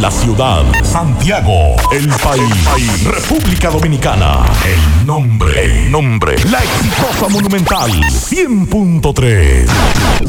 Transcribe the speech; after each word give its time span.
La 0.00 0.12
ciudad, 0.12 0.62
Santiago, 0.84 1.74
el 1.92 2.08
país, 2.08 3.04
República 3.04 3.68
Dominicana, 3.68 4.44
el 4.64 5.06
nombre, 5.06 5.64
el 5.64 5.90
nombre, 5.90 6.36
la 6.52 6.58
exitosa 6.62 7.28
monumental 7.28 7.90
100.3. 7.90 9.66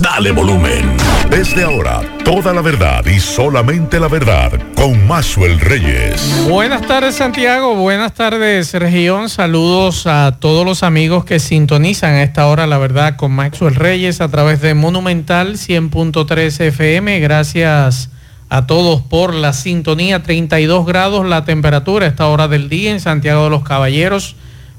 Dale 0.02 0.32
volumen. 0.32 0.97
Desde 1.29 1.63
ahora, 1.63 2.01
toda 2.26 2.51
la 2.51 2.62
verdad 2.62 3.05
y 3.05 3.19
solamente 3.19 4.00
la 4.00 4.08
verdad 4.08 4.60
con 4.76 5.05
Maxwell 5.05 5.60
Reyes. 5.60 6.47
Buenas 6.49 6.81
tardes 6.88 7.15
Santiago, 7.15 7.76
buenas 7.76 8.15
tardes 8.15 8.74
región, 8.74 9.29
saludos 9.29 10.08
a 10.08 10.38
todos 10.40 10.65
los 10.65 10.81
amigos 10.81 11.26
que 11.26 11.40
sintonizan 11.40 12.13
a 12.13 12.24
esta 12.24 12.47
hora 12.47 12.65
la 12.65 12.79
verdad 12.79 13.17
con 13.17 13.33
Maxwell 13.33 13.76
Reyes 13.76 14.20
a 14.20 14.29
través 14.29 14.62
de 14.62 14.74
Monumental 14.74 15.58
100.3 15.58 16.59
FM. 16.59 17.20
Gracias 17.20 18.09
a 18.49 18.66
todos 18.66 19.02
por 19.02 19.34
la 19.34 19.53
sintonía. 19.53 20.23
32 20.23 20.85
grados 20.85 21.26
la 21.26 21.45
temperatura 21.45 22.05
a 22.05 22.09
esta 22.09 22.27
hora 22.27 22.48
del 22.48 22.67
día 22.67 22.91
en 22.91 22.99
Santiago 22.99 23.45
de 23.45 23.49
los 23.52 23.63
Caballeros. 23.63 24.35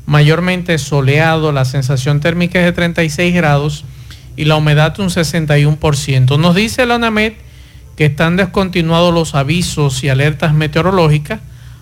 Mayormente 0.06 0.76
soleado, 0.78 1.52
la 1.52 1.64
sensación 1.64 2.20
térmica 2.20 2.58
es 2.58 2.64
de 2.64 2.72
36 2.72 3.34
grados 3.34 3.84
y 4.36 4.44
la 4.44 4.56
humedad 4.56 4.98
un 4.98 5.08
61%. 5.08 6.38
Nos 6.38 6.54
dice 6.54 6.84
la 6.86 6.96
ONAMED 6.96 7.34
que 7.96 8.06
están 8.06 8.36
descontinuados 8.36 9.12
los 9.14 9.34
avisos 9.34 10.02
y 10.02 10.08
alertas 10.08 10.54
meteorológicas, 10.54 11.40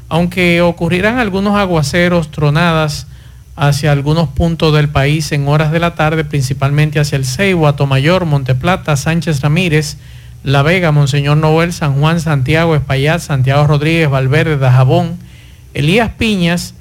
aunque 0.09 0.61
ocurrirán 0.61 1.19
algunos 1.19 1.57
aguaceros, 1.57 2.31
tronadas 2.31 3.07
hacia 3.55 3.93
algunos 3.93 4.29
puntos 4.29 4.75
del 4.75 4.89
país 4.89 5.33
en 5.33 5.49
horas 5.49 5.73
de 5.73 5.81
la 5.81 5.95
tarde, 5.95 6.25
principalmente 6.25 7.01
hacia 7.01 7.17
el 7.17 7.25
Ceibo, 7.25 7.67
Atomayor, 7.67 8.25
Monteplata, 8.25 8.97
Sánchez 8.97 9.41
Ramírez, 9.41 9.97
La 10.45 10.63
Vega, 10.63 10.93
Monseñor 10.93 11.37
Noel, 11.37 11.73
San 11.73 11.95
Juan, 12.01 12.21
Santiago, 12.21 12.75
Espaillat, 12.75 13.21
Santiago 13.21 13.67
Rodríguez, 13.67 14.09
Valverde, 14.09 14.57
Dajabón, 14.57 15.19
Elías 15.75 16.11
Piñas 16.17 16.75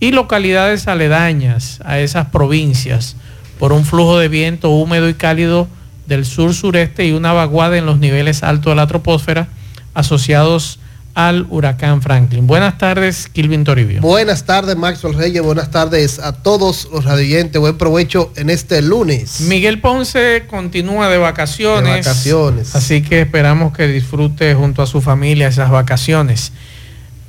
y 0.00 0.10
localidades 0.10 0.88
aledañas 0.88 1.80
a 1.84 1.98
esas 2.00 2.26
provincias 2.26 3.16
por 3.58 3.72
un 3.72 3.84
flujo 3.84 4.18
de 4.18 4.28
viento 4.28 4.70
húmedo 4.70 5.08
y 5.08 5.14
cálido 5.14 5.68
del 6.06 6.24
sur-sureste 6.24 7.06
y 7.06 7.12
una 7.12 7.32
vaguada 7.32 7.78
en 7.78 7.86
los 7.86 7.98
niveles 7.98 8.42
altos 8.42 8.72
de 8.72 8.76
la 8.76 8.86
troposfera 8.86 9.48
asociados 9.94 10.78
al 11.16 11.46
huracán 11.48 12.02
Franklin. 12.02 12.46
Buenas 12.46 12.76
tardes, 12.76 13.28
Kilvin 13.28 13.64
Toribio. 13.64 14.02
Buenas 14.02 14.44
tardes, 14.44 14.76
Maxwell 14.76 15.14
Reyes. 15.14 15.42
Buenas 15.42 15.70
tardes 15.70 16.18
a 16.18 16.34
todos 16.34 16.90
los 16.92 17.06
radioyentes. 17.06 17.58
Buen 17.58 17.78
provecho 17.78 18.30
en 18.36 18.50
este 18.50 18.82
lunes. 18.82 19.40
Miguel 19.40 19.80
Ponce 19.80 20.44
continúa 20.46 21.08
de 21.08 21.16
vacaciones. 21.16 22.04
De 22.04 22.10
vacaciones. 22.10 22.76
Así 22.76 23.00
que 23.00 23.22
esperamos 23.22 23.72
que 23.72 23.88
disfrute 23.88 24.54
junto 24.54 24.82
a 24.82 24.86
su 24.86 25.00
familia 25.00 25.48
esas 25.48 25.70
vacaciones. 25.70 26.52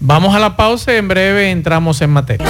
Vamos 0.01 0.35
a 0.35 0.39
la 0.39 0.57
pausa 0.57 0.93
y 0.93 0.97
en 0.97 1.07
breve 1.07 1.49
entramos 1.49 2.01
en 2.01 2.09
materia. 2.09 2.45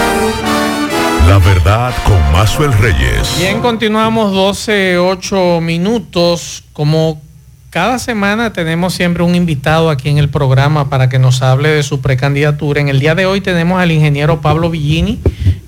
La 1.28 1.38
verdad 1.38 1.94
con 2.04 2.20
Maxwell 2.32 2.74
Reyes. 2.80 3.38
Bien, 3.38 3.62
continuamos 3.62 4.34
12, 4.34 4.98
8 4.98 5.62
minutos. 5.62 6.64
Como 6.74 7.22
cada 7.70 8.00
semana 8.00 8.54
tenemos 8.54 8.94
siempre 8.94 9.24
un 9.24 9.36
invitado 9.36 9.90
aquí 9.90 10.10
en 10.10 10.18
el 10.18 10.30
programa 10.30 10.90
para 10.90 11.10
que 11.10 11.20
nos 11.20 11.42
hable 11.42 11.70
de 11.70 11.84
su 11.84 12.02
precandidatura. 12.02 12.80
En 12.80 12.88
el 12.88 13.00
día 13.00 13.14
de 13.14 13.26
hoy 13.26 13.42
tenemos 13.42 13.82
al 13.82 13.92
ingeniero 13.92 14.42
Pablo 14.42 14.70
Villini, 14.70 15.20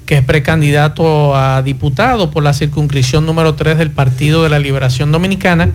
que 0.06 0.18
es 0.18 0.24
precandidato 0.24 1.36
a 1.36 1.62
diputado 1.62 2.32
por 2.32 2.44
la 2.44 2.54
circunscripción 2.54 3.26
número 3.26 3.56
3 3.56 3.78
del 3.78 3.92
Partido 3.92 4.44
de 4.44 4.50
la 4.50 4.60
Liberación 4.60 5.12
Dominicana 5.12 5.72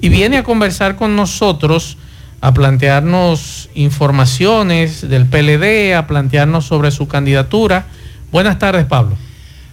y 0.00 0.08
viene 0.08 0.38
a 0.38 0.44
conversar 0.44 0.96
con 0.96 1.16
nosotros, 1.16 1.98
a 2.40 2.54
plantearnos 2.54 3.68
informaciones 3.74 5.08
del 5.08 5.26
PLD, 5.26 5.94
a 5.96 6.06
plantearnos 6.06 6.66
sobre 6.66 6.92
su 6.92 7.08
candidatura. 7.08 7.86
Buenas 8.30 8.58
tardes, 8.58 8.84
Pablo. 8.86 9.16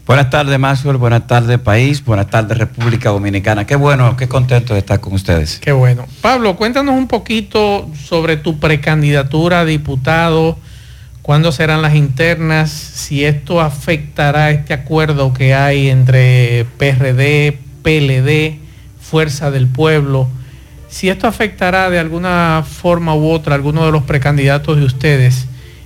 Buenas 0.07 0.31
tardes, 0.31 0.57
Maxwell. 0.57 0.97
Buenas 0.97 1.28
tardes, 1.28 1.59
país. 1.59 2.03
Buenas 2.03 2.28
tardes, 2.28 2.57
República 2.57 3.09
Dominicana. 3.09 3.67
Qué 3.67 3.75
bueno, 3.75 4.17
qué 4.17 4.28
contento 4.28 4.73
de 4.73 4.79
estar 4.79 5.00
con 5.00 5.13
ustedes. 5.13 5.59
Qué 5.59 5.72
bueno. 5.72 6.06
Pablo, 6.22 6.56
cuéntanos 6.56 6.95
un 6.95 7.07
poquito 7.07 7.88
sobre 8.03 8.35
tu 8.35 8.59
precandidatura 8.59 9.59
a 9.59 9.66
diputado, 9.66 10.57
cuándo 11.22 11.51
serán 11.51 11.84
las 11.84 11.94
internas, 11.94 12.72
si 12.72 13.25
esto 13.25 13.62
afectará 13.62 14.50
este 14.50 14.73
acuerdo 14.73 15.34
que 15.34 15.53
hay 15.53 15.89
entre 15.89 16.66
PRD, 16.78 17.59
PLD, 17.83 18.59
Fuerza 19.00 19.51
del 19.51 19.68
Pueblo, 19.68 20.28
si 20.89 21.09
esto 21.09 21.28
afectará 21.28 21.91
de 21.91 22.00
alguna 22.00 22.66
forma 22.68 23.13
u 23.13 23.29
otra 23.29 23.53
a 23.53 23.56
alguno 23.56 23.85
de 23.85 23.91
los 23.91 24.03
precandidatos 24.03 24.78
de 24.78 24.83
ustedes 24.83 25.45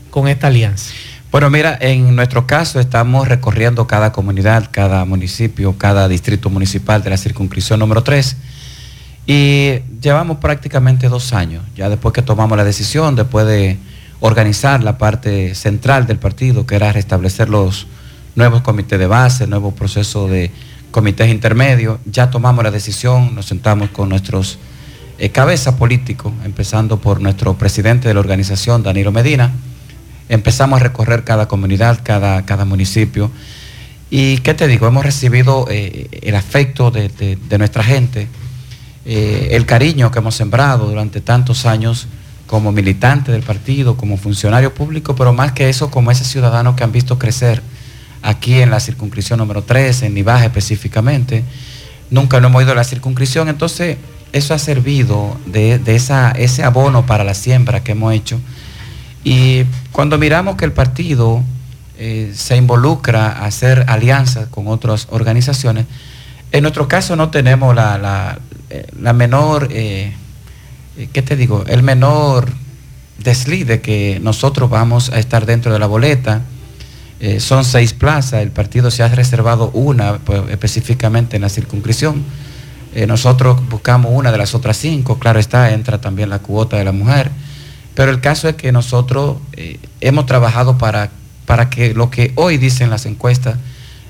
con 0.10 0.30
esta 0.30 0.48
alianza. 0.48 0.94
Bueno, 1.32 1.50
mira, 1.50 1.78
en 1.82 2.16
nuestro 2.16 2.48
caso 2.48 2.80
estamos 2.80 3.28
recorriendo 3.28 3.88
cada 3.88 4.12
comunidad, 4.12 4.70
cada 4.72 5.04
municipio, 5.06 5.78
cada 5.78 6.08
distrito 6.08 6.50
municipal 6.50 7.04
de 7.04 7.10
la 7.10 7.18
circunscripción 7.18 7.80
número 7.80 8.04
3 8.04 8.38
y 9.28 9.80
llevamos 10.02 10.38
prácticamente 10.38 11.10
dos 11.10 11.34
años, 11.34 11.64
ya 11.76 11.90
después 11.90 12.14
que 12.14 12.22
tomamos 12.22 12.58
la 12.58 12.64
decisión, 12.64 13.16
después 13.16 13.46
de 13.48 13.78
organizar 14.20 14.84
la 14.84 14.98
parte 14.98 15.56
central 15.56 16.08
del 16.08 16.20
partido, 16.20 16.66
que 16.66 16.76
era 16.76 16.94
restablecer 16.94 17.50
los 17.50 17.88
nuevos 18.36 18.62
comités 18.62 19.00
de 19.00 19.08
base, 19.08 19.46
el 19.46 19.50
nuevo 19.50 19.72
proceso 19.72 20.28
de 20.28 20.52
comités 20.92 21.30
intermedios, 21.30 22.00
ya 22.06 22.30
tomamos 22.30 22.64
la 22.64 22.72
decisión, 22.72 23.36
nos 23.36 23.48
sentamos 23.48 23.90
con 23.90 24.08
nuestros 24.10 24.58
eh, 25.18 25.30
cabezas 25.30 25.76
políticos, 25.76 26.32
empezando 26.46 27.02
por 27.02 27.20
nuestro 27.20 27.56
presidente 27.56 28.08
de 28.08 28.14
la 28.14 28.20
organización, 28.20 28.84
Danilo 28.84 29.12
Medina, 29.12 29.52
empezamos 30.30 30.80
a 30.80 30.84
recorrer 30.84 31.24
cada 31.24 31.48
comunidad, 31.48 32.00
cada, 32.04 32.46
cada 32.46 32.66
municipio. 32.66 33.32
Y 34.10 34.38
qué 34.40 34.54
te 34.54 34.68
digo, 34.68 34.88
hemos 34.88 35.04
recibido 35.04 35.68
eh, 35.70 36.08
el 36.22 36.36
afecto 36.36 36.92
de, 36.92 37.38
nuestra 37.58 37.84
gente, 37.84 38.28
eh, 39.06 39.50
el 39.52 39.66
cariño 39.66 40.12
que 40.12 40.20
hemos 40.20 40.36
sembrado 40.36 40.88
durante 40.88 41.22
tantos 41.22 41.66
años 41.66 42.08
como 42.48 42.72
militante 42.72 43.32
del 43.32 43.42
partido, 43.42 43.98
como 43.98 44.18
funcionario 44.18 44.74
público, 44.74 45.16
pero 45.16 45.34
más 45.34 45.52
que 45.54 45.70
eso, 45.70 45.90
como 45.90 46.12
ese 46.12 46.24
ciudadano 46.24 46.76
que 46.76 46.84
han 46.84 46.92
visto 46.92 47.18
crecer 47.18 47.62
aquí 48.22 48.62
en 48.62 48.70
la 48.70 48.80
circunscripción 48.80 49.40
número 49.40 49.64
3, 49.64 50.04
en 50.04 50.14
Nivaje 50.14 50.46
específicamente. 50.46 51.44
Nunca 52.12 52.40
no 52.40 52.48
hemos 52.48 52.64
ido 52.64 52.72
a 52.72 52.76
la 52.76 52.84
circunscripción, 52.84 53.50
entonces 53.50 53.98
eso 54.32 54.54
ha 54.54 54.60
servido 54.60 55.38
de, 55.48 55.82
esa, 55.88 56.32
ese 56.32 56.64
abono 56.64 57.06
para 57.06 57.24
la 57.24 57.34
siembra 57.34 57.84
que 57.84 57.94
hemos 57.94 58.14
hecho 58.14 58.40
y 59.26 59.64
cuando 59.92 60.20
miramos 60.20 60.56
que 60.56 60.66
el 60.66 60.72
partido 60.72 61.44
eh, 61.98 62.32
se 62.36 62.58
involucra 62.58 63.32
a 63.32 63.46
hacer 63.46 63.84
alianzas 63.88 64.48
con 64.50 64.68
otras 64.68 65.08
organizaciones, 65.10 65.88
en 66.52 66.62
nuestro 66.62 66.88
caso 66.88 67.16
no 67.16 67.32
tenemos 67.32 67.76
la, 67.76 68.38
eh, 68.70 68.86
menor, 69.14 69.70
eh, 69.72 70.14
¿qué 71.12 71.22
te 71.24 71.36
digo? 71.36 71.64
El 71.68 71.82
menor 71.82 72.52
desliz 73.18 73.66
de 73.66 73.82
que 73.82 74.20
nosotros 74.22 74.70
vamos 74.70 75.10
a 75.10 75.18
estar 75.18 75.48
dentro 75.48 75.74
de 75.74 75.80
la 75.80 75.88
boleta. 75.88 76.44
son 77.40 77.66
seis 77.66 77.94
plazas, 77.94 78.44
el 78.44 78.52
partido 78.52 78.92
se 78.92 79.02
ha 79.02 79.08
reservado 79.08 79.72
una 79.72 80.20
pues, 80.20 80.44
específicamente 80.52 81.38
en 81.38 81.42
la 81.42 81.50
circunscripción. 81.50 82.24
nosotros 83.08 83.68
buscamos 83.70 84.12
una 84.14 84.32
de 84.32 84.38
las 84.38 84.54
otras 84.54 84.78
cinco, 84.78 85.18
claro 85.18 85.40
está, 85.40 85.72
entra 85.72 86.00
también 86.00 86.30
la 86.30 86.40
cuota 86.40 86.78
de 86.78 86.84
la 86.84 86.92
mujer. 86.92 87.32
Pero 87.96 88.12
el 88.12 88.20
caso 88.20 88.48
es 88.50 88.56
que 88.56 88.72
nosotros 88.72 89.38
eh, 89.54 89.80
hemos 90.02 90.26
trabajado 90.26 90.78
para, 90.78 91.10
para 91.46 91.70
que 91.70 91.94
lo 91.94 92.10
que 92.12 92.34
hoy 92.36 92.58
dicen 92.58 92.90
las 92.90 93.06
encuestas, 93.06 93.58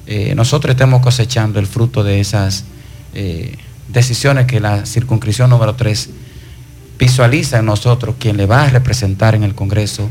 eh, 0.08 0.34
nosotros 0.36 0.72
estemos 0.72 1.02
cosechando 1.02 1.60
el 1.60 1.68
fruto 1.68 2.04
de 2.04 2.20
esas 2.20 2.66
eh, 3.14 3.56
decisiones 3.88 4.46
que 4.46 4.60
la 4.60 4.86
circunscripción 4.86 5.50
número 5.50 5.76
3 5.76 6.10
visualiza 6.98 7.60
en 7.60 7.66
nosotros, 7.66 8.16
quien 8.20 8.38
le 8.38 8.46
va 8.46 8.64
a 8.64 8.70
representar 8.70 9.36
en 9.36 9.44
el 9.44 9.54
Congreso, 9.54 10.10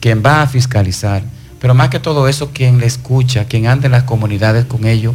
quien 0.00 0.22
va 0.24 0.42
a 0.42 0.46
fiscalizar, 0.46 1.22
pero 1.60 1.74
más 1.74 1.88
que 1.88 2.00
todo 2.00 2.28
eso, 2.28 2.50
quien 2.52 2.78
le 2.78 2.86
escucha, 2.86 3.46
quien 3.46 3.66
anda 3.66 3.86
en 3.86 3.92
las 3.92 4.04
comunidades 4.04 4.64
con 4.64 4.86
ellos 4.86 5.14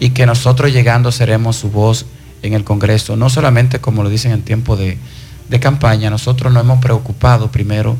y 0.00 0.10
que 0.10 0.26
nosotros 0.26 0.72
llegando 0.72 1.12
seremos 1.12 1.56
su 1.56 1.70
voz 1.70 2.06
en 2.42 2.52
el 2.52 2.64
Congreso, 2.64 3.16
no 3.16 3.30
solamente 3.30 3.80
como 3.80 4.02
lo 4.02 4.10
dicen 4.10 4.32
en 4.32 4.42
tiempo 4.42 4.76
de 4.76 4.98
de 5.48 5.60
campaña, 5.60 6.10
nosotros 6.10 6.52
nos 6.52 6.62
hemos 6.62 6.80
preocupado 6.80 7.50
primero 7.50 7.96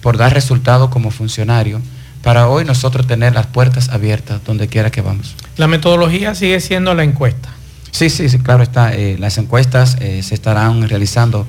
por 0.00 0.16
dar 0.16 0.32
resultados 0.32 0.90
como 0.90 1.10
funcionarios 1.10 1.80
para 2.22 2.48
hoy 2.48 2.64
nosotros 2.64 3.06
tener 3.06 3.34
las 3.34 3.46
puertas 3.46 3.90
abiertas 3.90 4.40
donde 4.44 4.68
quiera 4.68 4.90
que 4.90 5.02
vamos. 5.02 5.34
La 5.56 5.66
metodología 5.66 6.34
sigue 6.34 6.60
siendo 6.60 6.94
la 6.94 7.04
encuesta. 7.04 7.50
Sí, 7.90 8.10
sí, 8.10 8.28
sí 8.28 8.38
claro 8.38 8.62
está. 8.62 8.94
Eh, 8.94 9.16
las 9.18 9.38
encuestas 9.38 9.96
eh, 10.00 10.22
se 10.22 10.34
estarán 10.34 10.88
realizando 10.88 11.46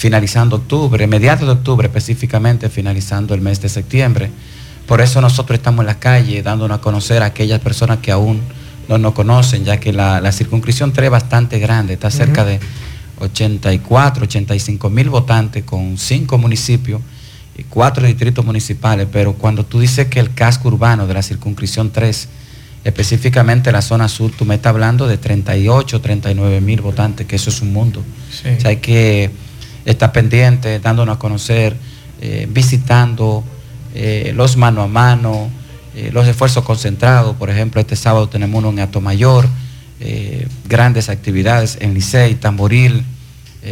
finalizando 0.00 0.56
octubre, 0.56 1.06
mediados 1.06 1.46
de 1.46 1.52
octubre 1.52 1.86
específicamente, 1.86 2.70
finalizando 2.70 3.34
el 3.34 3.42
mes 3.42 3.60
de 3.60 3.68
septiembre. 3.68 4.30
Por 4.86 5.02
eso 5.02 5.20
nosotros 5.20 5.58
estamos 5.58 5.80
en 5.82 5.88
la 5.88 5.98
calle 5.98 6.42
dándonos 6.42 6.78
a 6.78 6.80
conocer 6.80 7.22
a 7.22 7.26
aquellas 7.26 7.60
personas 7.60 7.98
que 7.98 8.10
aún 8.10 8.40
no 8.88 8.96
nos 8.96 9.12
conocen, 9.12 9.62
ya 9.66 9.78
que 9.78 9.92
la, 9.92 10.32
circunscripción 10.32 10.94
3 10.94 11.04
es 11.04 11.10
bastante 11.10 11.58
grande, 11.58 11.92
está 11.94 12.10
cerca 12.10 12.46
de 12.46 12.60
84, 13.20 14.24
85 14.24 14.90
mil 14.90 15.10
votantes 15.10 15.64
con 15.64 15.98
cinco 15.98 16.38
municipios 16.38 17.00
cuatro 17.68 18.06
distritos 18.06 18.44
municipales, 18.44 19.06
pero 19.10 19.34
cuando 19.34 19.64
tú 19.64 19.80
dices 19.80 20.06
que 20.06 20.20
el 20.20 20.32
casco 20.32 20.68
urbano 20.68 21.06
de 21.06 21.14
la 21.14 21.22
circunscripción 21.22 21.90
3, 21.90 22.28
específicamente 22.84 23.72
la 23.72 23.82
zona 23.82 24.08
sur, 24.08 24.30
tú 24.30 24.44
me 24.44 24.54
estás 24.54 24.70
hablando 24.70 25.06
de 25.06 25.18
38, 25.18 26.00
39 26.00 26.60
mil 26.60 26.80
votantes, 26.80 27.26
que 27.26 27.36
eso 27.36 27.50
es 27.50 27.60
un 27.60 27.72
mundo. 27.72 28.00
O 28.00 28.60
sea, 28.60 28.70
hay 28.70 28.76
que 28.76 29.30
estar 29.84 30.12
pendiente, 30.12 30.78
dándonos 30.78 31.16
a 31.16 31.18
conocer, 31.18 31.76
eh, 32.20 32.46
visitando 32.50 33.44
eh, 33.94 34.32
los 34.34 34.56
mano 34.56 34.82
a 34.82 34.88
mano, 34.88 35.50
eh, 35.94 36.10
los 36.12 36.26
esfuerzos 36.26 36.64
concentrados. 36.64 37.36
Por 37.36 37.50
ejemplo, 37.50 37.80
este 37.80 37.96
sábado 37.96 38.28
tenemos 38.28 38.58
uno 38.58 38.70
en 38.70 38.80
Atomayor, 38.80 39.48
grandes 40.70 41.10
actividades 41.10 41.76
en 41.80 41.92
Licey, 41.92 42.36
Tamboril, 42.36 43.04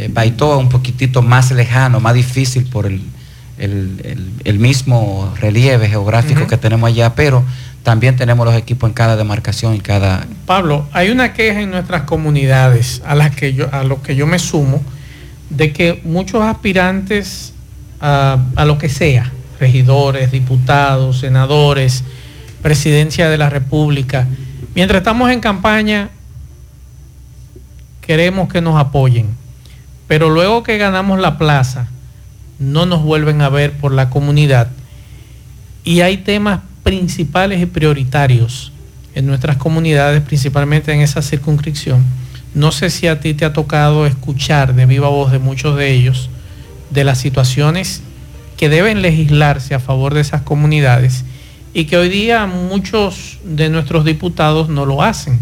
Baitoa 0.09 0.57
un 0.57 0.69
poquitito 0.69 1.23
más 1.23 1.49
lejano, 1.49 1.99
más 1.99 2.13
difícil 2.13 2.65
por 2.65 2.85
el, 2.85 4.59
mismo 4.59 5.33
relieve 5.39 5.89
geográfico 5.89 6.45
que 6.45 6.57
tenemos 6.57 6.89
allá, 6.89 7.15
pero 7.15 7.43
también 7.81 8.15
tenemos 8.15 8.45
los 8.45 8.55
equipos 8.55 8.87
en 8.89 8.93
cada 8.93 9.15
demarcación 9.15 9.73
y 9.73 9.79
cada... 9.79 10.27
Pablo, 10.45 10.87
hay 10.91 11.09
una 11.09 11.33
queja 11.33 11.61
en 11.61 11.71
nuestras 11.71 12.03
comunidades 12.03 13.01
a 13.05 13.15
las 13.15 13.35
que 13.35 13.53
yo, 13.53 13.73
a 13.73 13.83
lo 13.83 14.03
que 14.03 14.15
yo 14.15 14.27
me 14.27 14.37
sumo, 14.37 14.83
de 15.49 15.73
que 15.73 16.01
muchos 16.03 16.43
aspirantes 16.43 17.53
a, 17.99 18.37
a 18.55 18.65
lo 18.65 18.77
que 18.77 18.89
sea, 18.89 19.31
regidores, 19.59 20.31
diputados, 20.31 21.19
senadores, 21.19 22.03
presidencia 22.61 23.29
de 23.29 23.37
la 23.37 23.49
República, 23.49 24.27
mientras 24.75 24.99
estamos 24.99 25.31
en 25.31 25.39
campaña, 25.39 26.09
queremos 28.09 28.49
que 28.51 28.59
nos 28.59 28.75
apoyen, 28.75 29.27
pero 30.07 30.31
luego 30.31 30.63
que 30.63 30.79
ganamos 30.79 31.19
la 31.19 31.37
plaza, 31.37 31.89
no 32.57 32.87
nos 32.87 33.03
vuelven 33.03 33.39
a 33.43 33.49
ver 33.49 33.73
por 33.73 33.91
la 33.91 34.09
comunidad. 34.09 34.71
Y 35.83 36.01
hay 36.01 36.17
temas 36.17 36.61
principales 36.81 37.61
y 37.61 37.67
prioritarios 37.67 38.71
en 39.13 39.27
nuestras 39.27 39.57
comunidades, 39.57 40.23
principalmente 40.23 40.91
en 40.91 41.01
esa 41.01 41.21
circunscripción. 41.21 42.03
No 42.55 42.71
sé 42.71 42.89
si 42.89 43.05
a 43.05 43.19
ti 43.19 43.35
te 43.35 43.45
ha 43.45 43.53
tocado 43.53 44.07
escuchar 44.07 44.73
de 44.73 44.87
viva 44.87 45.09
voz 45.09 45.31
de 45.31 45.37
muchos 45.37 45.77
de 45.77 45.91
ellos 45.91 46.31
de 46.89 47.03
las 47.03 47.19
situaciones 47.19 48.01
que 48.57 48.69
deben 48.69 49.03
legislarse 49.03 49.75
a 49.75 49.79
favor 49.79 50.15
de 50.15 50.21
esas 50.21 50.41
comunidades 50.41 51.25
y 51.75 51.85
que 51.85 51.97
hoy 51.97 52.09
día 52.09 52.47
muchos 52.47 53.37
de 53.43 53.69
nuestros 53.69 54.03
diputados 54.03 54.67
no 54.67 54.87
lo 54.87 55.03
hacen, 55.03 55.39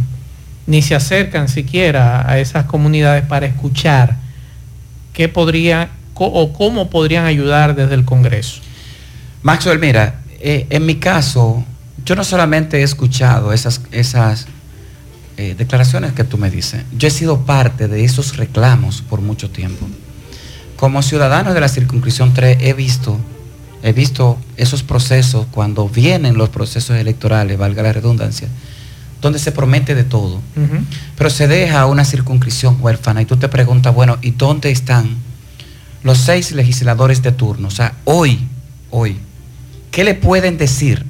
ni 0.67 0.81
se 0.81 0.93
acercan 0.93 1.49
siquiera 1.49 2.29
a 2.29 2.39
esas 2.39 2.65
comunidades 2.65 3.25
para 3.25 3.47
escuchar 3.47 4.17
qué 5.13 5.27
podría 5.27 5.89
o 6.13 6.53
cómo 6.53 6.89
podrían 6.89 7.25
ayudar 7.25 7.75
desde 7.75 7.95
el 7.95 8.05
Congreso. 8.05 8.61
Maxwell, 9.43 9.79
mira, 9.79 10.21
eh, 10.39 10.67
en 10.69 10.85
mi 10.85 10.95
caso, 10.95 11.63
yo 12.05 12.15
no 12.15 12.23
solamente 12.23 12.79
he 12.79 12.83
escuchado 12.83 13.53
esas, 13.53 13.81
esas 13.91 14.47
eh, 15.37 15.55
declaraciones 15.57 16.13
que 16.13 16.23
tú 16.23 16.37
me 16.37 16.49
dices, 16.49 16.83
yo 16.97 17.07
he 17.07 17.11
sido 17.11 17.45
parte 17.45 17.87
de 17.87 18.03
esos 18.03 18.37
reclamos 18.37 19.01
por 19.01 19.21
mucho 19.21 19.49
tiempo. 19.49 19.87
Como 20.75 21.01
ciudadano 21.01 21.53
de 21.53 21.61
la 21.61 21.69
circunscripción 21.69 22.33
3 22.33 22.57
he 22.61 22.73
visto, 22.73 23.17
he 23.83 23.93
visto 23.93 24.37
esos 24.57 24.83
procesos 24.83 25.47
cuando 25.51 25.87
vienen 25.87 26.37
los 26.37 26.49
procesos 26.49 26.97
electorales, 26.97 27.57
valga 27.57 27.83
la 27.83 27.93
redundancia, 27.93 28.47
donde 29.21 29.39
se 29.39 29.51
promete 29.51 29.95
de 29.95 30.03
todo, 30.03 30.41
pero 31.17 31.29
se 31.29 31.47
deja 31.47 31.85
una 31.85 32.05
circunscripción 32.05 32.77
huérfana 32.79 33.21
y 33.21 33.25
tú 33.25 33.37
te 33.37 33.49
preguntas, 33.49 33.93
bueno, 33.93 34.17
¿y 34.21 34.31
dónde 34.31 34.71
están 34.71 35.17
los 36.03 36.17
seis 36.19 36.51
legisladores 36.51 37.21
de 37.21 37.31
turno? 37.31 37.67
O 37.67 37.71
sea, 37.71 37.93
hoy, 38.05 38.47
hoy, 38.91 39.17
¿Qué 39.97 40.03
le 40.03 40.13
pueden 40.13 40.59
decir 40.59 41.07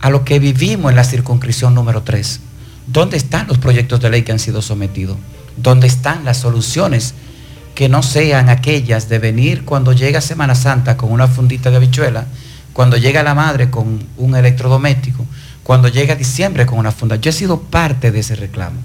a 0.00 0.08
lo 0.08 0.24
que 0.24 0.38
vivimos 0.38 0.90
en 0.90 0.96
la 0.96 1.04
circunscripción 1.04 1.74
número 1.74 2.04
3? 2.04 2.40
¿Dónde 2.86 3.18
están 3.18 3.46
los 3.48 3.58
proyectos 3.58 4.00
de 4.00 4.08
ley 4.08 4.22
que 4.22 4.32
han 4.32 4.38
sido 4.38 4.62
sometidos? 4.62 5.18
¿Dónde 5.58 5.86
están 5.86 6.24
las 6.24 6.38
soluciones 6.38 7.12
que 7.74 7.90
no 7.90 8.02
sean 8.02 8.48
aquellas 8.48 9.10
de 9.10 9.18
venir 9.18 9.66
cuando 9.66 9.92
llega 9.92 10.22
Semana 10.22 10.54
Santa 10.54 10.96
con 10.96 11.12
una 11.12 11.26
fundita 11.26 11.70
de 11.70 11.76
habichuela, 11.76 12.24
cuando 12.72 12.96
llega 12.96 13.22
la 13.22 13.34
madre 13.34 13.68
con 13.68 14.02
un 14.16 14.34
electrodoméstico, 14.34 15.26
cuando 15.64 15.88
llega 15.88 16.14
diciembre 16.14 16.66
con 16.66 16.78
una 16.78 16.92
funda? 16.92 17.16
Yo 17.16 17.30
he 17.30 17.32
sido 17.32 17.60
parte 17.60 18.12
de 18.12 18.20
ese 18.20 18.36
reclamo. 18.36 18.76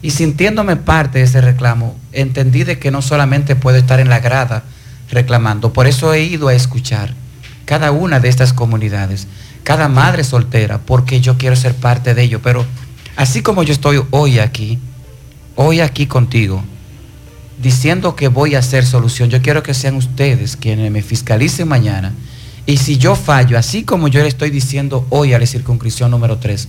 Y 0.00 0.10
sintiéndome 0.10 0.76
parte 0.76 1.18
de 1.18 1.24
ese 1.24 1.40
reclamo, 1.40 1.96
entendí 2.12 2.62
de 2.62 2.78
que 2.78 2.92
no 2.92 3.02
solamente 3.02 3.56
puedo 3.56 3.76
estar 3.76 3.98
en 3.98 4.08
la 4.08 4.20
grada 4.20 4.62
reclamando, 5.10 5.72
por 5.72 5.88
eso 5.88 6.14
he 6.14 6.22
ido 6.22 6.48
a 6.48 6.54
escuchar 6.54 7.14
cada 7.64 7.90
una 7.90 8.20
de 8.20 8.28
estas 8.28 8.52
comunidades, 8.52 9.26
cada 9.64 9.88
madre 9.88 10.22
soltera, 10.24 10.78
porque 10.78 11.20
yo 11.20 11.36
quiero 11.36 11.56
ser 11.56 11.74
parte 11.74 12.14
de 12.14 12.22
ello. 12.22 12.40
Pero 12.42 12.64
así 13.16 13.42
como 13.42 13.62
yo 13.62 13.72
estoy 13.72 14.00
hoy 14.10 14.38
aquí, 14.38 14.78
hoy 15.56 15.80
aquí 15.80 16.06
contigo, 16.06 16.62
diciendo 17.60 18.14
que 18.16 18.28
voy 18.28 18.54
a 18.54 18.60
hacer 18.60 18.86
solución, 18.86 19.28
yo 19.28 19.42
quiero 19.42 19.62
que 19.62 19.74
sean 19.74 19.96
ustedes 19.96 20.56
quienes 20.56 20.90
me 20.90 21.02
fiscalicen 21.02 21.68
mañana. 21.68 22.12
Y 22.68 22.76
si 22.76 22.98
yo 22.98 23.16
fallo, 23.16 23.56
así 23.58 23.82
como 23.82 24.08
yo 24.08 24.20
le 24.20 24.28
estoy 24.28 24.50
diciendo 24.50 25.06
hoy 25.08 25.32
a 25.32 25.38
la 25.38 25.46
circunscripción 25.46 26.10
número 26.10 26.36
3, 26.36 26.68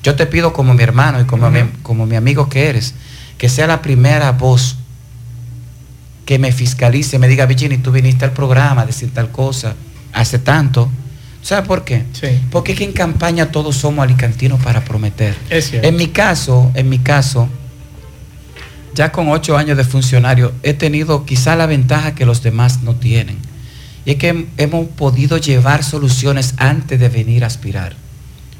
yo 0.00 0.14
te 0.14 0.26
pido 0.26 0.52
como 0.52 0.74
mi 0.74 0.82
hermano 0.84 1.20
y 1.20 1.24
como, 1.24 1.50
mi, 1.50 1.62
como 1.82 2.06
mi 2.06 2.14
amigo 2.14 2.48
que 2.48 2.68
eres, 2.68 2.94
que 3.36 3.48
sea 3.48 3.66
la 3.66 3.82
primera 3.82 4.30
voz 4.30 4.76
que 6.24 6.38
me 6.38 6.52
fiscalice, 6.52 7.18
me 7.18 7.26
diga, 7.26 7.46
Virginia, 7.46 7.80
tú 7.82 7.90
viniste 7.90 8.24
al 8.24 8.30
programa 8.30 8.82
a 8.82 8.86
decir 8.86 9.12
tal 9.12 9.32
cosa, 9.32 9.74
hace 10.12 10.38
tanto. 10.38 10.88
¿Sabe 11.42 11.66
por 11.66 11.82
qué? 11.82 12.04
Porque 12.52 12.70
es 12.70 12.78
que 12.78 12.84
en 12.84 12.92
campaña 12.92 13.50
todos 13.50 13.74
somos 13.74 14.04
alicantinos 14.04 14.62
para 14.62 14.84
prometer. 14.84 15.34
en 15.50 15.96
mi 15.96 16.06
caso, 16.06 16.70
en 16.74 16.88
mi 16.88 17.00
caso, 17.00 17.48
ya 18.94 19.10
con 19.10 19.26
ocho 19.28 19.56
años 19.56 19.76
de 19.76 19.82
funcionario, 19.82 20.52
he 20.62 20.74
tenido 20.74 21.24
quizá 21.26 21.56
la 21.56 21.66
ventaja 21.66 22.14
que 22.14 22.24
los 22.24 22.40
demás 22.40 22.84
no 22.84 22.94
tienen. 22.94 23.49
Es 24.10 24.16
que 24.16 24.48
hemos 24.56 24.88
podido 24.88 25.36
llevar 25.36 25.84
soluciones 25.84 26.54
antes 26.56 26.98
de 26.98 27.08
venir 27.08 27.44
a 27.44 27.46
aspirar. 27.46 27.94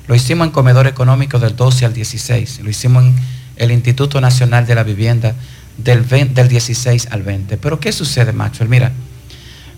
Lo 0.06 0.14
hicimos 0.14 0.47
en 0.47 0.52
Comedor 0.52 0.87
Económico 0.87 1.41
del 1.41 1.56
12 1.56 1.87
al 1.87 1.93
16. 1.93 2.61
Lo 2.61 2.70
hicimos 2.70 3.02
en 3.02 3.17
el 3.56 3.73
Instituto 3.73 4.20
Nacional 4.20 4.64
de 4.64 4.76
la 4.76 4.85
Vivienda 4.85 5.35
del, 5.76 6.06
del 6.08 6.49
16 6.49 7.08
al 7.11 7.25
20. 7.25 7.56
Pero 7.56 7.81
¿qué 7.81 7.91
sucede, 7.91 8.32
Maxwell? 8.32 8.69
Mira, 8.69 8.93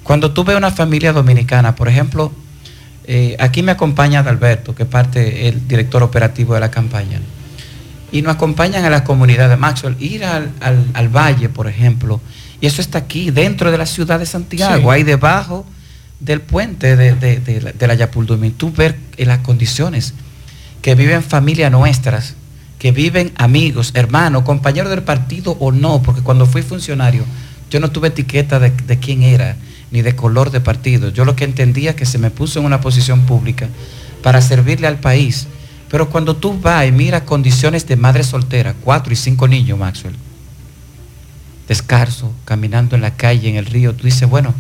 cuando 0.03 0.33
tú 0.33 0.45
ves 0.45 0.59
una 0.59 0.73
familia 0.73 1.15
dominicana, 1.15 1.75
por 1.75 1.89
ejemplo, 1.89 2.33
eh, 3.05 3.35
aquí 3.41 3.63
me 3.63 3.73
acompaña 3.73 4.21
Alberto, 4.21 4.75
que 4.75 4.85
parte, 4.85 5.49
el 5.49 5.67
director 5.67 6.03
operativo 6.03 6.53
de 6.53 6.61
la 6.61 6.71
campaña, 6.71 7.19
y 8.13 8.21
nos 8.21 8.35
acompañan 8.35 8.85
a 8.85 8.91
la 8.91 9.05
comunidad 9.05 9.49
de 9.49 9.57
Maxwell, 9.57 9.97
ir 9.99 10.23
al, 10.27 11.09
valle, 11.09 11.49
por 11.49 11.67
ejemplo, 11.67 12.21
y 12.63 12.67
eso 12.67 12.81
está 12.81 12.99
aquí, 12.99 13.33
dentro 13.33 13.73
de 13.73 13.77
la 13.77 13.87
ciudad 13.87 14.21
de 14.21 14.25
Santiago, 14.25 14.93
ahí 14.93 15.03
debajo 15.03 15.67
del 16.21 16.41
puente 16.41 16.95
de, 16.95 17.87
la 17.89 17.95
Yapuldumi. 17.95 18.51
Tú 18.51 18.71
ver 18.71 18.97
en 19.17 19.27
las 19.27 19.41
condiciones 19.41 20.15
que 20.81 20.95
viven 20.95 21.25
familias 21.25 21.73
nuestras, 21.73 22.37
que 22.79 22.93
viven 22.93 23.33
amigos, 23.35 23.91
hermanos, 23.95 24.45
compañeros 24.45 24.91
del 24.91 25.03
partido 25.03 25.57
o 25.59 25.73
no, 25.73 26.03
porque 26.03 26.21
cuando 26.21 26.47
fui 26.47 26.63
funcionario, 26.63 27.25
yo 27.69 27.81
no 27.81 27.91
tuve 27.91 28.09
etiqueta 28.09 28.61
de, 28.61 28.71
de 28.71 28.99
quién 29.01 29.25
era 29.25 29.57
ni 29.91 30.03
de 30.03 30.15
color 30.15 30.53
de 30.53 30.61
partido. 30.61 31.09
Yo 31.09 31.25
lo 31.25 31.35
que 31.35 31.43
entendía 31.43 31.91
es 31.91 31.97
que 31.97 32.07
se 32.07 32.19
me 32.19 32.31
puso 32.31 32.61
en 32.61 32.65
una 32.65 32.81
posición 32.81 33.23
pública 33.23 33.69
para 34.23 34.41
servirle 34.41 34.87
al 34.87 35.01
país. 35.01 35.49
Pero 35.91 36.09
cuando 36.11 36.37
tú 36.37 36.61
vas 36.61 36.87
y 36.87 36.93
miras 36.93 37.23
condiciones 37.23 37.89
de 37.89 37.97
madre 37.97 38.23
soltera, 38.23 38.77
cuatro 38.85 39.13
y 39.13 39.17
cinco 39.17 39.49
niños, 39.49 39.81
Maxwell, 39.81 40.15
descarso, 41.73 42.33
caminando 42.45 42.97
en 42.97 43.03
la 43.03 43.17
calle, 43.17 43.49
en 43.49 43.57
el 43.57 43.67
río, 43.67 43.95
tú 43.95 44.05
dices, 44.05 44.29
bueno, 44.29 44.55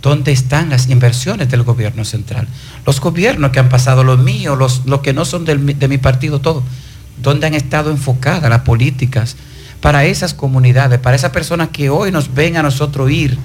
¿dónde 0.00 0.32
están 0.32 0.70
las 0.70 0.88
inversiones 0.88 1.50
del 1.50 1.62
gobierno 1.62 2.04
central? 2.04 2.48
Los 2.86 3.00
gobiernos 3.00 3.50
que 3.50 3.60
han 3.60 3.68
pasado, 3.68 4.04
los 4.04 4.18
míos, 4.18 4.56
los, 4.56 4.86
los 4.86 5.00
que 5.00 5.12
no 5.12 5.24
son 5.24 5.44
de 5.44 5.88
mi 5.88 5.98
partido, 5.98 6.40
todo, 6.40 6.62
¿dónde 7.22 7.46
han 7.46 7.54
estado 7.54 7.90
enfocadas 7.90 8.48
las 8.48 8.62
políticas 8.62 9.36
para 9.80 10.04
esas 10.04 10.34
comunidades, 10.34 10.98
para 11.00 11.16
esas 11.16 11.32
personas 11.32 11.68
que 11.68 11.90
hoy 11.90 12.12
nos 12.12 12.32
ven 12.32 12.56
a 12.56 12.62
nosotros 12.62 13.10
ir? 13.10 13.38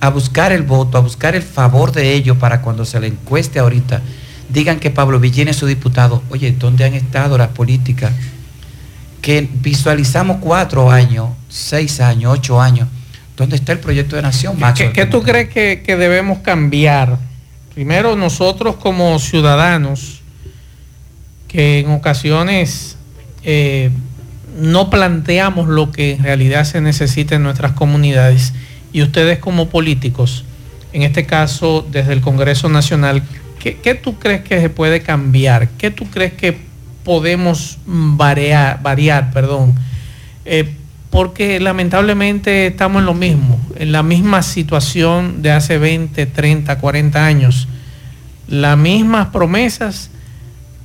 a 0.00 0.10
buscar 0.10 0.52
el 0.52 0.62
voto, 0.62 0.98
a 0.98 1.00
buscar 1.00 1.34
el 1.34 1.42
favor 1.42 1.92
de 1.92 2.14
ellos 2.14 2.36
para 2.36 2.62
cuando 2.62 2.84
se 2.84 3.00
le 3.00 3.08
encueste 3.08 3.58
ahorita, 3.58 4.00
digan 4.48 4.78
que 4.78 4.90
Pablo 4.90 5.18
Villén 5.18 5.48
es 5.48 5.56
su 5.56 5.66
diputado. 5.66 6.22
Oye, 6.30 6.54
¿dónde 6.58 6.84
han 6.84 6.94
estado 6.94 7.36
las 7.36 7.48
políticas? 7.48 8.12
Que 9.28 9.46
visualizamos 9.60 10.38
cuatro 10.40 10.90
años, 10.90 11.28
seis 11.50 12.00
años, 12.00 12.32
ocho 12.32 12.58
años. 12.58 12.88
¿Dónde 13.36 13.56
está 13.56 13.72
el 13.72 13.78
proyecto 13.78 14.16
de 14.16 14.22
nación, 14.22 14.58
Macho? 14.58 14.90
¿Qué, 14.90 15.04
tú 15.04 15.22
crees 15.22 15.50
que, 15.50 15.96
debemos 15.98 16.38
cambiar? 16.38 17.18
Primero, 17.74 18.16
nosotros 18.16 18.76
como 18.76 19.18
ciudadanos, 19.18 20.22
que 21.46 21.80
en 21.80 21.90
ocasiones 21.90 22.96
eh, 23.44 23.90
no 24.56 24.88
planteamos 24.88 25.68
lo 25.68 25.92
que 25.92 26.12
en 26.12 26.22
realidad 26.22 26.64
se 26.64 26.80
necesita 26.80 27.34
en 27.34 27.42
nuestras 27.42 27.72
comunidades 27.72 28.54
y 28.94 29.02
ustedes 29.02 29.40
como 29.40 29.68
políticos, 29.68 30.46
en 30.94 31.02
este 31.02 31.26
caso 31.26 31.86
desde 31.92 32.14
el 32.14 32.22
Congreso 32.22 32.70
Nacional, 32.70 33.22
¿qué, 33.58 33.94
tú 33.94 34.18
crees 34.18 34.40
que 34.40 34.58
se 34.58 34.70
puede 34.70 35.02
cambiar? 35.02 35.68
¿Qué 35.76 35.90
tú 35.90 36.08
crees 36.08 36.32
que 36.32 36.66
podemos 37.08 37.78
variar, 37.86 38.82
variar 38.82 39.30
perdón? 39.32 39.74
Eh, 40.44 40.74
porque 41.08 41.58
lamentablemente 41.58 42.66
estamos 42.66 43.00
en 43.00 43.06
lo 43.06 43.14
mismo, 43.14 43.58
en 43.76 43.92
la 43.92 44.02
misma 44.02 44.42
situación 44.42 45.40
de 45.40 45.52
hace 45.52 45.78
20, 45.78 46.26
30, 46.26 46.78
40 46.78 47.24
años. 47.24 47.66
Las 48.46 48.76
mismas 48.76 49.28
promesas, 49.28 50.10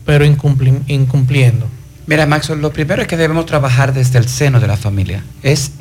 pero 0.06 0.24
incumpliendo. 0.24 1.68
Mira, 2.08 2.25
Max, 2.25 2.48
lo 2.51 2.72
primero 2.72 3.01
es 3.01 3.10
que 3.10 3.18
debemos 3.18 3.46
trabajar 3.46 3.94
desde 3.94 4.18
el 4.18 4.30
seno 4.30 4.62
de 4.62 4.68
la 4.68 4.77
familia. 4.77 5.25
Es, 5.42 5.74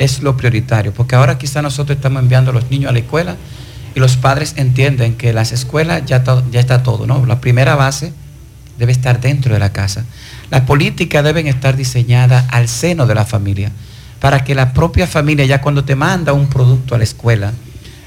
es 0.00 0.24
lo 0.24 0.36
prioritario, 0.36 0.92
porque 0.92 1.14
ahora 1.14 1.38
quizá 1.38 1.62
nosotros 1.62 1.98
estamos 1.98 2.20
enviando 2.20 2.50
a 2.50 2.54
los 2.54 2.68
niños 2.68 2.90
a 2.90 2.92
la 2.92 2.98
escuela 2.98 3.36
y 3.94 4.00
los 4.00 4.16
padres 4.16 4.54
entienden 4.56 5.14
que 5.14 5.32
las 5.32 5.52
escuelas 5.52 6.04
ya, 6.04 6.24
ya 6.50 6.58
está 6.58 6.82
todo, 6.82 7.06
¿no? 7.06 7.24
La 7.26 7.40
primera 7.40 7.76
base 7.76 8.12
debe 8.78 8.92
estar 8.92 9.20
dentro 9.20 9.52
de 9.52 9.58
la 9.58 9.72
casa. 9.72 10.04
Las 10.50 10.62
políticas 10.62 11.24
deben 11.24 11.46
estar 11.46 11.76
diseñadas 11.76 12.44
al 12.50 12.68
seno 12.68 13.06
de 13.06 13.14
la 13.14 13.24
familia, 13.24 13.70
para 14.20 14.44
que 14.44 14.54
la 14.54 14.72
propia 14.72 15.06
familia, 15.06 15.44
ya 15.44 15.60
cuando 15.60 15.84
te 15.84 15.96
manda 15.96 16.32
un 16.32 16.48
producto 16.48 16.94
a 16.94 16.98
la 16.98 17.04
escuela, 17.04 17.52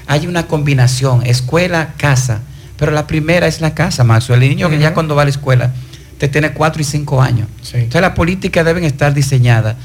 haya 0.06 0.28
una 0.28 0.46
combinación, 0.46 1.24
escuela, 1.24 1.94
casa. 1.96 2.40
Pero 2.76 2.92
la 2.92 3.06
primera 3.06 3.46
es 3.46 3.60
la 3.60 3.74
casa, 3.74 4.04
Max. 4.04 4.30
El 4.30 4.40
niño 4.40 4.70
que 4.70 4.78
ya 4.78 4.94
cuando 4.94 5.14
va 5.14 5.22
a 5.22 5.24
la 5.26 5.30
escuela 5.30 5.72
te 6.18 6.28
tiene 6.28 6.52
cuatro 6.52 6.82
y 6.82 6.84
cinco 6.84 7.22
años. 7.22 7.46
Entonces 7.72 8.00
las 8.00 8.12
políticas 8.12 8.64
deben 8.64 8.84
estar 8.84 9.14
diseñadas 9.14 9.76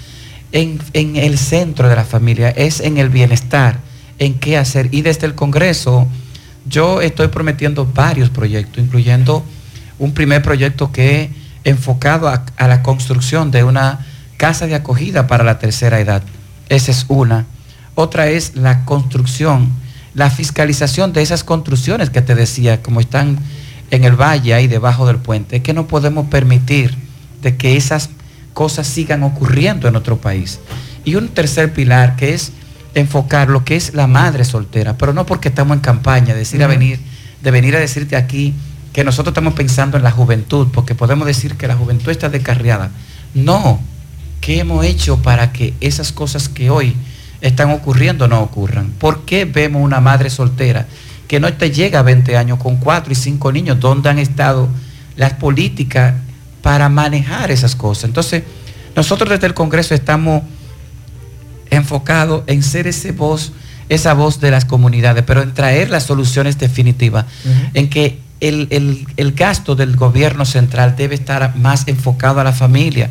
en, 0.51 0.79
en, 0.93 1.15
el 1.15 1.37
centro 1.37 1.89
de 1.89 1.95
la 1.95 2.05
familia, 2.05 2.49
es 2.49 2.79
en 2.79 2.97
el 2.97 3.09
bienestar, 3.09 3.79
en 4.17 4.35
qué 4.35 4.57
hacer. 4.57 4.89
Y 4.91 5.01
desde 5.01 5.27
el 5.27 5.35
Congreso 5.35 6.07
yo 6.65 7.01
estoy 7.01 7.27
prometiendo 7.27 7.85
varios 7.85 8.29
proyectos, 8.29 8.83
incluyendo 8.83 9.43
un 10.03 10.13
primer 10.13 10.41
proyecto 10.41 10.91
que 10.91 11.29
enfocado 11.63 12.27
a, 12.27 12.45
a 12.57 12.67
la 12.67 12.83
construcción 12.83 13.51
de 13.51 13.63
una 13.63 14.05
casa 14.35 14.67
de 14.67 14.75
acogida 14.75 15.27
para 15.27 15.45
la 15.45 15.59
tercera 15.59 15.99
edad. 16.01 16.21
Esa 16.67 16.91
es 16.91 17.05
una. 17.07 17.45
Otra 17.95 18.27
es 18.27 18.55
la 18.55 18.83
construcción, 18.83 19.71
la 20.13 20.29
fiscalización 20.29 21.13
de 21.13 21.21
esas 21.21 21.45
construcciones 21.45 22.09
que 22.09 22.21
te 22.21 22.35
decía, 22.35 22.81
como 22.81 22.99
están 22.99 23.39
en 23.91 24.03
el 24.03 24.19
valle 24.19 24.53
ahí 24.53 24.67
debajo 24.67 25.07
del 25.07 25.17
puente, 25.17 25.61
que 25.61 25.73
no 25.73 25.87
podemos 25.87 26.27
permitir 26.27 26.97
de 27.41 27.55
que 27.55 27.77
esas 27.77 28.09
cosas 28.53 28.87
sigan 28.87 29.23
ocurriendo 29.23 29.87
en 29.87 29.93
nuestro 29.93 30.17
país. 30.17 30.59
Y 31.05 31.15
un 31.15 31.29
tercer 31.29 31.71
pilar 31.71 32.17
que 32.17 32.33
es 32.33 32.51
enfocar 32.93 33.49
lo 33.49 33.63
que 33.63 33.77
es 33.77 33.93
la 33.93 34.07
madre 34.07 34.43
soltera, 34.43 34.97
pero 34.97 35.13
no 35.13 35.25
porque 35.25 35.47
estamos 35.47 35.77
en 35.77 35.81
campaña, 35.81 36.35
decir 36.35 36.61
a 36.61 36.67
venir, 36.67 36.99
de 37.41 37.51
venir 37.51 37.75
a 37.77 37.79
decirte 37.79 38.17
aquí 38.17 38.53
que 38.93 39.03
nosotros 39.03 39.31
estamos 39.31 39.55
pensando 39.55 39.97
en 39.97 40.03
la 40.03 40.11
juventud, 40.11 40.67
porque 40.71 40.95
podemos 40.95 41.27
decir 41.27 41.55
que 41.55 41.67
la 41.67 41.75
juventud 41.75 42.09
está 42.09 42.29
descarriada. 42.29 42.91
No, 43.33 43.81
¿qué 44.39 44.59
hemos 44.59 44.85
hecho 44.85 45.21
para 45.21 45.51
que 45.51 45.73
esas 45.81 46.11
cosas 46.11 46.47
que 46.47 46.69
hoy 46.69 46.95
están 47.41 47.71
ocurriendo 47.71 48.27
no 48.27 48.41
ocurran? 48.41 48.91
¿Por 48.99 49.25
qué 49.25 49.45
vemos 49.45 49.81
una 49.81 49.99
madre 49.99 50.29
soltera 50.29 50.87
que 51.27 51.39
no 51.39 51.51
te 51.51 51.71
llega 51.71 51.99
a 51.99 52.03
20 52.03 52.37
años 52.37 52.59
con 52.59 52.77
cuatro 52.77 53.11
y 53.11 53.15
cinco 53.15 53.51
niños, 53.51 53.79
¿dónde 53.79 54.09
han 54.09 54.19
estado 54.19 54.69
las 55.15 55.33
políticas 55.33 56.13
para 56.61 56.89
manejar 56.89 57.49
esas 57.49 57.75
cosas? 57.75 58.03
Entonces, 58.03 58.43
nosotros 58.95 59.29
desde 59.31 59.47
el 59.47 59.55
Congreso 59.55 59.95
estamos 59.95 60.43
enfocados 61.71 62.43
en 62.45 62.61
ser 62.61 62.85
ese 62.85 63.11
voz, 63.13 63.51
esa 63.89 64.13
voz 64.13 64.39
de 64.39 64.51
las 64.51 64.65
comunidades, 64.65 65.23
pero 65.25 65.41
en 65.41 65.55
traer 65.55 65.89
las 65.89 66.03
soluciones 66.03 66.59
definitivas, 66.59 67.25
en 67.73 67.89
que 67.89 68.19
el, 68.47 69.05
el, 69.17 69.31
gasto 69.33 69.75
del 69.75 69.95
gobierno 69.95 70.45
central 70.45 70.95
debe 70.95 71.15
estar 71.15 71.55
más 71.55 71.87
enfocado 71.87 72.39
a 72.39 72.43
la 72.43 72.53
familia, 72.53 73.09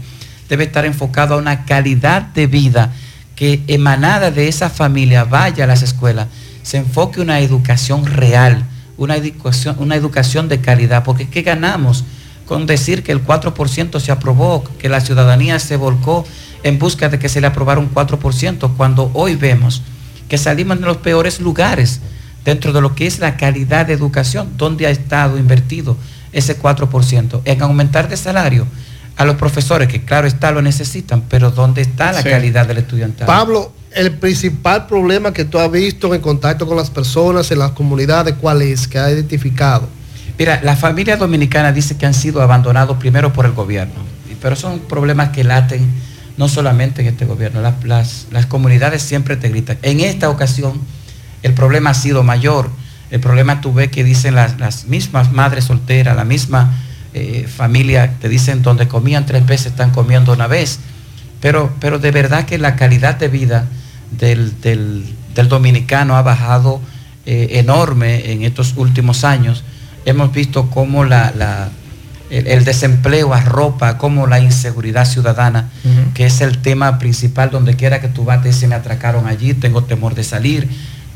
debe 0.49 0.65
estar 0.65 0.85
enfocado 0.85 1.35
a 1.35 1.39
una 1.39 1.65
calidad 1.65 2.23
de 2.23 2.47
vida 2.47 2.93
que 3.35 3.63
emanada 3.67 4.31
de 4.31 4.49
esa 4.49 4.71
familia 4.71 5.25
vaya 5.25 5.65
a 5.65 5.67
las 5.67 5.83
escuelas 5.83 6.29
se 6.63 6.79
enfoque 6.79 7.21
una 7.21 7.41
educación 7.41 8.07
real, 8.07 8.65
una 8.97 9.17
educación, 9.17 9.77
una 9.79 9.97
educación 9.97 10.49
de 10.49 10.61
calidad, 10.61 11.05
porque 11.05 11.29
¿qué 11.29 11.43
ganamos 11.43 12.05
con 12.47 12.67
decir 12.67 13.03
que 13.03 13.13
el 13.13 13.25
4% 13.25 14.01
se 14.01 14.13
aprobó, 14.13 14.65
que 14.79 14.89
la 14.89 15.01
ciudadanía 15.01 15.59
se 15.59 15.77
volcó 15.77 16.25
en 16.63 16.79
busca 16.79 17.09
de 17.09 17.19
que 17.19 17.29
se 17.29 17.41
le 17.41 17.47
aprobara 17.47 17.81
un 17.81 17.93
4%, 17.93 18.77
cuando 18.77 19.11
hoy 19.15 19.35
vemos 19.35 19.83
que 20.29 20.39
salimos 20.39 20.81
de 20.81 20.87
los 20.87 20.99
peores 20.99 21.41
lugares 21.41 22.01
dentro 22.45 22.73
de 22.73 22.81
lo 22.81 22.95
que 22.95 23.07
es 23.07 23.19
la 23.19 23.37
calidad 23.37 23.87
de 23.87 23.93
educación, 23.93 24.55
donde 24.57 24.87
ha 24.87 24.91
estado 24.91 25.39
invertido 25.39 25.97
ese 26.33 26.59
4%, 26.59 27.43
en 27.45 27.63
aumentar 27.63 28.09
de 28.09 28.17
salario 28.17 28.67
a 29.17 29.25
los 29.25 29.37
profesores, 29.37 29.89
que 29.89 30.05
claro 30.05 30.27
está, 30.27 30.51
lo 30.51 30.63
necesitan, 30.63 31.23
pero 31.29 31.51
¿dónde 31.51 31.83
está 31.83 32.13
la 32.13 32.23
calidad 32.23 32.67
del 32.67 32.79
estudiante? 32.79 33.25
Pablo, 33.25 33.73
el 33.95 34.13
principal 34.13 34.87
problema 34.87 35.33
que 35.33 35.45
tú 35.45 35.59
has 35.59 35.71
visto 35.71 36.15
en 36.15 36.21
contacto 36.21 36.67
con 36.67 36.77
las 36.77 36.91
personas, 36.91 37.51
en 37.51 37.59
las 37.59 37.73
comunidades, 37.73 38.35
¿cuál 38.41 38.63
es? 38.63 38.89
que 38.89 38.99
ha 38.99 39.11
identificado? 39.11 39.89
Mira, 40.39 40.61
la 40.65 40.77
familia 40.77 41.17
dominicana 41.17 41.73
dice 41.73 41.97
que 41.97 42.07
han 42.07 42.15
sido 42.15 42.41
abandonados 42.41 42.97
primero 42.97 43.33
por 43.33 43.45
el 43.45 43.53
gobierno, 43.53 43.95
pero 44.41 44.57
son 44.57 44.81
problemas 44.81 45.29
que 45.29 45.45
laten 45.45 45.87
no 46.39 46.49
solamente 46.49 47.03
en 47.03 47.09
este 47.09 47.27
gobierno, 47.27 47.61
las, 47.61 48.27
las, 48.31 48.47
comunidades 48.47 49.03
siempre 49.03 49.37
te 49.37 49.51
gritan. 49.51 49.77
En 49.83 50.01
esta 50.01 50.31
ocasión 50.31 50.81
el 51.43 51.55
problema 51.55 51.91
ha 51.91 51.95
sido 51.95 52.23
mayor, 52.23 52.71
el 53.11 53.21
problema 53.21 53.61
tú 53.61 53.75
ves 53.75 53.91
que 53.91 54.05
dicen 54.05 54.35
las, 54.35 54.87
mismas 54.87 55.33
madres 55.33 55.65
solteras, 55.65 56.17
la 56.17 56.25
misma 56.25 56.73
eh, 57.13 57.47
familia, 57.47 58.15
te 58.21 58.29
dicen 58.29 58.63
donde 58.63 58.89
comían 58.89 59.27
tres 59.27 59.45
veces 59.45 59.67
están 59.67 59.91
comiendo 59.91 60.33
una 60.33 60.47
vez, 60.47 60.79
pero, 61.41 61.75
pero 61.81 61.99
de 61.99 62.11
verdad 62.11 62.47
que 62.47 62.57
la 62.57 62.77
calidad 62.77 63.17
de 63.17 63.29
vida 63.29 63.67
del, 64.11 64.55
dominicano 65.49 66.17
ha 66.17 66.23
bajado 66.23 66.81
eh, 67.27 67.49
enorme 67.53 68.33
en 68.33 68.43
estos 68.43 68.75
últimos 68.77 69.25
años. 69.25 69.65
Hemos 70.05 70.33
visto 70.33 70.71
cómo 70.71 71.05
la, 71.05 71.71
el, 72.31 72.65
desempleo 72.65 73.35
arropa, 73.35 73.99
cómo 73.99 74.27
la 74.27 74.41
inseguridad 74.41 75.05
ciudadana, 75.05 75.69
que 76.15 76.27
es 76.27 76.41
el 76.41 76.59
tema 76.59 76.99
principal, 76.99 77.51
donde 77.51 77.77
quiera 77.77 78.01
que 78.01 78.09
tú 78.09 78.25
vas, 78.25 78.43
se 78.57 78.67
me 78.67 78.75
atracaron 78.75 79.27
allí, 79.27 79.53
tengo 79.53 79.85
temor 79.85 80.15
de 80.15 80.25
salir. 80.25 80.69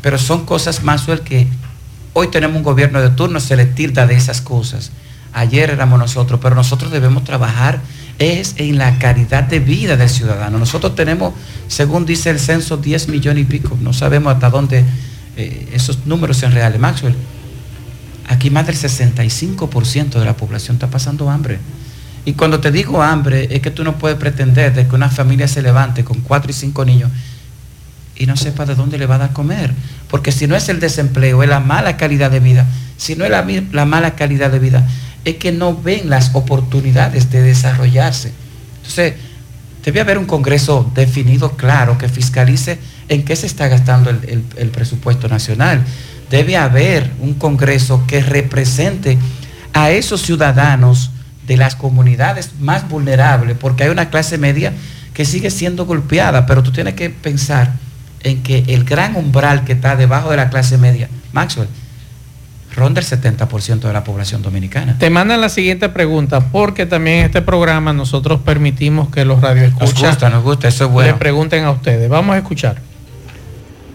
Pero 0.03 0.19
son 0.19 0.45
cosas 0.45 0.81
suel 1.05 1.21
que 1.21 1.47
hoy 2.13 2.29
tenemos 2.29 2.57
un 2.57 2.63
gobierno 2.63 3.01
de 3.01 3.11
turno, 3.11 3.41
se 3.41 3.57
le 3.57 3.67
tilda 3.67 4.07
de 4.07 4.15
esas 4.15 4.41
cosas. 4.41 4.91
Ayer 5.33 5.71
éramos 5.71 5.99
nosotros, 5.99 6.41
pero 6.43 6.55
nosotros 6.55 6.91
debemos 6.91 7.25
trabajar 7.25 7.81
es 8.19 8.55
en 8.57 8.79
la 8.79 8.99
calidad 8.99 9.45
de 9.45 9.61
vida 9.61 9.97
del 9.97 10.09
ciudadano. 10.09 10.59
Nosotros 10.59 10.95
tenemos, 10.95 11.35
según 11.69 12.07
dice 12.07 12.31
el 12.31 12.39
censo, 12.39 12.77
10 12.79 13.09
millones 13.09 13.43
y 13.43 13.47
pico. 13.47 13.77
No 13.81 13.93
sabemos 13.93 14.33
hasta 14.35 14.49
dónde 14.51 14.85
eh, 15.37 15.69
esos 15.73 16.07
números 16.07 16.39
sean 16.39 16.53
reales. 16.53 16.81
Maxwell, 16.81 17.15
aquí 18.29 18.51
más 18.51 18.67
del 18.67 18.77
65% 18.77 20.19
de 20.19 20.25
la 20.25 20.37
población 20.37 20.77
está 20.77 20.89
pasando 20.89 21.29
hambre. 21.31 21.59
Y 22.25 22.33
cuando 22.33 22.59
te 22.59 22.73
digo 22.73 23.03
hambre, 23.03 23.49
es 23.51 23.61
que 23.61 23.71
tú 23.71 23.85
no 23.85 23.99
puedes 23.99 24.19
pretender 24.19 24.75
de 24.75 24.89
que 24.89 24.95
una 24.95 25.11
familia 25.11 25.47
se 25.47 25.63
levante 25.63 26.05
con 26.05 26.21
cuatro 26.23 26.51
y 26.51 26.55
cinco 26.55 26.85
niños 26.85 27.11
y 28.19 28.27
no 28.27 28.37
sepa 28.37 28.67
de 28.67 28.75
dónde 28.75 28.99
le 28.99 29.07
va 29.07 29.17
a 29.17 29.19
dar 29.19 29.33
comer. 29.33 29.73
Porque 30.09 30.33
si 30.33 30.47
no 30.47 30.57
es 30.57 30.69
el 30.69 30.81
desempleo, 30.81 31.43
es 31.43 31.49
la 31.49 31.61
mala 31.61 31.97
calidad 31.97 32.31
de 32.31 32.41
vida. 32.41 32.67
Si 32.97 33.17
no 33.17 33.25
es 33.25 33.31
la, 33.31 33.47
la 33.73 33.85
mala 33.85 34.15
calidad 34.15 34.51
de 34.51 34.59
vida, 34.59 34.87
es 35.25 35.37
que 35.37 35.53
no 35.53 35.77
ven 35.77 36.09
las 36.09 36.35
oportunidades 36.35 37.31
de 37.31 37.43
desarrollarse. 37.43 38.33
Entonces, 38.77 39.15
debe 39.85 40.01
haber 40.01 40.19
un 40.19 40.25
Congreso 40.27 40.91
definido, 40.95 41.57
claro, 41.57 41.99
que 41.99 42.09
fiscalice 42.09 42.79
en 43.09 43.25
qué 43.25 43.37
se 43.37 43.47
está 43.47 43.69
gastando 43.69 44.11
el, 44.11 44.71
presupuesto 44.71 45.29
nacional. 45.29 45.83
Debe 46.31 46.57
haber 46.57 47.11
un 47.21 47.35
Congreso 47.35 48.05
que 48.07 48.21
represente 48.21 49.19
a 49.73 49.91
esos 49.91 50.23
ciudadanos 50.23 51.11
de 51.47 51.57
las 51.57 51.77
comunidades 51.77 52.51
más 52.61 52.89
vulnerables, 52.89 53.57
porque 53.59 53.85
hay 53.85 53.91
una 53.91 54.11
clase 54.11 54.39
media 54.39 54.73
que 55.13 55.25
sigue 55.25 55.51
siendo 55.51 55.87
golpeada, 55.87 56.47
pero 56.47 56.63
tú 56.63 56.73
tienes 56.73 56.95
que 56.95 57.11
pensar 57.11 57.73
en 58.23 58.43
que 58.43 58.65
el 58.69 58.85
gran 58.85 59.17
umbral 59.17 59.65
que 59.65 59.73
está 59.73 59.97
debajo 59.97 60.31
de 60.31 60.37
la 60.37 60.51
clase 60.51 60.79
media, 60.79 61.09
Maxwell, 61.33 61.69
ronda 62.75 63.01
el 63.01 63.07
70% 63.07 63.81
de 63.81 63.93
la 63.93 64.05
población 64.05 64.43
dominicana. 64.43 64.97
Te 64.99 65.09
mandan 65.11 65.41
la 65.41 65.49
siguiente 65.49 65.89
pregunta, 65.89 66.41
porque 66.53 66.87
también 66.87 67.21
en 67.21 67.25
este 67.27 67.43
programa 67.43 67.93
nosotros 67.93 68.41
permitimos 68.41 69.09
que 69.09 69.25
los 69.25 69.41
radioescuchas 69.41 70.03
nos 70.03 70.11
gusta, 70.11 70.31
nos 70.31 70.45
gusta, 70.45 70.69
eso 70.69 70.85
es 70.85 70.91
bueno. 70.91 71.13
le 71.13 71.19
pregunten 71.19 71.65
a 71.65 71.71
ustedes. 71.71 72.09
Vamos 72.09 72.35
a 72.35 72.39
escuchar. 72.39 72.77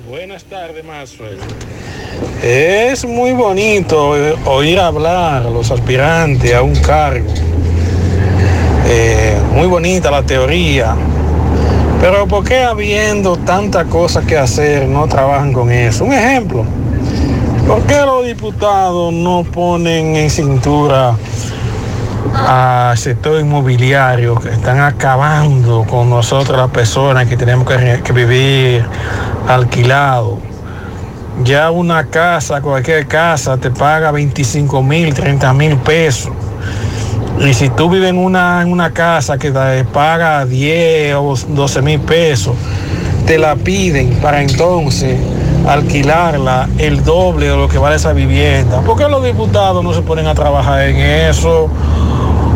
Buenas 0.10 0.44
tardes, 0.44 0.84
Maxwell. 0.84 1.38
Es 2.44 3.06
muy 3.06 3.34
bonito 3.34 4.10
oír 4.46 4.80
hablar 4.80 5.46
a 5.46 5.50
los 5.50 5.72
aspirantes 5.72 6.54
a 6.54 6.64
un 6.64 6.76
cargo. 6.76 7.32
Eh, 8.88 9.40
muy 9.54 9.68
bonita 9.68 10.12
la 10.12 10.24
teoría. 10.24 10.96
Pero 12.02 12.28
¿por 12.28 12.44
qué 12.44 12.64
habiendo 12.64 13.38
tantas 13.38 13.86
cosas 13.86 14.26
que 14.26 14.36
hacer 14.36 14.88
no 14.88 15.08
trabajan 15.08 15.54
con 15.54 15.72
eso? 15.72 16.04
Un 16.04 16.14
ejemplo 16.14 16.66
¿Por 17.68 17.84
qué 17.84 18.02
los 18.02 18.26
diputados 18.26 19.14
no 19.14 19.44
ponen 19.44 20.16
en 20.16 20.30
cintura 20.30 21.16
al 22.36 22.98
sector 22.98 23.40
inmobiliario 23.40 24.36
que 24.36 24.50
están 24.50 24.80
acabando 24.80 25.86
con 25.90 26.10
nosotros 26.10 26.58
las 26.58 26.72
personas 26.72 27.28
que 27.28 27.38
tenemos 27.38 27.68
que, 27.68 28.02
que 28.04 28.12
vivir 28.14 28.84
alquilado? 29.48 30.40
Ya 31.44 31.72
una 31.72 32.08
casa, 32.08 32.62
cualquier 32.62 33.08
casa, 33.08 33.58
te 33.58 33.70
paga 33.70 34.12
25 34.12 34.84
mil, 34.84 35.14
30 35.14 35.54
mil 35.54 35.78
pesos. 35.78 36.34
Y 37.40 37.54
si 37.54 37.70
tú 37.70 37.90
vives 37.90 38.10
en 38.10 38.18
una, 38.18 38.62
en 38.62 38.72
una 38.72 38.92
casa 38.92 39.38
que 39.38 39.52
te 39.52 39.84
paga 39.86 40.46
10 40.46 41.16
o 41.16 41.36
12 41.36 41.82
mil 41.82 42.00
pesos, 42.00 42.56
te 43.26 43.38
la 43.38 43.56
piden 43.56 44.14
para 44.22 44.42
entonces 44.42 45.18
alquilarla 45.68 46.70
el 46.78 47.04
doble 47.04 47.48
de 47.48 47.56
lo 47.56 47.68
que 47.68 47.78
vale 47.78 47.96
esa 47.96 48.14
vivienda. 48.14 48.82
¿Por 48.82 48.98
qué 48.98 49.08
los 49.08 49.24
diputados 49.24 49.84
no 49.84 49.94
se 49.94 50.02
ponen 50.02 50.28
a 50.28 50.36
trabajar 50.36 50.82
en 50.88 50.98
eso? 50.98 51.70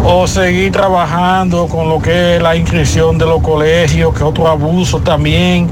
O 0.04 0.28
seguir 0.28 0.72
trabajando 0.72 1.68
con 1.68 1.90
lo 1.90 2.00
que 2.00 2.36
es 2.36 2.42
la 2.42 2.56
inscripción 2.56 3.18
de 3.18 3.26
los 3.26 3.42
colegios, 3.42 4.14
que 4.14 4.24
otro 4.24 4.48
abuso 4.48 5.00
también. 5.00 5.68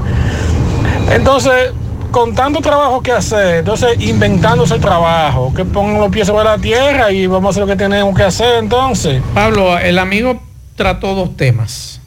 Entonces, 1.12 1.74
con 2.14 2.36
tanto 2.36 2.62
trabajo 2.62 3.02
que 3.02 3.12
hacer, 3.12 3.56
entonces 3.56 4.00
inventándose 4.00 4.76
el 4.76 4.82
trabajo, 4.82 5.52
que 5.52 5.66
pongan 5.66 6.00
los 6.00 6.12
pies 6.12 6.28
sobre 6.28 6.44
la 6.44 6.60
tierra 6.60 7.12
y 7.12 7.26
vamos 7.26 7.48
a 7.48 7.50
hacer 7.50 7.62
lo 7.62 7.68
que 7.68 7.76
tenemos 7.76 8.16
que 8.16 8.22
hacer 8.22 8.60
entonces. 8.60 9.20
Pablo, 9.34 9.80
el 9.80 9.98
amigo 9.98 10.40
trató 10.76 11.16
dos 11.16 11.36
temas. 11.36 12.00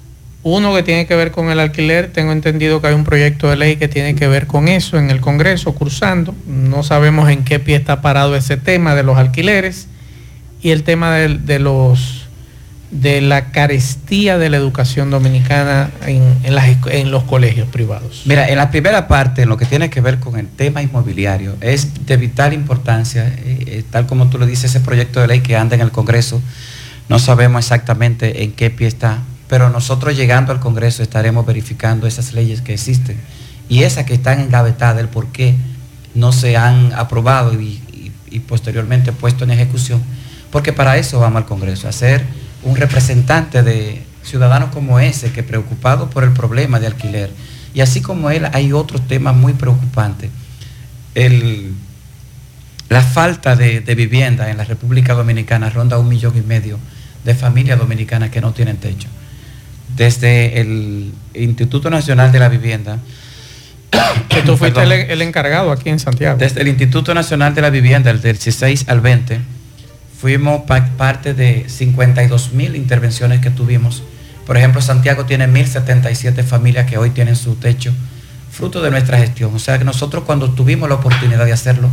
Uno 0.45 0.73
que 0.77 0.85
tiene 0.85 1.09
que 1.09 1.17
ver 1.17 1.33
con 1.33 1.51
el 1.51 1.59
alquiler, 1.59 2.13
tengo 2.13 2.31
entendido 2.31 2.81
que 2.81 2.87
hay 2.87 2.95
un 2.95 3.03
proyecto 3.03 3.51
de 3.51 3.57
ley 3.57 3.77
que 3.79 3.89
tiene 3.89 4.15
que 4.15 4.29
ver 4.29 4.47
con 4.47 4.69
eso 4.69 4.97
en 4.97 5.11
el 5.11 5.21
Congreso, 5.21 5.75
cursando. 5.75 6.37
No 6.47 6.85
sabemos 6.85 7.29
en 7.29 7.43
qué 7.45 7.59
pie 7.59 7.75
está 7.75 8.01
parado 8.01 8.37
ese 8.37 8.57
tema 8.57 8.95
de 8.95 9.03
los 9.03 9.19
alquileres 9.19 9.89
y 10.63 10.71
el 10.71 10.85
tema 10.85 11.17
de, 11.17 11.37
de 11.37 11.59
los 11.59 12.26
de 12.91 13.21
la 13.21 13.51
carestía 13.51 14.39
de 14.39 14.49
la 14.49 14.57
educación 14.57 15.11
dominicana 15.11 15.91
en, 16.07 16.23
en, 16.45 17.11
los 17.11 17.25
colegios 17.25 17.69
privados? 17.69 18.23
Mira, 18.27 18.49
en 18.49 18.57
la 18.57 18.71
primera 18.71 19.09
parte, 19.09 19.43
en 19.43 19.49
lo 19.49 19.57
que 19.57 19.67
tiene 19.67 19.91
que 19.91 20.01
ver 20.01 20.21
con 20.21 20.39
el 20.39 20.47
tema 20.47 20.83
inmobiliario, 20.83 21.57
es 21.61 22.07
de 22.07 22.17
vital 22.17 22.53
importancia, 22.53 23.27
eh, 23.27 23.65
eh, 23.67 23.85
tal 23.91 24.07
como 24.07 24.29
tú 24.29 24.39
lo 24.39 24.47
dices, 24.47 24.71
ese 24.71 24.81
proyecto 24.81 25.21
de 25.21 25.27
ley 25.27 25.41
que 25.41 25.57
anda 25.57 25.75
en 25.75 25.81
el 25.81 25.91
Congreso, 25.91 26.41
no 27.09 27.19
sabemos 27.19 27.65
exactamente 27.65 28.45
en 28.45 28.53
qué 28.53 28.71
pie 28.71 28.87
está, 28.87 29.23
pero 29.49 29.69
nosotros 29.69 30.17
llegando 30.17 30.53
al 30.53 30.61
Congreso 30.61 31.03
estaremos 31.03 31.45
verificando 31.45 32.07
esas 32.07 32.33
leyes 32.33 32.63
que 32.63 32.75
existen 32.75 33.17
y 33.69 33.83
esas 33.83 34.05
que 34.05 34.15
están 34.15 34.41
engavetadas, 34.41 35.01
el 35.01 35.09
por 35.09 35.27
qué 35.29 35.55
no 36.15 36.33
se 36.33 36.57
han 36.57 36.93
aprobado 36.95 37.61
y, 37.61 37.83
y, 37.93 38.13
y 38.31 38.41
posteriormente 38.41 39.13
puesto 39.13 39.45
en 39.45 39.51
ejecución, 39.51 40.01
porque 40.53 40.73
para 40.73 40.97
eso 40.97 41.19
vamos 41.19 41.39
al 41.43 41.47
Congreso, 41.47 41.89
a 41.89 41.91
hacer 41.91 42.46
un 42.67 42.77
representante 42.77 43.63
de 43.63 44.03
ciudadanos 44.25 44.71
como 44.71 44.99
ese 44.99 45.31
que 45.31 45.43
preocupado 45.43 46.11
por 46.11 46.25
el 46.25 46.33
problema 46.33 46.81
de 46.81 46.89
alquiler. 46.89 47.31
Y 47.73 47.81
así 47.81 48.01
como 48.01 48.31
él 48.31 48.47
hay 48.53 48.73
otros 48.73 49.07
temas 49.07 49.37
muy 49.37 49.53
preocupantes. 49.53 50.31
El, 51.15 51.73
la 52.89 53.03
falta 53.03 53.55
de, 53.55 53.81
de, 53.81 53.95
vivienda 53.95 54.51
en 54.51 54.57
la 54.57 54.65
República 54.65 55.15
Dominicana 55.15 55.71
ronda 55.71 55.99
un 55.99 56.09
millón 56.09 56.37
y 56.37 56.41
medio 56.41 56.79
de 57.25 57.35
familias 57.35 57.79
dominicanas 57.79 58.31
que 58.31 58.41
no 58.41 58.53
tienen 58.53 58.79
techo. 58.79 59.09
Desde 59.95 60.61
el 60.61 61.13
Instituto 61.35 61.89
Nacional 61.89 62.33
de 62.33 62.41
la 62.41 62.49
Vivienda. 62.49 62.99
Que 64.29 64.43
tú 64.45 64.57
fuiste 64.57 64.83
el, 64.83 64.93
el, 64.93 65.23
encargado 65.23 65.71
aquí 65.71 65.89
en 65.89 66.01
Santiago. 66.01 66.37
Desde 66.37 66.61
el 66.63 66.69
Instituto 66.69 67.15
Nacional 67.15 67.55
de 67.55 67.63
la 67.63 67.71
Vivienda, 67.71 68.11
el 68.11 68.21
del 68.21 68.37
16 68.37 68.89
al 68.89 69.01
20, 69.01 69.41
fuimos 70.19 70.63
parte 70.97 71.35
de 71.35 71.69
52 71.69 72.53
mil 72.53 72.75
intervenciones 72.75 73.41
que 73.41 73.51
tuvimos. 73.51 74.03
Por 74.47 74.57
ejemplo, 74.57 74.81
Santiago 74.81 75.27
tiene 75.27 75.47
1.077 75.49 76.43
familias 76.43 76.87
que 76.87 76.99
hoy 76.99 77.11
tienen 77.11 77.37
su 77.37 77.57
techo, 77.57 77.93
fruto 78.51 78.81
de 78.81 78.91
nuestra 78.91 79.19
gestión. 79.19 79.55
O 79.55 79.59
sea 79.59 79.79
que 79.79 79.85
nosotros 79.85 80.25
cuando 80.25 80.51
tuvimos 80.51 80.89
la 80.89 80.95
oportunidad 80.95 81.45
de 81.45 81.53
hacerlo, 81.53 81.91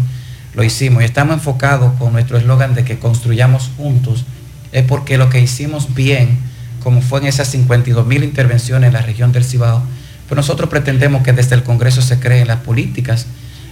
lo 0.53 0.63
hicimos 0.63 1.01
y 1.01 1.05
estamos 1.05 1.33
enfocados 1.35 1.93
con 1.99 2.13
nuestro 2.13 2.37
eslogan 2.37 2.75
de 2.75 2.85
que 2.85 2.99
construyamos 2.99 3.71
juntos, 3.75 4.25
es 4.71 4.85
porque 4.85 5.17
lo 5.17 5.29
que 5.29 5.41
hicimos 5.41 5.93
bien, 5.93 6.37
como 6.81 7.01
fue 7.01 7.19
en 7.19 7.27
esas 7.27 7.49
52 7.49 8.05
mil 8.05 8.23
intervenciones 8.23 8.87
en 8.87 8.93
la 8.93 9.01
región 9.01 9.31
del 9.31 9.43
Cibao, 9.43 9.83
pues 10.27 10.35
nosotros 10.35 10.69
pretendemos 10.69 11.23
que 11.23 11.33
desde 11.33 11.55
el 11.55 11.63
Congreso 11.63 12.01
se 12.01 12.19
creen 12.19 12.47
las 12.47 12.59
políticas 12.59 13.25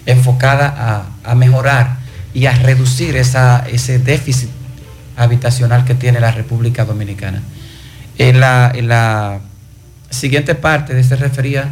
enfocadas 0.06 0.74
a, 0.76 1.06
a 1.24 1.36
mejorar 1.36 2.01
y 2.34 2.46
a 2.46 2.54
reducir 2.54 3.16
esa, 3.16 3.66
ese 3.72 4.00
déficit 4.00 4.50
habitacional 5.18 5.86
que 5.86 5.96
tiene 5.96 6.20
la 6.20 6.32
República 6.32 6.86
Dominicana. 6.86 7.42
En 8.18 8.40
la, 8.40 8.72
en 8.74 8.88
la 8.88 9.40
siguiente 10.10 10.56
parte 10.56 10.94
de 10.94 11.04
se 11.04 11.16
refería 11.16 11.70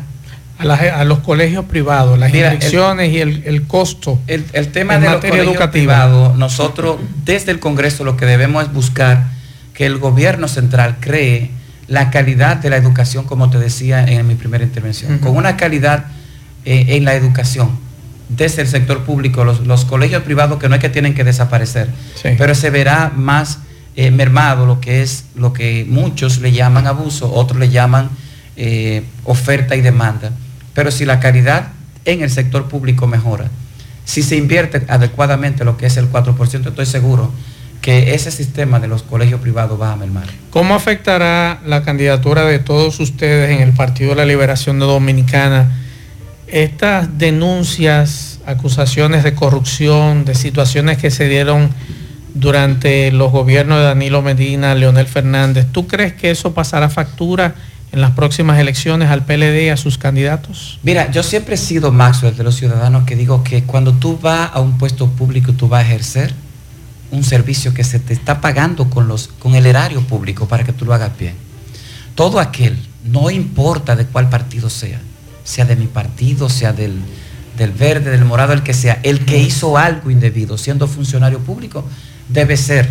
a, 0.58 0.66
la, 0.66 0.76
a, 0.76 1.04
los 1.06 1.20
colegios 1.20 1.66
privados, 1.66 2.20
las 2.20 2.34
Mira, 2.34 2.54
inscripciones 2.54 3.10
el, 3.10 3.16
y 3.16 3.20
el, 3.20 3.44
el, 3.46 3.68
costo. 3.68 4.20
El, 4.28 4.46
el 4.54 4.70
tema 4.70 4.98
de 4.98 5.10
los 5.10 5.22
colegios 5.22 5.46
educativa. 5.48 5.70
privados, 5.70 6.38
nosotros 6.38 6.98
desde 7.24 7.52
el 7.52 7.60
Congreso 7.60 8.04
lo 8.04 8.18
que 8.18 8.26
debemos 8.26 8.64
es 8.64 8.74
buscar 8.74 9.26
que 9.74 9.86
el 9.86 9.98
gobierno 9.98 10.48
central 10.48 10.98
cree 11.00 11.52
la 11.88 12.12
calidad 12.12 12.58
de 12.58 12.70
la 12.70 12.78
educación, 12.78 13.24
como 13.24 13.50
te 13.50 13.58
decía 13.58 14.04
en 14.06 14.28
mi 14.28 14.36
primera 14.36 14.64
intervención, 14.64 15.14
uh 15.14 15.16
-huh. 15.16 15.20
con 15.22 15.38
una 15.38 15.56
calidad 15.56 16.06
eh, 16.66 16.86
en 16.90 17.06
la 17.06 17.16
educación 17.16 17.89
desde 18.30 18.62
el 18.62 18.68
sector 18.68 19.04
público, 19.04 19.44
los, 19.44 19.62
los, 19.62 19.86
colegios 19.86 20.24
privados 20.24 20.60
que 20.60 20.70
no 20.70 20.76
es 20.76 20.82
que 20.82 20.90
tienen 20.90 21.14
que 21.16 21.24
desaparecer, 21.24 21.90
sí. 22.16 22.30
pero 22.38 22.56
se 22.56 22.70
verá 22.70 23.12
más 23.16 23.60
eh, 23.96 24.12
mermado 24.12 24.66
lo 24.66 24.80
que 24.80 25.02
es 25.02 25.26
lo 25.36 25.52
que 25.52 25.86
muchos 25.90 26.40
le 26.40 26.52
llaman 26.52 26.88
abuso, 26.88 27.34
otros 27.34 27.60
le 27.60 27.70
llaman 27.70 28.10
eh, 28.56 29.04
oferta 29.26 29.76
y 29.76 29.82
demanda. 29.82 30.32
Pero 30.74 30.92
si 30.92 31.06
la 31.06 31.20
calidad 31.20 31.70
en 32.06 32.22
el 32.22 32.30
sector 32.30 32.70
público 32.70 33.08
mejora, 33.08 33.50
si 34.06 34.24
se 34.24 34.38
invierte 34.38 34.86
adecuadamente 34.88 35.66
lo 35.66 35.76
que 35.76 35.88
es 35.88 35.98
el 35.98 36.10
4%, 36.10 36.68
estoy 36.68 36.86
seguro 36.86 37.32
que 37.82 38.14
ese 38.14 38.32
sistema 38.32 38.80
de 38.80 38.88
los 38.88 39.04
colegios 39.04 39.42
privados 39.42 39.80
va 39.80 39.92
a 39.92 39.96
mermar. 39.96 40.28
¿Cómo 40.50 40.76
afectará 40.76 41.60
la 41.66 41.84
candidatura 41.84 42.46
de 42.46 42.60
todos 42.60 43.00
ustedes 43.00 43.52
en 43.52 43.62
el 43.62 43.74
Partido 43.74 44.12
de 44.12 44.16
la 44.18 44.26
Liberación 44.26 44.80
Dominicana? 44.80 45.72
Estas 46.52 47.18
denuncias, 47.18 48.40
acusaciones 48.46 49.24
de 49.24 49.34
corrupción, 49.36 50.26
de 50.26 50.36
situaciones 50.36 50.98
que 50.98 51.12
se 51.12 51.28
dieron 51.28 51.70
durante 52.34 53.12
los 53.12 53.32
gobiernos 53.32 53.80
de 53.80 53.86
Danilo 53.86 54.22
Medina, 54.22 54.76
Leonel 54.76 55.08
Fernández, 55.08 55.68
¿tú 55.72 55.88
crees 55.88 56.14
que 56.14 56.32
eso 56.32 56.54
pasará 56.54 56.90
factura 56.90 57.56
en 57.92 58.02
las 58.02 58.12
próximas 58.12 58.60
elecciones 58.60 59.10
al 59.10 59.26
PLD 59.26 59.72
a 59.72 59.78
sus 59.78 59.98
candidatos? 59.98 60.80
Mira, 60.84 61.10
yo 61.12 61.24
siempre 61.24 61.56
he 61.56 61.58
sido 61.58 61.92
Maxwell 61.92 62.36
de 62.36 62.44
los 62.44 62.56
ciudadanos 62.56 63.04
que 63.06 63.16
digo 63.16 63.44
que 63.44 63.64
cuando 63.64 63.94
tú 63.94 64.20
vas 64.22 64.52
a 64.54 64.60
un 64.60 64.78
puesto 64.78 65.08
público, 65.08 65.54
tú 65.54 65.68
vas 65.68 65.84
a 65.84 65.88
ejercer 65.88 66.34
un 67.12 67.24
servicio 67.24 67.74
que 67.74 67.84
se 67.84 68.00
te 68.00 68.14
está 68.14 68.40
pagando 68.42 68.90
con, 68.90 69.08
los, 69.08 69.28
con 69.28 69.56
el 69.56 69.66
erario 69.66 70.02
público 70.02 70.48
para 70.48 70.64
que 70.64 70.74
tú 70.74 70.86
lo 70.86 70.94
hagas 70.94 71.18
bien. 71.18 71.34
Todo 72.14 72.40
aquel, 72.40 72.78
no 73.04 73.32
importa 73.32 73.96
de 73.96 74.06
cuál 74.06 74.30
partido 74.30 74.70
sea, 74.70 75.00
sea 75.50 75.66
de 75.66 75.76
mi 75.76 75.88
partido, 75.88 76.48
sea 76.48 76.74
del, 76.74 77.02
del, 77.58 77.72
verde, 77.72 78.12
del 78.12 78.24
morado, 78.24 78.54
el 78.54 78.62
que 78.62 78.76
sea, 78.76 79.00
el 79.02 79.26
que 79.26 79.40
hizo 79.40 79.80
algo 79.80 80.12
indebido 80.12 80.60
siendo 80.60 80.88
funcionario 80.88 81.40
público 81.40 81.84
debe 82.28 82.56
ser 82.56 82.88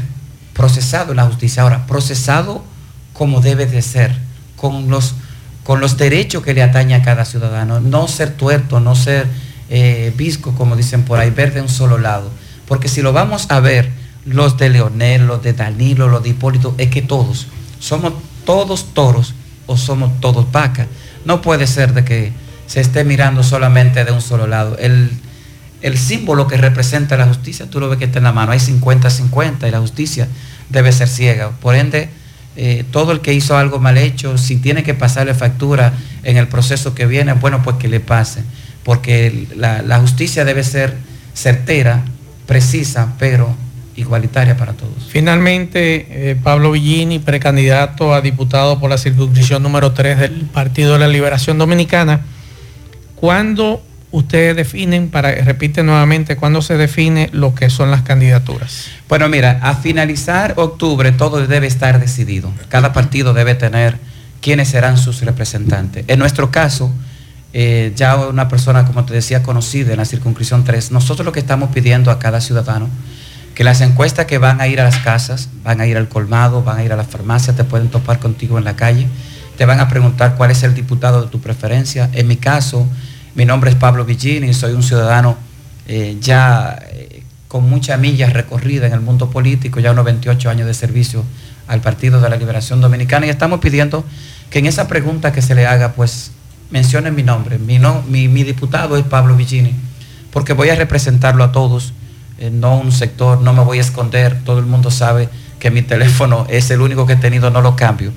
procesado 0.55 1.13
en 1.13 1.19
la 1.19 1.27
justicia. 1.27 1.63
Ahora, 1.63 1.87
procesado 1.87 2.65
como 3.13 3.41
debe 3.41 3.67
de 3.67 3.81
ser, 3.81 4.13
con 4.57 4.91
los, 4.91 5.15
con 5.63 5.81
los 5.81 5.97
derechos 5.97 6.43
que 6.43 6.53
le 6.53 6.65
atañe 6.65 6.97
a 6.97 7.03
cada 7.03 7.25
ciudadano, 7.25 7.79
no 7.79 8.09
ser 8.09 8.31
tuerto, 8.31 8.81
no 8.81 8.97
ser 8.97 9.29
eh, 9.71 10.13
visco, 10.17 10.53
como 10.57 10.75
dicen 10.75 11.05
por 11.05 11.21
ahí, 11.21 11.31
ver 11.31 11.55
de 11.55 11.61
un 11.61 11.69
solo 11.69 11.97
lado. 11.97 12.29
Porque 12.67 12.89
si 12.89 13.03
lo 13.03 13.13
vamos 13.13 13.47
a 13.51 13.61
ver, 13.61 13.89
los 14.25 14.57
de 14.57 14.71
Leonel, 14.71 15.29
los 15.29 15.45
de 15.45 15.53
Danilo, 15.53 16.09
los 16.09 16.25
de 16.25 16.31
Hipólito, 16.31 16.75
es 16.77 16.89
que 16.89 17.03
todos, 17.03 17.47
somos 17.79 18.15
todos 18.45 18.93
toros 18.95 19.33
o 19.69 19.77
somos 19.77 20.19
todos 20.21 20.51
vacas. 20.51 20.89
No 21.25 21.41
puede 21.41 21.69
ser 21.69 21.95
de 21.95 22.05
que 22.05 22.33
se 22.69 22.81
esté 22.81 23.03
mirando 23.03 23.43
solamente 23.43 24.05
de 24.05 24.13
un 24.13 24.21
solo 24.21 24.47
lado. 24.47 24.77
El, 24.79 25.11
el, 25.83 25.99
símbolo 25.99 26.47
que 26.47 26.57
representa 26.57 27.17
la 27.17 27.27
justicia, 27.27 27.67
tú 27.69 27.81
lo 27.81 27.89
ves 27.89 27.99
que 27.99 28.05
está 28.05 28.19
en 28.19 28.25
la 28.25 28.33
mano, 28.33 28.53
hay 28.53 28.61
50-50 28.61 29.67
y 29.67 29.71
la 29.73 29.81
justicia 29.81 30.29
debe 30.69 30.93
ser 30.93 31.09
ciega. 31.09 31.51
Por 31.51 31.75
ende, 31.75 32.11
eh, 32.57 32.85
todo 32.93 33.11
el 33.11 33.21
que 33.21 33.33
hizo 33.33 33.57
algo 33.57 33.81
mal 33.81 33.99
hecho, 33.99 34.39
si 34.39 34.57
tiene 34.57 34.85
que 34.85 34.95
pasarle 34.95 35.35
factura 35.35 35.95
en 36.23 36.37
el 36.37 36.47
proceso 36.47 36.95
que 36.95 37.07
viene, 37.07 37.33
bueno, 37.33 37.63
pues 37.65 37.77
que 37.77 37.89
le 37.89 38.01
pase, 38.01 38.43
porque 38.85 39.49
la, 39.57 39.83
la 39.83 39.99
justicia 39.99 40.45
debe 40.45 40.63
ser 40.63 40.95
certera, 41.35 42.05
precisa, 42.47 43.15
pero 43.19 43.57
igualitaria 43.99 44.57
para 44.57 44.75
todos. 44.75 45.09
Finalmente, 45.09 46.07
eh, 46.31 46.37
Pablo 46.37 46.71
Villini, 46.73 47.19
precandidato 47.19 48.15
a 48.15 48.21
diputado 48.21 48.79
por 48.79 48.91
la 48.91 48.99
circunscripción 48.99 49.63
número 49.63 49.93
3 49.93 50.19
del 50.19 50.33
Partido 50.53 50.93
de 50.93 51.01
la 51.01 51.09
Liberación 51.09 51.59
Dominicana, 51.59 52.21
¿Cuándo 53.21 53.83
ustedes 54.11 54.57
definen, 54.57 55.11
para 55.11 55.35
repite 55.35 55.83
nuevamente, 55.83 56.37
cuándo 56.37 56.63
se 56.63 56.77
define 56.77 57.29
lo 57.33 57.55
que 57.55 57.71
son 57.71 57.91
las 57.91 58.03
candidaturas. 58.03 58.87
Bueno, 59.09 59.29
mira, 59.29 59.61
a 59.63 59.75
finalizar 59.75 60.55
octubre 60.57 61.13
todo 61.13 61.47
debe 61.47 61.67
estar 61.67 62.01
decidido. 62.01 62.51
Cada 62.69 62.93
partido 62.93 63.35
debe 63.35 63.55
tener 63.55 63.99
quiénes 64.41 64.69
serán 64.69 64.97
sus 64.97 65.21
representantes. 65.23 66.05
En 66.09 66.19
nuestro 66.19 66.51
caso, 66.51 66.93
eh, 67.53 67.93
ya 67.97 68.17
una 68.17 68.49
persona, 68.49 68.85
como 68.85 69.05
te 69.05 69.15
decía, 69.15 69.43
conocida 69.43 69.93
en 69.93 69.99
la 69.99 70.05
circunscripción 70.05 70.65
3, 70.65 70.91
nosotros 70.91 71.25
lo 71.25 71.33
que 71.33 71.41
estamos 71.41 71.71
pidiendo 71.71 72.11
a 72.11 72.19
cada 72.19 72.41
ciudadano, 72.41 72.89
que 73.55 73.65
las 73.65 73.81
encuestas 73.81 74.27
que 74.27 74.39
van 74.39 74.61
a 74.61 74.69
ir 74.69 74.81
a 74.81 74.85
las 74.85 74.99
casas, 74.99 75.49
van 75.65 75.81
a 75.81 75.87
ir 75.87 75.97
al 75.97 76.09
colmado, 76.09 76.63
van 76.63 76.79
a 76.79 76.85
ir 76.85 76.93
a 76.93 76.97
la 76.97 77.05
farmacia, 77.05 77.57
te 77.57 77.65
pueden 77.65 77.89
topar 77.89 78.21
contigo 78.21 78.57
en 78.57 78.65
la 78.65 78.77
calle, 78.77 79.09
te 79.57 79.67
van 79.67 79.81
a 79.81 79.89
preguntar 79.89 80.37
cuál 80.37 80.53
es 80.53 80.63
el 80.63 80.75
diputado 80.75 81.23
de 81.23 81.29
tu 81.29 81.41
preferencia. 81.41 82.09
En 82.13 82.29
mi 82.29 82.37
caso, 82.37 82.87
mi 83.39 83.45
nombre 83.45 83.71
es 83.71 83.77
Pablo 83.77 84.05
Villini, 84.05 84.53
soy 84.53 84.73
un 84.73 84.83
ciudadano 84.83 85.37
eh, 85.87 86.17
ya 86.21 86.77
eh, 86.91 87.23
con 87.47 87.71
muchas 87.71 87.97
millas 88.01 88.33
recorridas 88.33 88.89
en 88.89 88.95
el 88.95 89.01
mundo 89.01 89.31
político, 89.31 89.79
ya 89.79 89.93
unos 89.93 90.05
28 90.07 90.51
años 90.51 90.67
de 90.67 90.75
servicio 90.75 91.25
al 91.69 91.81
Partido 91.81 92.21
de 92.21 92.29
la 92.29 92.35
Liberación 92.35 92.81
Dominicana 92.81 93.27
y 93.27 93.29
estamos 93.29 93.61
pidiendo 93.61 94.05
que 94.51 94.59
en 94.59 94.67
esa 94.67 94.89
pregunta 94.89 95.31
que 95.33 95.41
se 95.41 95.55
le 95.55 95.69
haga, 95.69 95.93
pues 95.93 96.33
mencionen 96.73 97.15
mi 97.15 97.23
nombre. 97.23 97.61
Mi, 97.61 97.79
mi, 98.27 98.43
diputado 98.43 98.97
es 98.97 99.05
Pablo 99.05 99.37
Villini, 99.37 99.73
porque 100.33 100.53
voy 100.53 100.71
a 100.71 100.75
representarlo 100.75 101.45
a 101.45 101.53
todos, 101.53 101.93
eh, 102.41 102.51
no 102.51 102.77
un 102.77 102.91
sector, 102.91 103.41
no 103.41 103.53
me 103.53 103.63
voy 103.63 103.79
a 103.79 103.83
esconder, 103.83 104.43
todo 104.43 104.59
el 104.59 104.67
mundo 104.67 104.91
sabe 104.91 105.29
que 105.61 105.71
mi 105.71 105.83
teléfono 105.93 106.45
es 106.51 106.73
el 106.73 106.81
único 106.81 107.07
que 107.07 107.13
he 107.13 107.17
tenido, 107.17 107.53
no 107.53 107.61
lo 107.61 107.77
cambio. 107.77 108.13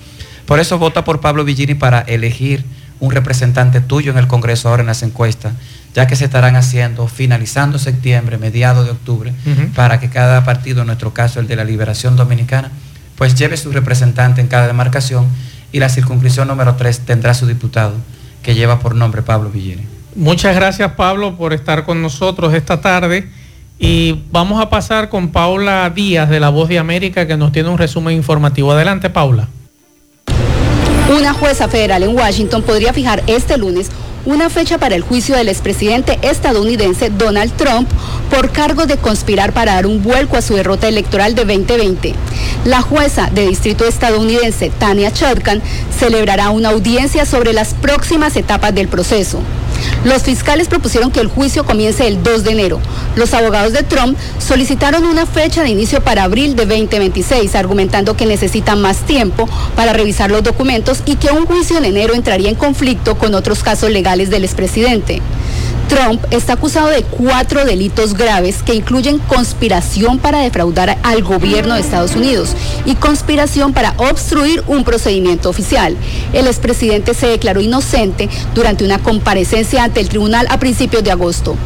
Por 0.48 0.60
eso 0.60 0.80
vota 0.80 1.04
por 1.04 1.22
Pablo 1.22 1.46
Villini 1.46 1.76
para 1.76 2.00
elegir 2.00 2.66
un 3.02 3.12
representante 3.12 3.82
tuyo 3.82 4.12
en 4.12 4.18
el 4.18 4.28
Congreso 4.28 4.70
ahora 4.70 4.82
en 4.82 4.88
las 4.88 5.04
encuestas, 5.04 5.54
ya 5.94 6.08
que 6.08 6.16
se 6.16 6.26
estarán 6.26 6.56
haciendo 6.56 7.08
finalizando 7.08 7.80
septiembre, 7.80 8.38
mediados 8.38 8.86
de 8.86 8.92
octubre, 8.92 9.34
para 9.76 10.00
que 10.00 10.10
cada 10.10 10.46
partido, 10.46 10.82
en 10.82 10.88
nuestro 10.88 11.14
caso 11.14 11.40
el 11.40 11.48
de 11.48 11.56
la 11.58 11.66
Liberación 11.66 12.16
Dominicana, 12.16 12.72
pues 13.18 13.36
lleve 13.36 13.58
su 13.58 13.72
representante 13.72 14.40
en 14.40 14.48
cada 14.48 14.68
demarcación 14.68 15.26
y 15.72 15.80
la 15.80 15.90
circunscripción 15.90 16.48
número 16.48 16.76
3 16.76 17.00
tendrá 17.00 17.34
su 17.34 17.48
diputado 17.48 17.96
que 18.44 18.56
lleva 18.56 18.80
por 18.80 18.96
nombre 18.96 19.24
Pablo 19.24 19.50
Villini. 19.50 19.86
Muchas 20.16 20.56
gracias 20.56 20.92
Pablo 20.94 21.38
por 21.38 21.54
estar 21.54 21.86
con 21.86 22.02
nosotros 22.02 22.54
esta 22.54 22.82
tarde 22.82 23.30
y 23.80 24.24
vamos 24.32 24.62
a 24.62 24.70
pasar 24.70 25.10
con 25.10 25.30
Paula 25.30 25.90
Díaz 25.90 26.30
de 26.30 26.40
La 26.40 26.50
Voz 26.50 26.70
de 26.70 26.78
América 26.78 27.26
que 27.26 27.36
nos 27.36 27.52
tiene 27.52 27.70
un 27.70 27.78
resumen 27.78 28.16
informativo. 28.16 28.72
Adelante 28.72 29.10
Paula. 29.10 29.48
Una 31.12 31.34
jueza 31.34 31.68
federal 31.68 32.04
en 32.04 32.16
Washington 32.16 32.64
podría 32.64 32.94
fijar 32.94 33.22
este 33.28 33.58
lunes 33.58 33.90
una 34.24 34.50
fecha 34.50 34.78
para 34.78 34.96
el 34.96 35.02
juicio 35.02 35.36
del 35.36 35.50
expresidente 35.50 36.18
estadounidense 36.22 37.10
Donald 37.10 37.52
Trump 37.58 37.90
por 38.30 38.52
cargo 38.52 38.86
de 38.86 38.96
conspirar 38.96 39.52
para 39.52 39.74
dar 39.74 39.88
un 39.88 40.02
vuelco 40.02 40.38
a 40.38 40.42
su 40.42 40.56
derrota 40.56 40.88
electoral 40.88 41.36
de 41.36 41.44
2020. 41.44 42.16
La 42.64 42.82
jueza 42.82 43.30
de 43.30 43.46
distrito 43.46 43.86
estadounidense 43.86 44.70
Tania 44.70 45.12
Chutkan 45.12 45.62
celebrará 46.00 46.50
una 46.50 46.70
audiencia 46.70 47.26
sobre 47.26 47.52
las 47.52 47.74
próximas 47.74 48.38
etapas 48.38 48.74
del 48.74 48.88
proceso. 48.88 49.42
Los 50.04 50.24
fiscales 50.24 50.68
propusieron 50.68 51.12
que 51.12 51.20
el 51.20 51.28
juicio 51.28 51.66
comience 51.66 52.08
el 52.08 52.24
2 52.24 52.44
de 52.44 52.52
enero. 52.52 52.80
Los 53.16 53.34
abogados 53.34 53.74
de 53.74 53.84
Trump 53.84 54.18
solicitaron 54.40 55.06
una 55.06 55.26
fecha 55.26 55.64
de 55.64 55.70
inicio 55.70 56.02
para 56.02 56.24
abril 56.24 56.56
de 56.56 56.66
2026, 56.66 57.56
argumentando 57.56 58.18
que 58.18 58.26
necesitan 58.26 58.82
más 58.82 59.06
tiempo 59.06 59.48
para 59.76 59.94
revisar 59.94 60.32
los 60.32 60.44
documentos 60.44 61.04
y 61.06 61.16
que 61.16 61.32
un 61.32 61.46
juicio 61.46 61.78
en 61.78 61.86
enero 61.86 62.14
entraría 62.14 62.50
en 62.50 62.56
conflicto 62.56 63.18
con 63.18 63.36
otros 63.36 63.64
casos 63.64 63.90
legales 63.90 64.30
del 64.30 64.44
expresidente. 64.44 65.22
Trump 65.92 66.24
está 66.32 66.54
acusado 66.54 66.88
de 66.88 67.04
cuatro 67.04 67.66
delitos 67.66 68.14
graves 68.14 68.64
que 68.64 68.74
incluyen 68.74 69.18
conspiración 69.20 70.20
para 70.20 70.40
defraudar 70.40 70.98
al 71.04 71.22
gobierno 71.22 71.76
de 71.76 71.82
Estados 71.82 72.16
Unidos 72.16 72.56
y 72.86 72.96
conspiración 72.96 73.74
para 73.74 73.94
obstruir 73.98 74.64
un 74.68 74.86
procedimiento 74.86 75.50
oficial. 75.50 75.98
El 76.32 76.48
expresidente 76.48 77.14
se 77.14 77.28
declaró 77.28 77.60
inocente 77.60 78.30
durante 78.56 78.86
una 78.86 79.00
comparecencia 79.00 79.84
ante 79.84 80.00
el 80.00 80.08
tribunal 80.08 80.48
a 80.50 80.60
principios 80.60 81.04
de 81.04 81.12
agosto. 81.12 81.58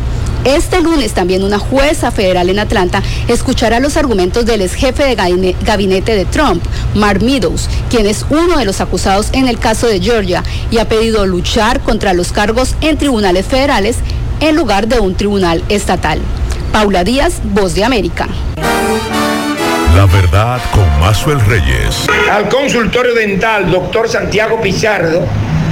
Este 0.46 0.80
lunes 0.80 1.14
también 1.14 1.44
una 1.44 1.58
jueza 1.58 2.12
federal 2.12 2.50
en 2.50 2.60
Atlanta 2.60 3.02
escuchará 3.28 3.80
los 3.80 3.98
argumentos 3.98 4.46
del 4.46 4.62
ex 4.62 4.76
jefe 4.76 5.04
de 5.04 5.56
gabinete 5.62 6.16
de 6.16 6.26
Trump, 6.26 6.64
Mark 6.94 7.24
Meadows, 7.24 7.68
quien 7.90 8.06
es 8.06 8.28
uno 8.30 8.60
de 8.60 8.66
los 8.66 8.80
acusados 8.80 9.30
en 9.34 9.48
el 9.48 9.58
caso 9.58 9.88
de 9.88 10.00
Georgia 10.00 10.44
y 10.70 10.78
ha 10.78 10.88
pedido 10.88 11.26
luchar 11.26 11.80
contra 11.80 12.14
los 12.14 12.32
cargos 12.32 12.76
en 12.82 12.98
tribunales 12.98 13.48
federales 13.48 13.98
en 14.40 14.56
lugar 14.56 14.88
de 14.88 15.00
un 15.00 15.16
tribunal 15.16 15.64
estatal. 15.68 16.20
Paula 16.72 17.04
Díaz, 17.04 17.42
Voz 17.44 17.74
de 17.74 17.84
América. 17.84 18.28
La 19.96 20.06
verdad 20.06 20.62
con 20.72 20.88
Mazuel 21.00 21.40
Reyes. 21.40 22.06
Al 22.32 22.50
consultorio 22.50 23.16
dental, 23.16 23.72
doctor 23.72 24.08
Santiago 24.10 24.62
Pizardo, 24.62 25.26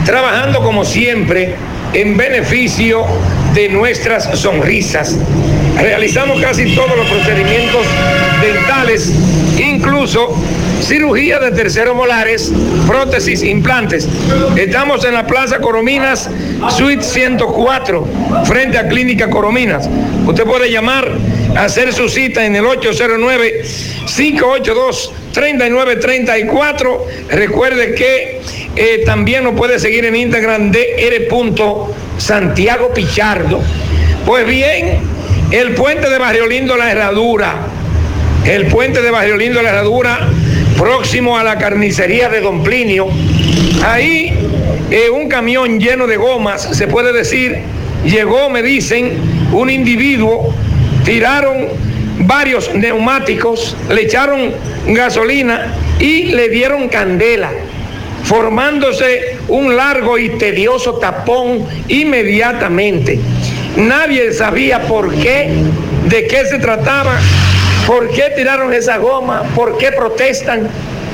trabajando 0.04 0.64
como 0.64 0.84
siempre 0.84 1.56
en 1.94 2.18
beneficio 2.18 3.06
de 3.54 3.70
nuestras 3.70 4.40
sonrisas. 4.40 5.16
Realizamos 5.78 6.42
casi 6.42 6.76
todos 6.76 6.96
los 6.96 7.08
procedimientos 7.08 7.86
dentales, 8.42 9.12
incluso 9.58 10.36
cirugía 10.82 11.40
de 11.40 11.52
terceros 11.52 11.96
molares, 11.96 12.52
prótesis, 12.88 13.44
implantes. 13.44 14.08
Estamos 14.56 15.06
en 15.06 15.14
la 15.14 15.26
Plaza 15.26 15.60
Corominas, 15.60 16.30
Suite 16.70 17.04
104, 17.04 18.08
frente 18.46 18.78
a 18.78 18.88
Clínica 18.88 19.30
Corominas. 19.30 19.90
Usted 20.26 20.44
puede 20.44 20.72
llamar, 20.72 21.10
hacer 21.56 21.94
su 21.94 22.10
cita 22.10 22.46
en 22.46 22.56
el 22.56 22.66
809 22.66 23.64
582 24.16 25.14
3934. 25.34 27.06
Recuerde 27.30 27.96
que 27.96 28.42
eh, 28.76 29.04
también 29.06 29.44
nos 29.44 29.54
puede 29.54 29.80
seguir 29.80 30.06
en 30.06 30.16
Instagram 30.16 30.72
de 30.72 30.96
R. 30.98 31.28
Santiago 32.18 32.94
Pichardo. 32.94 33.62
Pues 34.26 34.46
bien, 34.48 35.00
el 35.52 35.76
puente 35.76 36.10
de 36.10 36.18
Barrio 36.18 36.48
Lindo 36.48 36.78
La 36.78 36.92
Herradura, 36.92 37.56
el 38.46 38.68
puente 38.68 39.02
de 39.02 39.12
Barrio 39.12 39.38
Lindo 39.38 39.62
La 39.62 39.70
Herradura, 39.70 40.28
próximo 40.78 41.38
a 41.38 41.44
la 41.44 41.58
carnicería 41.58 42.30
de 42.30 42.42
Don 42.42 42.64
Plinio, 42.64 43.08
ahí 43.86 44.34
un 45.12 45.28
camión 45.28 45.80
lleno 45.80 46.08
de 46.08 46.18
gomas, 46.18 46.62
se 46.76 46.88
puede 46.88 47.14
decir, 47.14 47.58
llegó, 48.06 48.50
me 48.50 48.62
dicen, 48.62 49.14
un 49.52 49.70
individuo, 49.70 50.54
tiraron 51.04 51.68
varios 52.20 52.74
neumáticos, 52.74 53.76
le 53.90 54.04
echaron 54.04 54.52
gasolina 54.88 55.74
y 56.00 56.26
le 56.26 56.50
dieron 56.50 56.90
candela, 56.90 57.52
formándose 58.24 59.38
un 59.48 59.76
largo 59.76 60.18
y 60.18 60.30
tedioso 60.38 60.96
tapón 60.96 61.66
inmediatamente. 61.88 63.20
Nadie 63.76 64.32
sabía 64.34 64.82
por 64.82 65.14
qué, 65.14 65.50
de 66.08 66.28
qué 66.28 66.46
se 66.46 66.60
trataba, 66.60 67.20
por 67.88 68.10
qué 68.10 68.32
tiraron 68.36 68.74
esa 68.74 68.98
goma, 68.98 69.44
por 69.56 69.78
qué 69.78 69.92
protestan. 69.92 70.68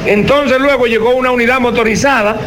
Entonces 0.06 0.60
luego 0.60 0.88
llegó 0.88 1.16
una 1.16 1.32
unidad 1.32 1.60
motorizada 1.60 2.38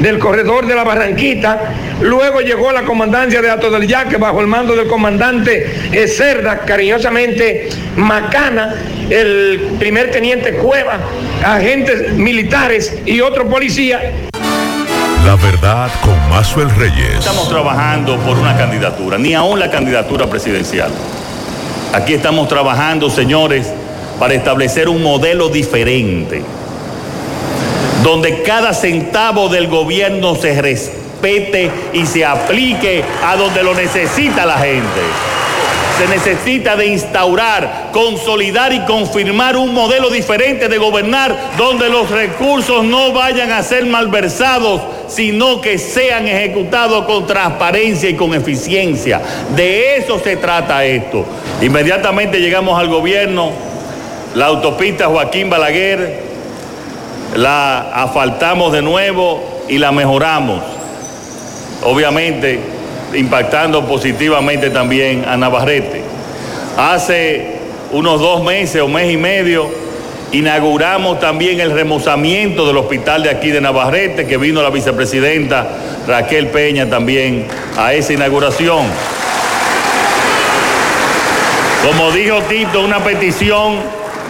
del 0.00 0.18
corredor 0.18 0.66
de 0.66 0.74
la 0.74 0.84
Barranquita. 0.84 1.74
Luego 2.00 2.40
llegó 2.40 2.72
la 2.72 2.82
comandancia 2.82 3.40
de 3.40 3.50
Ato 3.50 3.70
del 3.70 3.86
Yaque 3.86 4.16
bajo 4.16 4.40
el 4.40 4.46
mando 4.46 4.74
del 4.74 4.88
comandante 4.88 5.66
Cerda, 6.08 6.60
cariñosamente 6.60 7.68
Macana, 7.96 8.74
el 9.12 9.76
primer 9.78 10.10
teniente 10.10 10.54
Cueva, 10.54 10.98
agentes 11.44 12.12
militares 12.12 12.94
y 13.04 13.20
otro 13.20 13.48
policía. 13.48 14.00
La 15.24 15.36
verdad 15.36 15.90
con 16.00 16.18
Mazuel 16.30 16.70
Reyes. 16.74 17.18
Estamos 17.18 17.48
trabajando 17.48 18.16
por 18.18 18.38
una 18.38 18.56
candidatura, 18.56 19.18
ni 19.18 19.34
aún 19.34 19.58
la 19.58 19.70
candidatura 19.70 20.26
presidencial. 20.26 20.90
Aquí 21.92 22.14
estamos 22.14 22.48
trabajando, 22.48 23.10
señores, 23.10 23.70
para 24.18 24.34
establecer 24.34 24.88
un 24.88 25.02
modelo 25.02 25.48
diferente 25.48 26.42
donde 28.02 28.42
cada 28.42 28.74
centavo 28.74 29.48
del 29.48 29.68
gobierno 29.68 30.34
se 30.34 30.60
respete 30.60 31.70
y 31.92 32.04
se 32.06 32.24
aplique 32.24 33.04
a 33.24 33.36
donde 33.36 33.62
lo 33.62 33.74
necesita 33.74 34.44
la 34.44 34.58
gente. 34.58 35.00
Se 35.98 36.08
necesita 36.08 36.74
de 36.74 36.86
instaurar, 36.86 37.90
consolidar 37.92 38.72
y 38.72 38.80
confirmar 38.80 39.56
un 39.56 39.72
modelo 39.74 40.10
diferente 40.10 40.68
de 40.68 40.78
gobernar 40.78 41.52
donde 41.56 41.88
los 41.88 42.10
recursos 42.10 42.84
no 42.84 43.12
vayan 43.12 43.52
a 43.52 43.62
ser 43.62 43.86
malversados, 43.86 44.80
sino 45.08 45.60
que 45.60 45.78
sean 45.78 46.26
ejecutados 46.26 47.04
con 47.04 47.26
transparencia 47.26 48.08
y 48.08 48.14
con 48.14 48.34
eficiencia. 48.34 49.20
De 49.54 49.96
eso 49.96 50.18
se 50.18 50.36
trata 50.36 50.84
esto. 50.84 51.24
Inmediatamente 51.60 52.40
llegamos 52.40 52.78
al 52.80 52.88
gobierno, 52.88 53.50
la 54.34 54.46
autopista 54.46 55.06
Joaquín 55.06 55.50
Balaguer, 55.50 56.22
la 57.36 57.92
asfaltamos 58.02 58.72
de 58.72 58.82
nuevo 58.82 59.62
y 59.68 59.78
la 59.78 59.92
mejoramos. 59.92 60.62
Obviamente 61.84 62.81
impactando 63.14 63.86
positivamente 63.86 64.70
también 64.70 65.24
a 65.26 65.36
Navarrete. 65.36 66.02
Hace 66.76 67.56
unos 67.92 68.20
dos 68.20 68.42
meses 68.42 68.80
o 68.80 68.88
mes 68.88 69.12
y 69.12 69.16
medio 69.16 69.68
inauguramos 70.32 71.20
también 71.20 71.60
el 71.60 71.72
remozamiento 71.72 72.66
del 72.66 72.78
hospital 72.78 73.22
de 73.22 73.30
aquí 73.30 73.50
de 73.50 73.60
Navarrete, 73.60 74.26
que 74.26 74.38
vino 74.38 74.62
la 74.62 74.70
vicepresidenta 74.70 75.66
Raquel 76.06 76.48
Peña 76.48 76.88
también 76.88 77.46
a 77.76 77.92
esa 77.92 78.14
inauguración. 78.14 78.86
Como 81.86 82.12
dijo 82.12 82.40
Tito, 82.48 82.80
una 82.80 83.04
petición 83.04 83.74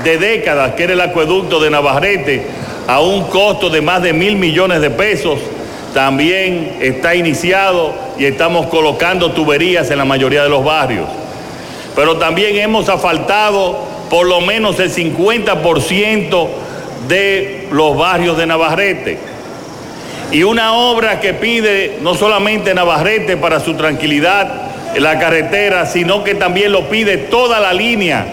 de 0.03 0.19
décadas, 0.19 0.73
que 0.75 0.85
era 0.85 0.95
el 0.95 1.01
acueducto 1.01 1.61
de 1.61 1.71
Navarrete, 1.71 2.43
a 2.89 3.01
un 3.01 3.25
costo 3.29 3.71
de 3.71 3.81
más 3.81 4.03
de 4.03 4.13
mil 4.13 4.37
millones 4.37 4.81
de 4.81 4.91
pesos, 4.91 5.39
también 5.95 6.79
está 6.81 7.15
iniciado 7.15 7.95
y 8.23 8.27
estamos 8.27 8.67
colocando 8.67 9.33
tuberías 9.33 9.91
en 9.91 9.99
la 9.99 10.05
mayoría 10.05 10.45
de 10.45 10.49
los 10.49 10.65
barrios. 10.65 11.09
Pero 11.97 12.19
también 12.19 12.57
hemos 12.57 12.89
asfaltado 12.89 13.77
por 14.09 14.29
lo 14.29 14.41
menos 14.41 14.79
el 14.79 14.95
50% 14.95 16.49
de 17.09 17.67
los 17.73 17.99
barrios 17.99 18.39
de 18.39 18.47
Navarrete. 18.47 19.19
Y 20.31 20.45
una 20.45 20.75
obra 20.75 21.19
que 21.19 21.35
pide 21.35 21.99
no 22.01 22.15
solamente 22.15 22.73
Navarrete 22.75 23.37
para 23.37 23.59
su 23.59 23.75
tranquilidad 23.75 24.71
en 24.95 25.03
la 25.03 25.19
carretera, 25.19 25.85
sino 25.87 26.23
que 26.23 26.37
también 26.37 26.71
lo 26.71 26.89
pide 26.89 27.17
toda 27.17 27.59
la 27.59 27.73
línea 27.73 28.25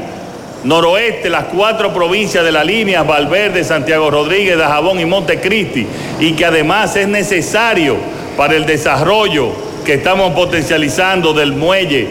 noroeste, 0.65 1.31
las 1.31 1.45
cuatro 1.45 1.95
provincias 1.95 2.43
de 2.43 2.51
la 2.51 2.63
línea, 2.63 3.01
Valverde, 3.01 3.63
Santiago 3.63 4.11
Rodríguez, 4.11 4.55
Dajabón 4.55 4.99
y 4.99 5.05
Montecristi, 5.05 5.87
y 6.19 6.33
que 6.33 6.45
además 6.45 6.95
es 6.95 7.07
necesario 7.07 7.95
para 8.37 8.55
el 8.55 8.67
desarrollo 8.67 9.68
que 9.89 9.95
estamos 9.95 10.33
potencializando 10.35 11.33
del 11.33 11.53
muelle 11.53 12.09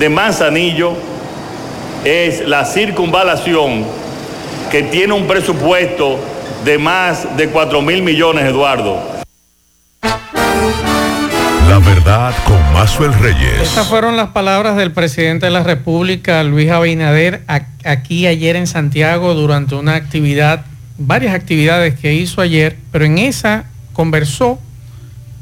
de 0.00 0.08
Manzanillo, 0.08 0.94
es 2.04 2.48
la 2.48 2.64
circunvalación 2.64 3.84
que 4.68 4.82
tiene 4.82 5.12
un 5.12 5.28
presupuesto 5.28 6.18
de 6.64 6.76
más 6.76 7.36
de 7.36 7.50
4 7.50 7.82
mil 7.82 8.02
millones, 8.02 8.46
Eduardo. 8.46 9.00
La 10.02 11.78
verdad 11.78 12.34
con 12.44 12.60
Mazuel 12.72 13.14
Reyes. 13.14 13.60
Estas 13.62 13.86
fueron 13.86 14.16
las 14.16 14.30
palabras 14.30 14.76
del 14.76 14.90
presidente 14.90 15.46
de 15.46 15.52
la 15.52 15.62
República, 15.62 16.42
Luis 16.42 16.68
Abinader, 16.72 17.42
aquí 17.84 18.26
ayer 18.26 18.56
en 18.56 18.66
Santiago 18.66 19.34
durante 19.34 19.76
una 19.76 19.94
actividad, 19.94 20.64
varias 20.98 21.32
actividades 21.32 21.94
que 21.94 22.12
hizo 22.12 22.40
ayer, 22.40 22.76
pero 22.90 23.04
en 23.04 23.18
esa 23.18 23.66
conversó, 23.92 24.58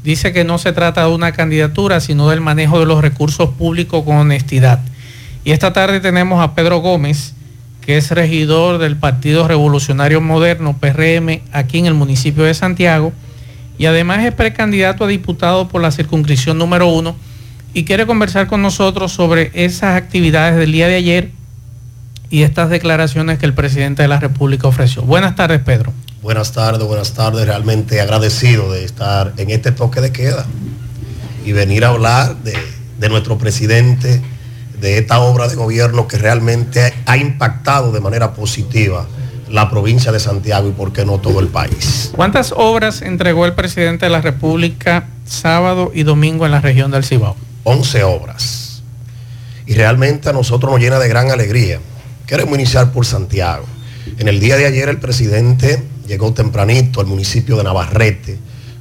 dice 0.03 0.33
que 0.33 0.43
no 0.43 0.57
se 0.57 0.73
trata 0.73 1.05
de 1.05 1.13
una 1.13 1.31
candidatura, 1.31 1.99
sino 1.99 2.29
del 2.29 2.41
manejo 2.41 2.79
de 2.79 2.85
los 2.85 3.01
recursos 3.01 3.49
públicos 3.49 4.03
con 4.03 4.17
honestidad. 4.17 4.79
Y 5.45 5.51
esta 5.51 5.73
tarde 5.73 5.99
tenemos 5.99 6.43
a 6.43 6.55
Pedro 6.55 6.79
Gómez, 6.79 7.33
que 7.81 7.97
es 7.97 8.11
regidor 8.11 8.77
del 8.77 8.95
Partido 8.95 9.47
Revolucionario 9.47 10.21
Moderno, 10.21 10.77
PRM, 10.77 11.41
aquí 11.51 11.79
en 11.79 11.85
el 11.85 11.93
municipio 11.93 12.43
de 12.43 12.53
Santiago 12.53 13.13
y 13.77 13.85
además 13.85 14.23
es 14.23 14.33
precandidato 14.33 15.05
a 15.05 15.07
diputado 15.07 15.67
por 15.67 15.81
la 15.81 15.91
circunscripción 15.91 16.57
número 16.57 16.87
uno 16.87 17.15
y 17.73 17.85
quiere 17.85 18.05
conversar 18.05 18.47
con 18.47 18.61
nosotros 18.61 19.11
sobre 19.11 19.51
esas 19.53 19.97
actividades 19.97 20.55
del 20.57 20.71
día 20.71 20.87
de 20.87 20.95
ayer 20.95 21.31
y 22.29 22.43
estas 22.43 22.69
declaraciones 22.69 23.39
que 23.39 23.45
el 23.45 23.53
presidente 23.53 24.03
de 24.03 24.07
la 24.07 24.19
República 24.19 24.67
ofreció. 24.67 25.01
Buenas 25.01 25.35
tardes, 25.35 25.61
Pedro. 25.61 25.91
Buenas 26.23 26.53
tardes, 26.53 26.87
buenas 26.87 27.11
tardes. 27.11 27.45
Realmente 27.45 27.99
agradecido 27.99 28.71
de 28.71 28.85
estar 28.85 29.33
en 29.35 29.49
este 29.49 29.73
toque 29.73 29.99
de 29.99 30.13
queda 30.13 30.45
y 31.43 31.51
venir 31.51 31.83
a 31.83 31.89
hablar 31.89 32.37
de, 32.37 32.53
de 32.97 33.09
nuestro 33.09 33.37
presidente, 33.37 34.21
de 34.79 34.99
esta 34.99 35.19
obra 35.19 35.49
de 35.49 35.55
gobierno 35.55 36.07
que 36.07 36.17
realmente 36.17 36.93
ha 37.05 37.17
impactado 37.17 37.91
de 37.91 37.99
manera 37.99 38.33
positiva 38.33 39.05
la 39.49 39.69
provincia 39.69 40.13
de 40.13 40.21
Santiago 40.21 40.69
y 40.69 40.71
por 40.71 40.93
qué 40.93 41.03
no 41.03 41.19
todo 41.19 41.41
el 41.41 41.49
país. 41.49 42.11
¿Cuántas 42.15 42.53
obras 42.55 43.01
entregó 43.01 43.45
el 43.45 43.53
presidente 43.53 44.05
de 44.05 44.09
la 44.09 44.21
República 44.21 45.07
sábado 45.25 45.91
y 45.93 46.03
domingo 46.03 46.45
en 46.45 46.53
la 46.53 46.61
región 46.61 46.89
del 46.89 47.03
Cibao? 47.03 47.35
11 47.65 48.01
obras. 48.05 48.81
Y 49.65 49.73
realmente 49.73 50.29
a 50.29 50.33
nosotros 50.33 50.71
nos 50.71 50.79
llena 50.79 50.99
de 50.99 51.09
gran 51.09 51.31
alegría. 51.31 51.81
Queremos 52.25 52.55
iniciar 52.55 52.93
por 52.93 53.05
Santiago. 53.05 53.65
En 54.17 54.29
el 54.29 54.39
día 54.39 54.55
de 54.55 54.65
ayer 54.67 54.87
el 54.87 54.99
presidente 54.99 55.91
llegó 56.07 56.33
tempranito 56.33 56.99
al 57.01 57.07
municipio 57.07 57.57
de 57.57 57.63
Navarrete, 57.63 58.37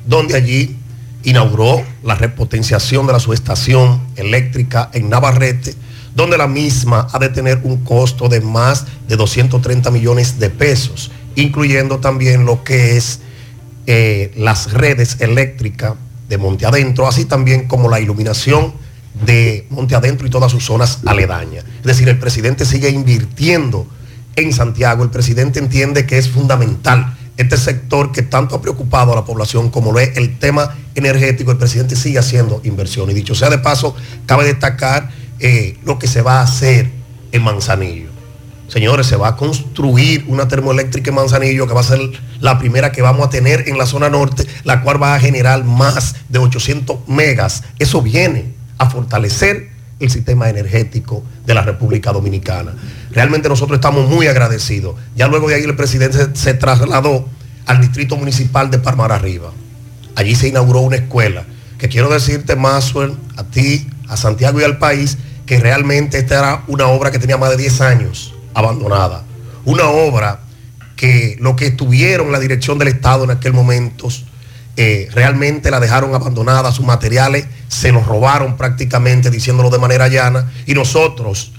donde 0.06 0.36
allí 0.36 0.76
inauguró 1.24 1.82
la 2.02 2.14
repotenciación 2.14 3.06
de 3.06 3.12
la 3.12 3.20
subestación 3.20 4.00
eléctrica 4.16 4.90
en 4.92 5.08
Navarrete 5.08 5.74
donde 6.14 6.36
la 6.36 6.46
misma 6.46 7.08
ha 7.12 7.18
de 7.18 7.28
tener 7.28 7.60
un 7.64 7.78
costo 7.84 8.28
de 8.28 8.40
más 8.40 8.86
de 9.08 9.16
230 9.16 9.90
millones 9.90 10.38
de 10.38 10.50
pesos, 10.50 11.10
incluyendo 11.36 11.98
también 11.98 12.44
lo 12.44 12.64
que 12.64 12.96
es 12.96 13.20
eh, 13.86 14.32
las 14.36 14.72
redes 14.72 15.16
eléctricas 15.20 15.94
de 16.28 16.38
Monte 16.38 16.66
Adentro, 16.66 17.06
así 17.06 17.24
también 17.24 17.66
como 17.66 17.88
la 17.88 18.00
iluminación 18.00 18.74
de 19.24 19.66
Monte 19.70 19.94
Adentro 19.94 20.26
y 20.26 20.30
todas 20.30 20.52
sus 20.52 20.64
zonas 20.64 21.00
aledañas. 21.06 21.64
Es 21.80 21.86
decir, 21.86 22.08
el 22.08 22.18
presidente 22.18 22.64
sigue 22.64 22.90
invirtiendo 22.90 23.86
en 24.36 24.52
Santiago, 24.52 25.04
el 25.04 25.10
presidente 25.10 25.58
entiende 25.58 26.06
que 26.06 26.18
es 26.18 26.28
fundamental 26.28 27.16
este 27.36 27.56
sector 27.56 28.12
que 28.12 28.22
tanto 28.22 28.54
ha 28.54 28.60
preocupado 28.62 29.12
a 29.12 29.16
la 29.16 29.24
población 29.24 29.70
como 29.70 29.92
lo 29.92 29.98
es 29.98 30.16
el 30.16 30.38
tema 30.38 30.74
energético, 30.94 31.50
el 31.50 31.58
presidente 31.58 31.96
sigue 31.96 32.18
haciendo 32.18 32.60
inversión. 32.64 33.10
Y 33.10 33.14
dicho 33.14 33.34
sea 33.34 33.50
de 33.50 33.58
paso, 33.58 33.96
cabe 34.26 34.44
destacar 34.44 35.10
eh, 35.40 35.78
lo 35.84 35.98
que 35.98 36.06
se 36.06 36.22
va 36.22 36.40
a 36.40 36.42
hacer 36.42 36.90
en 37.32 37.42
Manzanillo. 37.42 38.10
Señores, 38.68 39.06
se 39.06 39.16
va 39.16 39.28
a 39.28 39.36
construir 39.36 40.24
una 40.28 40.48
termoeléctrica 40.48 41.10
en 41.10 41.16
Manzanillo 41.16 41.66
que 41.66 41.74
va 41.74 41.80
a 41.80 41.84
ser 41.84 42.00
la 42.40 42.58
primera 42.58 42.92
que 42.92 43.02
vamos 43.02 43.26
a 43.26 43.30
tener 43.30 43.68
en 43.68 43.76
la 43.76 43.86
zona 43.86 44.08
norte, 44.08 44.46
la 44.64 44.82
cual 44.82 45.02
va 45.02 45.14
a 45.14 45.20
generar 45.20 45.64
más 45.64 46.16
de 46.28 46.38
800 46.38 47.08
megas. 47.08 47.64
Eso 47.78 48.00
viene 48.00 48.54
a 48.78 48.88
fortalecer 48.88 49.71
el 50.04 50.10
sistema 50.10 50.48
energético 50.48 51.22
de 51.46 51.54
la 51.54 51.62
República 51.62 52.12
Dominicana. 52.12 52.74
Realmente 53.10 53.48
nosotros 53.48 53.76
estamos 53.76 54.08
muy 54.08 54.26
agradecidos. 54.26 54.96
Ya 55.16 55.28
luego 55.28 55.48
de 55.48 55.56
ahí 55.56 55.62
el 55.62 55.76
presidente 55.76 56.28
se, 56.34 56.54
trasladó 56.54 57.28
al 57.66 57.80
distrito 57.80 58.16
municipal 58.16 58.70
de 58.70 58.78
Parmar 58.78 59.12
Arriba. 59.12 59.52
Allí 60.14 60.34
se 60.34 60.48
inauguró 60.48 60.80
una 60.80 60.96
escuela 60.96 61.44
que 61.78 61.88
quiero 61.88 62.08
decirte, 62.10 62.54
Maxwell, 62.54 63.16
a 63.36 63.44
ti, 63.44 63.88
a 64.08 64.16
Santiago 64.16 64.60
y 64.60 64.64
al 64.64 64.78
país, 64.78 65.18
que 65.46 65.58
realmente 65.58 66.18
esta 66.18 66.38
era 66.38 66.64
una 66.68 66.86
obra 66.86 67.10
que 67.10 67.18
tenía 67.18 67.36
más 67.36 67.50
de 67.50 67.56
10 67.56 67.80
años 67.80 68.34
abandonada. 68.54 69.24
Una 69.64 69.88
obra 69.88 70.40
que 70.96 71.36
lo 71.40 71.56
que 71.56 71.66
estuvieron 71.66 72.30
la 72.30 72.38
dirección 72.38 72.78
del 72.78 72.88
Estado 72.88 73.24
en 73.24 73.32
aquel 73.32 73.52
momento 73.52 74.08
eh, 74.76 75.08
realmente 75.12 75.70
la 75.70 75.80
dejaron 75.80 76.14
abandonada, 76.14 76.72
sus 76.72 76.86
materiales 76.86 77.46
se 77.68 77.92
los 77.92 78.06
robaron 78.06 78.56
prácticamente, 78.56 79.30
diciéndolo 79.30 79.70
de 79.70 79.78
manera 79.78 80.08
llana, 80.08 80.50
y 80.66 80.74
nosotros, 80.74 81.52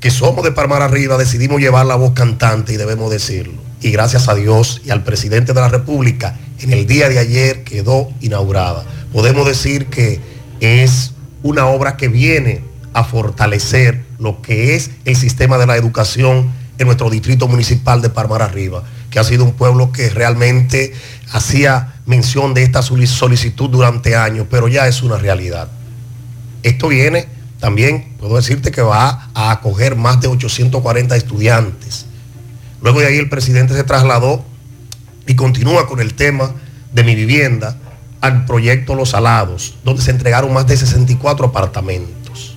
que 0.00 0.10
somos 0.10 0.44
de 0.44 0.52
Palmar 0.52 0.82
Arriba, 0.82 1.18
decidimos 1.18 1.60
llevar 1.60 1.86
la 1.86 1.96
voz 1.96 2.12
cantante 2.12 2.72
y 2.72 2.76
debemos 2.76 3.10
decirlo. 3.10 3.60
Y 3.80 3.90
gracias 3.90 4.28
a 4.28 4.34
Dios 4.34 4.80
y 4.84 4.90
al 4.90 5.02
presidente 5.02 5.52
de 5.52 5.60
la 5.60 5.68
República, 5.68 6.38
en 6.60 6.72
el 6.72 6.86
día 6.86 7.08
de 7.08 7.18
ayer 7.18 7.64
quedó 7.64 8.10
inaugurada. 8.20 8.84
Podemos 9.12 9.46
decir 9.46 9.86
que 9.86 10.20
es 10.60 11.12
una 11.42 11.66
obra 11.66 11.96
que 11.96 12.08
viene 12.08 12.62
a 12.92 13.04
fortalecer 13.04 14.04
lo 14.18 14.40
que 14.40 14.74
es 14.74 14.90
el 15.04 15.16
sistema 15.16 15.58
de 15.58 15.66
la 15.66 15.76
educación 15.76 16.50
en 16.78 16.86
nuestro 16.86 17.10
distrito 17.10 17.48
municipal 17.48 18.02
de 18.02 18.10
Parmar 18.10 18.42
Arriba, 18.42 18.84
que 19.10 19.18
ha 19.18 19.24
sido 19.24 19.44
un 19.44 19.52
pueblo 19.52 19.92
que 19.92 20.10
realmente 20.10 20.94
hacía 21.30 21.94
mención 22.06 22.54
de 22.54 22.62
esta 22.62 22.82
solicitud 22.82 23.70
durante 23.70 24.16
años, 24.16 24.46
pero 24.50 24.68
ya 24.68 24.86
es 24.86 25.02
una 25.02 25.16
realidad. 25.16 25.68
Esto 26.62 26.88
viene 26.88 27.28
también, 27.60 28.14
puedo 28.18 28.36
decirte 28.36 28.70
que 28.70 28.82
va 28.82 29.28
a 29.34 29.50
acoger 29.50 29.96
más 29.96 30.20
de 30.20 30.28
840 30.28 31.16
estudiantes. 31.16 32.06
Luego 32.82 33.00
de 33.00 33.06
ahí 33.06 33.16
el 33.16 33.28
presidente 33.28 33.74
se 33.74 33.84
trasladó 33.84 34.44
y 35.26 35.34
continúa 35.34 35.86
con 35.86 36.00
el 36.00 36.14
tema 36.14 36.52
de 36.92 37.04
mi 37.04 37.14
vivienda, 37.14 37.76
al 38.20 38.44
proyecto 38.44 38.94
Los 38.94 39.14
Alados, 39.14 39.76
donde 39.84 40.02
se 40.02 40.10
entregaron 40.10 40.52
más 40.52 40.66
de 40.66 40.76
64 40.76 41.46
apartamentos. 41.46 42.56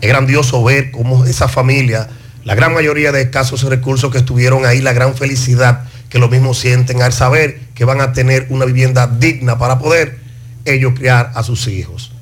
Es 0.00 0.08
grandioso 0.08 0.62
ver 0.62 0.90
cómo 0.90 1.24
esa 1.24 1.48
familia, 1.48 2.08
la 2.44 2.54
gran 2.54 2.74
mayoría 2.74 3.12
de 3.12 3.22
escasos 3.22 3.62
recursos 3.62 4.10
que 4.10 4.18
estuvieron 4.18 4.66
ahí, 4.66 4.80
la 4.80 4.92
gran 4.92 5.14
felicidad 5.14 5.84
que 6.08 6.18
lo 6.18 6.28
mismo 6.28 6.52
sienten 6.54 7.00
al 7.00 7.12
saber 7.12 7.60
que 7.74 7.84
van 7.84 8.00
a 8.00 8.12
tener 8.12 8.46
una 8.50 8.64
vivienda 8.64 9.06
digna 9.06 9.58
para 9.58 9.78
poder 9.78 10.18
ellos 10.64 10.94
criar 10.96 11.32
a 11.34 11.42
sus 11.42 11.66
hijos. 11.68 12.12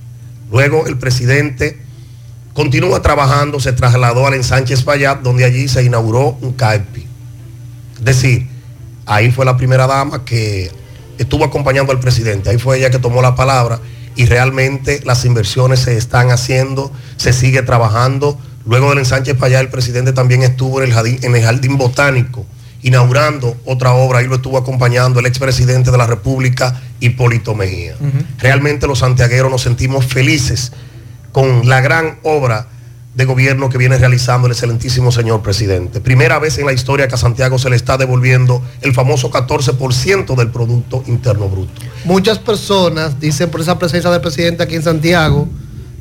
Luego 0.51 0.87
el 0.87 0.99
presidente 0.99 1.79
continúa 2.55 3.03
trabajando, 3.03 3.61
se 3.61 3.73
trasladó 3.73 4.27
al 4.27 4.35
ensanche 4.35 4.77
Payat, 4.79 5.23
donde 5.23 5.45
allí 5.45 5.69
se 5.69 5.83
inauguró 5.83 6.37
un 6.41 6.53
CAEPI. 6.53 7.07
Es 7.99 8.05
decir, 8.05 8.49
ahí 9.07 9.31
fue 9.31 9.45
la 9.45 9.57
primera 9.57 9.87
dama 9.87 10.25
que 10.25 10.71
estuvo 11.19 11.45
acompañando 11.45 11.93
al 11.93 12.01
presidente. 12.01 12.51
Ahí 12.51 12.59
fue 12.59 12.79
ella 12.79 12.91
que 12.91 12.99
tomó 12.99 13.23
la 13.23 13.35
palabra 13.35 13.81
y 14.17 14.27
realmente 14.27 15.01
las 15.05 15.25
inversiones 15.25 15.81
se 15.81 15.97
están 15.97 16.31
haciendo, 16.31 16.93
se 17.17 17.33
sigue 17.33 17.63
trabajando. 17.63 18.39
Luego 18.67 18.91
del 18.91 18.99
ensanche 18.99 19.35
para 19.35 19.47
allá, 19.47 19.61
el 19.61 19.69
presidente 19.69 20.13
también 20.13 20.43
estuvo 20.43 20.83
en 20.83 20.91
el 20.91 21.43
jardín 21.43 21.77
botánico 21.77 22.47
inaugurando 22.83 23.57
otra 23.64 23.93
obra, 23.93 24.21
ahí 24.21 24.27
lo 24.27 24.37
estuvo 24.37 24.59
acompañando 24.59 25.21
el 25.21 25.27
expresidente 25.27 25.90
de 25.90 25.99
la 25.99 26.07
República, 26.07 26.81
Hipólito 27.01 27.55
Mejía. 27.55 27.97
Uh 28.01 28.05
-huh. 28.05 28.27
Realmente 28.38 28.87
los 28.87 29.01
santiagueros 29.01 29.51
nos 29.51 29.62
sentimos 29.62 30.07
felices 30.07 30.73
con 31.33 31.69
la 31.69 31.81
gran 31.81 32.19
obra 32.23 32.66
de 33.14 33.25
gobierno 33.25 33.69
que 33.69 33.77
viene 33.77 33.99
realizando 33.99 34.47
el 34.47 34.53
excelentísimo 34.53 35.11
señor 35.11 35.43
presidente. 35.43 36.01
Primera 36.01 36.38
vez 36.38 36.59
en 36.59 36.66
la 36.66 36.73
historia 36.73 37.09
que 37.09 37.16
a 37.16 37.19
Santiago 37.19 37.59
se 37.59 37.69
le 37.69 37.77
está 37.77 37.97
devolviendo 37.97 38.62
el 38.83 38.95
famoso 38.95 39.31
14% 39.31 40.37
del 40.37 40.51
Producto 40.51 41.03
Interno 41.07 41.49
Bruto. 41.49 41.73
Muchas 42.05 42.38
personas 42.38 43.19
dicen 43.19 43.51
por 43.51 43.61
esa 43.61 43.79
presencia 43.79 44.11
del 44.11 44.21
presidente 44.21 44.62
aquí 44.62 44.77
en 44.77 44.83
Santiago, 44.83 45.49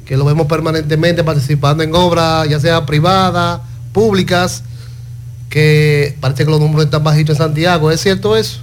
que 0.05 0.17
lo 0.17 0.25
vemos 0.25 0.47
permanentemente 0.47 1.23
participando 1.23 1.83
en 1.83 1.93
obras, 1.95 2.47
ya 2.47 2.59
sea 2.59 2.85
privadas, 2.85 3.61
públicas, 3.91 4.63
que 5.49 6.15
parece 6.21 6.45
que 6.45 6.51
los 6.51 6.59
números 6.59 6.85
están 6.85 7.03
bajitos 7.03 7.35
en 7.35 7.37
Santiago. 7.37 7.91
¿Es 7.91 8.01
cierto 8.01 8.37
eso? 8.37 8.59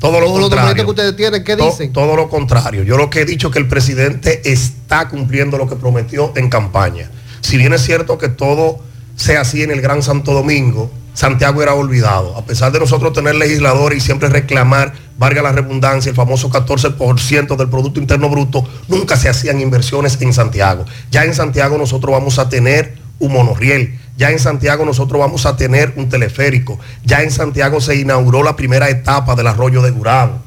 Todo 0.00 0.20
lo 0.20 0.26
Todos 0.26 0.40
los 0.40 0.50
contrario. 0.50 0.68
documentos 0.68 0.84
que 0.84 0.90
ustedes 0.90 1.16
tienen, 1.16 1.44
¿qué 1.44 1.56
dicen? 1.56 1.92
Todo 1.92 2.16
lo 2.16 2.28
contrario. 2.28 2.82
Yo 2.82 2.98
lo 2.98 3.08
que 3.08 3.22
he 3.22 3.24
dicho 3.24 3.48
es 3.48 3.52
que 3.54 3.58
el 3.58 3.68
presidente 3.68 4.42
está 4.44 5.08
cumpliendo 5.08 5.56
lo 5.56 5.68
que 5.68 5.76
prometió 5.76 6.32
en 6.36 6.50
campaña. 6.50 7.10
Si 7.40 7.56
bien 7.56 7.72
es 7.72 7.82
cierto 7.82 8.18
que 8.18 8.28
todo 8.28 8.80
sea 9.14 9.40
así 9.40 9.62
en 9.62 9.70
el 9.70 9.80
Gran 9.80 10.02
Santo 10.02 10.34
Domingo, 10.34 10.90
Santiago 11.14 11.62
era 11.62 11.72
olvidado. 11.72 12.36
A 12.36 12.44
pesar 12.44 12.72
de 12.72 12.80
nosotros 12.80 13.14
tener 13.14 13.36
legisladores 13.36 13.98
y 13.98 14.00
siempre 14.02 14.28
reclamar, 14.28 14.92
valga 15.16 15.40
la 15.40 15.52
redundancia, 15.52 16.10
el 16.10 16.16
famoso 16.16 16.50
14% 16.50 17.56
del 17.56 17.70
Producto 17.70 17.98
Interno 17.98 18.28
Bruto, 18.28 18.68
nunca 18.88 19.16
se 19.16 19.30
hacían 19.30 19.60
inversiones 19.62 20.18
en 20.20 20.34
Santiago. 20.34 20.84
Ya 21.10 21.24
en 21.24 21.32
Santiago 21.34 21.78
nosotros 21.78 22.12
vamos 22.12 22.38
a 22.38 22.50
tener 22.50 22.96
un 23.18 23.32
monorriel. 23.32 23.98
Ya 24.16 24.30
en 24.30 24.38
Santiago 24.38 24.84
nosotros 24.84 25.20
vamos 25.20 25.44
a 25.46 25.56
tener 25.56 25.92
un 25.96 26.08
teleférico. 26.08 26.78
Ya 27.04 27.22
en 27.22 27.30
Santiago 27.30 27.80
se 27.80 27.96
inauguró 27.96 28.42
la 28.42 28.56
primera 28.56 28.88
etapa 28.88 29.34
del 29.34 29.46
arroyo 29.46 29.82
de 29.82 29.90
Gurabo. 29.90 30.38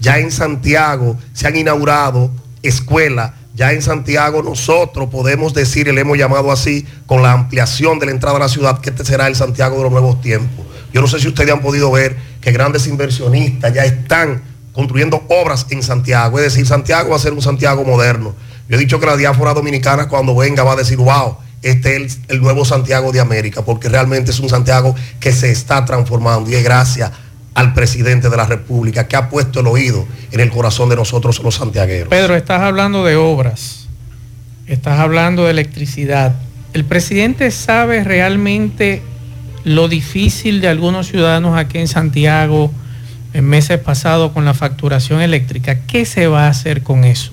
Ya 0.00 0.18
en 0.18 0.30
Santiago 0.30 1.16
se 1.32 1.46
han 1.46 1.56
inaugurado 1.56 2.30
escuelas. 2.62 3.32
Ya 3.54 3.72
en 3.72 3.82
Santiago 3.82 4.42
nosotros 4.42 5.08
podemos 5.10 5.52
decir, 5.52 5.88
y 5.88 5.92
le 5.92 6.00
hemos 6.02 6.16
llamado 6.16 6.52
así, 6.52 6.86
con 7.06 7.22
la 7.22 7.32
ampliación 7.32 7.98
de 7.98 8.06
la 8.06 8.12
entrada 8.12 8.36
a 8.36 8.40
la 8.40 8.48
ciudad, 8.48 8.80
que 8.80 8.90
este 8.90 9.04
será 9.04 9.26
el 9.26 9.34
Santiago 9.34 9.76
de 9.76 9.82
los 9.82 9.92
nuevos 9.92 10.20
tiempos. 10.20 10.64
Yo 10.92 11.00
no 11.00 11.08
sé 11.08 11.18
si 11.18 11.28
ustedes 11.28 11.52
han 11.52 11.60
podido 11.60 11.90
ver 11.90 12.16
que 12.40 12.52
grandes 12.52 12.86
inversionistas 12.86 13.74
ya 13.74 13.84
están 13.84 14.42
construyendo 14.72 15.24
obras 15.28 15.66
en 15.70 15.82
Santiago. 15.82 16.38
Es 16.38 16.44
decir, 16.44 16.66
Santiago 16.66 17.10
va 17.10 17.16
a 17.16 17.18
ser 17.18 17.32
un 17.32 17.42
Santiago 17.42 17.84
moderno. 17.84 18.34
Yo 18.68 18.76
he 18.76 18.78
dicho 18.78 19.00
que 19.00 19.06
la 19.06 19.16
diáspora 19.16 19.52
dominicana 19.52 20.08
cuando 20.08 20.36
venga 20.36 20.62
va 20.62 20.72
a 20.72 20.76
decir, 20.76 20.98
wow, 20.98 21.38
este 21.62 21.96
es 21.96 22.18
el, 22.28 22.36
el 22.36 22.42
nuevo 22.42 22.64
Santiago 22.64 23.12
de 23.12 23.20
América, 23.20 23.64
porque 23.64 23.88
realmente 23.88 24.30
es 24.30 24.40
un 24.40 24.48
Santiago 24.48 24.94
que 25.20 25.32
se 25.32 25.50
está 25.50 25.84
transformando 25.84 26.50
y 26.50 26.54
es 26.54 26.64
gracias 26.64 27.10
al 27.58 27.74
presidente 27.74 28.30
de 28.30 28.36
la 28.36 28.46
República 28.46 29.08
que 29.08 29.16
ha 29.16 29.28
puesto 29.28 29.58
el 29.58 29.66
oído 29.66 30.06
en 30.30 30.38
el 30.38 30.48
corazón 30.48 30.88
de 30.90 30.94
nosotros 30.94 31.42
los 31.42 31.56
santiagueros. 31.56 32.08
Pedro, 32.08 32.36
estás 32.36 32.60
hablando 32.60 33.04
de 33.04 33.16
obras, 33.16 33.88
estás 34.68 35.00
hablando 35.00 35.44
de 35.44 35.50
electricidad. 35.50 36.36
¿El 36.72 36.84
presidente 36.84 37.50
sabe 37.50 38.04
realmente 38.04 39.02
lo 39.64 39.88
difícil 39.88 40.60
de 40.60 40.68
algunos 40.68 41.08
ciudadanos 41.08 41.58
aquí 41.58 41.78
en 41.78 41.88
Santiago 41.88 42.70
en 43.34 43.44
meses 43.44 43.80
pasados 43.80 44.30
con 44.30 44.44
la 44.44 44.54
facturación 44.54 45.20
eléctrica? 45.20 45.80
¿Qué 45.80 46.04
se 46.04 46.28
va 46.28 46.46
a 46.46 46.50
hacer 46.50 46.84
con 46.84 47.02
eso? 47.02 47.32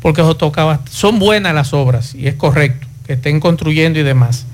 Porque 0.00 0.22
son 0.88 1.18
buenas 1.18 1.52
las 1.52 1.72
obras 1.72 2.14
y 2.14 2.28
es 2.28 2.36
correcto 2.36 2.86
que 3.06 3.14
estén 3.14 3.40
construyendo 3.40 3.98
y 3.98 4.02
demás. 4.02 4.46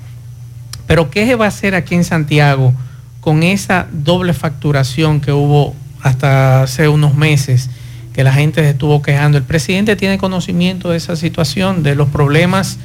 Pero 0.87 1.09
¿qué 1.09 1.25
se 1.25 1.35
va 1.35 1.45
a 1.45 1.49
hacer 1.49 1.75
aquí 1.75 1.95
en 1.95 2.03
Santiago 2.03 2.73
con 3.19 3.43
esa 3.43 3.87
doble 3.91 4.33
facturación 4.33 5.21
que 5.21 5.31
hubo 5.31 5.75
hasta 6.01 6.63
hace 6.63 6.87
unos 6.87 7.15
meses? 7.15 7.69
que 8.13 8.23
la 8.23 8.33
gente 8.33 8.61
se 8.61 8.71
estuvo 8.71 9.01
quejando. 9.01 9.37
El 9.37 9.43
presidente 9.43 9.95
tiene 9.95 10.17
conocimiento 10.17 10.89
de 10.89 10.97
esa 10.97 11.15
situación, 11.15 11.83
de 11.83 11.95
los 11.95 12.09
problemas 12.09 12.77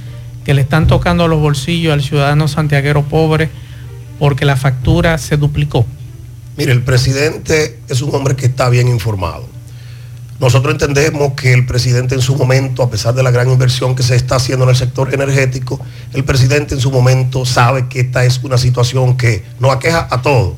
que 0.44 0.54
le 0.54 0.62
están 0.62 0.86
tocando 0.86 1.24
a 1.24 1.28
los 1.28 1.40
bolsillos 1.40 1.92
al 1.92 2.02
ciudadano 2.02 2.46
santiaguero 2.46 3.02
pobre 3.02 3.50
porque 4.18 4.44
la 4.44 4.56
factura 4.56 5.18
se 5.18 5.36
duplicó. 5.36 5.84
Mire, 6.56 6.72
el 6.72 6.82
presidente 6.82 7.80
es 7.88 8.00
un 8.00 8.14
hombre 8.14 8.36
que 8.36 8.46
está 8.46 8.68
bien 8.70 8.88
informado. 8.88 9.46
Nosotros 10.38 10.74
entendemos 10.74 11.32
que 11.32 11.54
el 11.54 11.64
presidente 11.64 12.14
en 12.14 12.20
su 12.20 12.36
momento, 12.36 12.82
a 12.82 12.90
pesar 12.90 13.14
de 13.14 13.22
la 13.22 13.30
gran 13.30 13.50
inversión 13.50 13.96
que 13.96 14.02
se 14.02 14.16
está 14.16 14.36
haciendo 14.36 14.64
en 14.64 14.70
el 14.70 14.76
sector 14.76 15.14
energético, 15.14 15.80
el 16.12 16.24
presidente 16.24 16.74
en 16.74 16.80
su 16.80 16.90
momento 16.90 17.46
sabe 17.46 17.88
que 17.88 18.00
esta 18.00 18.24
es 18.24 18.38
una 18.44 18.58
situación 18.58 19.16
que 19.16 19.44
nos 19.60 19.74
aqueja 19.74 20.06
a 20.10 20.20
todos. 20.20 20.54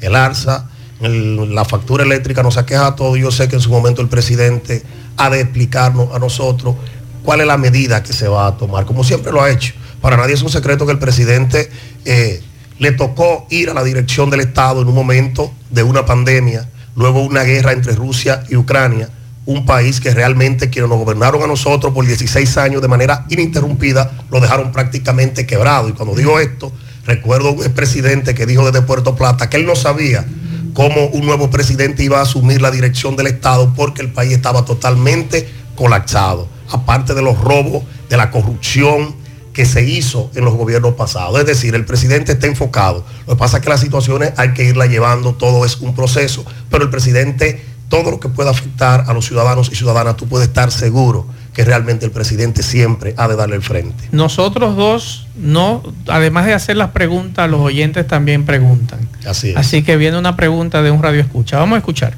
El 0.00 0.14
alza, 0.14 0.68
la 1.00 1.64
factura 1.64 2.04
eléctrica 2.04 2.42
nos 2.42 2.58
aqueja 2.58 2.88
a 2.88 2.96
todos. 2.96 3.18
Yo 3.18 3.30
sé 3.30 3.48
que 3.48 3.56
en 3.56 3.62
su 3.62 3.70
momento 3.70 4.02
el 4.02 4.08
presidente 4.08 4.82
ha 5.16 5.30
de 5.30 5.40
explicarnos 5.40 6.14
a 6.14 6.18
nosotros 6.18 6.76
cuál 7.22 7.40
es 7.40 7.46
la 7.46 7.56
medida 7.56 8.02
que 8.02 8.12
se 8.12 8.28
va 8.28 8.46
a 8.46 8.56
tomar, 8.56 8.84
como 8.84 9.02
siempre 9.02 9.32
lo 9.32 9.42
ha 9.42 9.50
hecho. 9.50 9.72
Para 10.00 10.18
nadie 10.18 10.34
es 10.34 10.42
un 10.42 10.50
secreto 10.50 10.84
que 10.84 10.92
el 10.92 10.98
presidente 10.98 11.70
eh, 12.04 12.42
le 12.78 12.92
tocó 12.92 13.46
ir 13.50 13.70
a 13.70 13.74
la 13.74 13.82
dirección 13.82 14.28
del 14.28 14.40
Estado 14.40 14.82
en 14.82 14.88
un 14.88 14.94
momento 14.94 15.52
de 15.70 15.82
una 15.82 16.04
pandemia, 16.04 16.68
luego 16.96 17.22
una 17.22 17.42
guerra 17.42 17.72
entre 17.72 17.94
Rusia 17.94 18.42
y 18.48 18.56
Ucrania, 18.56 19.10
un 19.44 19.64
país 19.64 20.00
que 20.00 20.12
realmente 20.12 20.70
quienes 20.70 20.90
nos 20.90 20.98
gobernaron 20.98 21.42
a 21.42 21.46
nosotros 21.46 21.92
por 21.92 22.04
16 22.04 22.56
años 22.56 22.82
de 22.82 22.88
manera 22.88 23.26
ininterrumpida, 23.28 24.10
lo 24.30 24.40
dejaron 24.40 24.72
prácticamente 24.72 25.46
quebrado. 25.46 25.88
Y 25.88 25.92
cuando 25.92 26.16
digo 26.16 26.40
esto, 26.40 26.72
recuerdo 27.04 27.52
un 27.52 27.62
presidente 27.72 28.34
que 28.34 28.46
dijo 28.46 28.64
desde 28.64 28.84
Puerto 28.84 29.14
Plata 29.14 29.48
que 29.48 29.58
él 29.58 29.66
no 29.66 29.76
sabía 29.76 30.26
cómo 30.74 31.06
un 31.06 31.24
nuevo 31.24 31.48
presidente 31.48 32.02
iba 32.02 32.18
a 32.18 32.22
asumir 32.22 32.60
la 32.60 32.70
dirección 32.70 33.14
del 33.14 33.28
Estado 33.28 33.72
porque 33.76 34.02
el 34.02 34.12
país 34.12 34.32
estaba 34.32 34.64
totalmente 34.64 35.48
colapsado, 35.76 36.48
aparte 36.70 37.14
de 37.14 37.22
los 37.22 37.38
robos, 37.38 37.84
de 38.08 38.16
la 38.16 38.30
corrupción 38.30 39.14
que 39.56 39.64
se 39.64 39.82
hizo 39.82 40.30
en 40.34 40.44
los 40.44 40.52
gobiernos 40.52 40.96
pasados. 40.96 41.40
Es 41.40 41.46
decir, 41.46 41.74
el 41.74 41.86
presidente 41.86 42.32
está 42.32 42.46
enfocado. 42.46 43.06
Lo 43.26 43.32
que 43.32 43.38
pasa 43.38 43.56
es 43.56 43.62
que 43.62 43.70
las 43.70 43.80
situaciones 43.80 44.34
hay 44.36 44.52
que 44.52 44.64
irla 44.64 44.84
llevando, 44.84 45.32
todo 45.32 45.64
es 45.64 45.78
un 45.78 45.94
proceso, 45.94 46.44
pero 46.70 46.84
el 46.84 46.90
presidente, 46.90 47.64
todo 47.88 48.10
lo 48.10 48.20
que 48.20 48.28
pueda 48.28 48.50
afectar 48.50 49.04
a 49.08 49.14
los 49.14 49.24
ciudadanos 49.24 49.70
y 49.72 49.74
ciudadanas, 49.74 50.18
tú 50.18 50.28
puedes 50.28 50.48
estar 50.48 50.70
seguro 50.70 51.24
que 51.54 51.64
realmente 51.64 52.04
el 52.04 52.12
presidente 52.12 52.62
siempre 52.62 53.14
ha 53.16 53.28
de 53.28 53.36
darle 53.36 53.56
el 53.56 53.62
frente. 53.62 54.04
Nosotros 54.12 54.76
dos, 54.76 55.26
no, 55.36 55.82
además 56.06 56.44
de 56.44 56.52
hacer 56.52 56.76
las 56.76 56.90
preguntas, 56.90 57.48
los 57.48 57.62
oyentes 57.62 58.06
también 58.06 58.44
preguntan. 58.44 59.08
Así 59.26 59.52
es. 59.52 59.56
Así 59.56 59.82
que 59.82 59.96
viene 59.96 60.18
una 60.18 60.36
pregunta 60.36 60.82
de 60.82 60.90
un 60.90 61.02
radio 61.02 61.22
escucha. 61.22 61.56
Vamos 61.56 61.76
a 61.76 61.78
escuchar. 61.78 62.14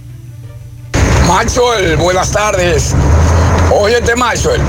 Maxwell, 1.29 1.97
buenas 1.99 2.33
tardes. 2.33 2.97
Óyete, 3.71 4.17
Maxwell, 4.17 4.61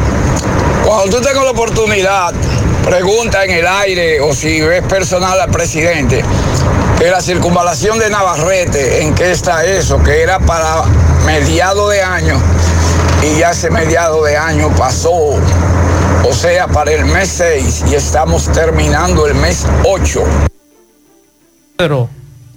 cuando 0.86 1.18
tú 1.18 1.24
tengas 1.24 1.44
la 1.44 1.52
oportunidad, 1.52 2.34
pregunta 2.90 3.46
en 3.46 3.52
el 3.52 3.68
aire 3.68 4.20
o 4.20 4.34
si 4.34 4.62
ves 4.62 4.82
personal 4.82 5.40
al 5.40 5.52
presidente 5.52 6.24
que 6.98 7.12
la 7.12 7.22
circunvalación 7.22 8.00
de 8.00 8.10
Navarrete, 8.10 9.04
¿en 9.04 9.14
qué 9.14 9.30
está 9.30 9.64
eso? 9.64 10.02
Que 10.02 10.24
era 10.24 10.40
para 10.40 10.86
mediado 11.24 11.88
de 11.90 12.02
año 12.02 12.42
y 13.22 13.38
ya 13.38 13.52
ese 13.52 13.70
mediado 13.70 14.24
de 14.24 14.36
año 14.36 14.70
pasó, 14.76 15.12
o 15.14 16.34
sea, 16.34 16.68
para 16.68 16.92
el 16.92 17.06
mes 17.06 17.30
6 17.30 17.86
y 17.92 17.94
estamos 17.94 18.52
terminando 18.52 19.28
el 19.28 19.36
mes 19.36 19.68
8. 19.86 20.24
Pedro, 21.78 22.10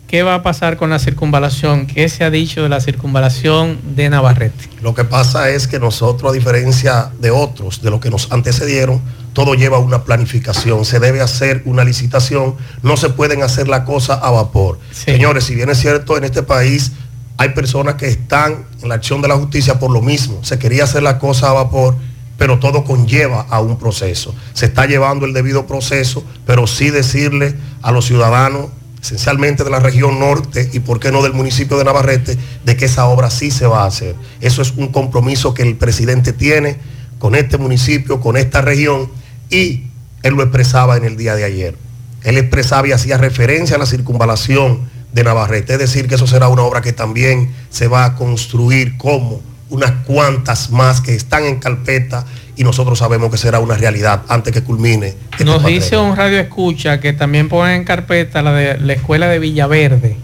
¿qué 0.08 0.22
va 0.22 0.36
a 0.36 0.42
pasar 0.42 0.78
con 0.78 0.88
la 0.88 0.98
circunvalación? 0.98 1.86
¿Qué 1.86 2.08
se 2.08 2.24
ha 2.24 2.30
dicho 2.30 2.62
de 2.62 2.70
la 2.70 2.80
circunvalación 2.80 3.78
de 3.94 4.08
Navarrete? 4.08 4.70
Lo 4.80 4.94
que 4.94 5.04
pasa 5.04 5.50
es 5.50 5.68
que 5.68 5.78
nosotros, 5.78 6.30
a 6.30 6.32
diferencia 6.32 7.12
de 7.20 7.30
otros, 7.30 7.82
de 7.82 7.90
los 7.90 8.00
que 8.00 8.08
nos 8.08 8.32
antecedieron, 8.32 9.02
todo 9.32 9.54
lleva 9.54 9.78
una 9.78 10.04
planificación, 10.04 10.84
se 10.84 11.00
debe 11.00 11.20
hacer 11.20 11.62
una 11.64 11.84
licitación, 11.84 12.54
no 12.82 12.96
se 12.96 13.10
pueden 13.10 13.42
hacer 13.42 13.68
la 13.68 13.84
cosa 13.84 14.14
a 14.14 14.30
vapor. 14.30 14.78
Señores, 14.92 15.44
si 15.44 15.54
bien 15.54 15.70
es 15.70 15.78
cierto, 15.78 16.16
en 16.16 16.24
este 16.24 16.42
país 16.42 16.92
hay 17.38 17.50
personas 17.50 17.94
que 17.94 18.08
están 18.08 18.66
en 18.82 18.88
la 18.88 18.96
acción 18.96 19.22
de 19.22 19.28
la 19.28 19.36
justicia 19.36 19.78
por 19.78 19.90
lo 19.90 20.02
mismo, 20.02 20.44
se 20.44 20.58
quería 20.58 20.84
hacer 20.84 21.02
la 21.02 21.18
cosa 21.18 21.50
a 21.50 21.52
vapor, 21.54 21.96
pero 22.36 22.58
todo 22.58 22.84
conlleva 22.84 23.46
a 23.48 23.60
un 23.60 23.78
proceso. 23.78 24.34
Se 24.52 24.66
está 24.66 24.86
llevando 24.86 25.26
el 25.26 25.32
debido 25.32 25.66
proceso, 25.66 26.24
pero 26.46 26.66
sí 26.66 26.90
decirle 26.90 27.54
a 27.82 27.92
los 27.92 28.06
ciudadanos, 28.06 28.70
esencialmente 29.00 29.64
de 29.64 29.70
la 29.70 29.80
región 29.80 30.20
norte 30.20 30.70
y 30.72 30.80
por 30.80 31.00
qué 31.00 31.10
no 31.10 31.22
del 31.22 31.32
municipio 31.32 31.76
de 31.76 31.84
Navarrete, 31.84 32.38
de 32.64 32.76
que 32.76 32.84
esa 32.84 33.06
obra 33.06 33.30
sí 33.30 33.50
se 33.50 33.66
va 33.66 33.82
a 33.82 33.86
hacer. 33.86 34.14
Eso 34.40 34.62
es 34.62 34.72
un 34.76 34.88
compromiso 34.88 35.54
que 35.54 35.62
el 35.62 35.76
presidente 35.76 36.32
tiene 36.32 36.78
con 37.18 37.34
este 37.34 37.58
municipio, 37.58 38.20
con 38.20 38.36
esta 38.36 38.60
región, 38.62 39.08
y 39.52 39.84
él 40.22 40.34
lo 40.34 40.42
expresaba 40.42 40.96
en 40.96 41.04
el 41.04 41.16
día 41.16 41.36
de 41.36 41.44
ayer. 41.44 41.76
Él 42.24 42.38
expresaba 42.38 42.88
y 42.88 42.92
hacía 42.92 43.18
referencia 43.18 43.76
a 43.76 43.78
la 43.78 43.86
circunvalación 43.86 44.90
de 45.12 45.24
Navarrete, 45.24 45.74
es 45.74 45.78
decir, 45.78 46.08
que 46.08 46.14
eso 46.14 46.26
será 46.26 46.48
una 46.48 46.62
obra 46.62 46.80
que 46.80 46.92
también 46.92 47.52
se 47.68 47.86
va 47.86 48.06
a 48.06 48.14
construir 48.14 48.96
como 48.96 49.42
unas 49.68 49.90
cuantas 50.06 50.70
más 50.70 51.00
que 51.00 51.14
están 51.14 51.44
en 51.44 51.58
carpeta 51.58 52.24
y 52.56 52.64
nosotros 52.64 52.98
sabemos 52.98 53.30
que 53.30 53.36
será 53.36 53.58
una 53.58 53.76
realidad 53.76 54.22
antes 54.28 54.52
que 54.52 54.62
culmine. 54.62 55.14
Este 55.32 55.44
Nos 55.44 55.64
dice 55.64 55.98
un 55.98 56.16
radio 56.16 56.38
escucha 56.38 57.00
que 57.00 57.12
también 57.12 57.48
ponen 57.48 57.76
en 57.76 57.84
carpeta 57.84 58.42
la 58.42 58.52
de 58.52 58.78
la 58.78 58.92
escuela 58.94 59.28
de 59.28 59.38
Villaverde, 59.38 60.16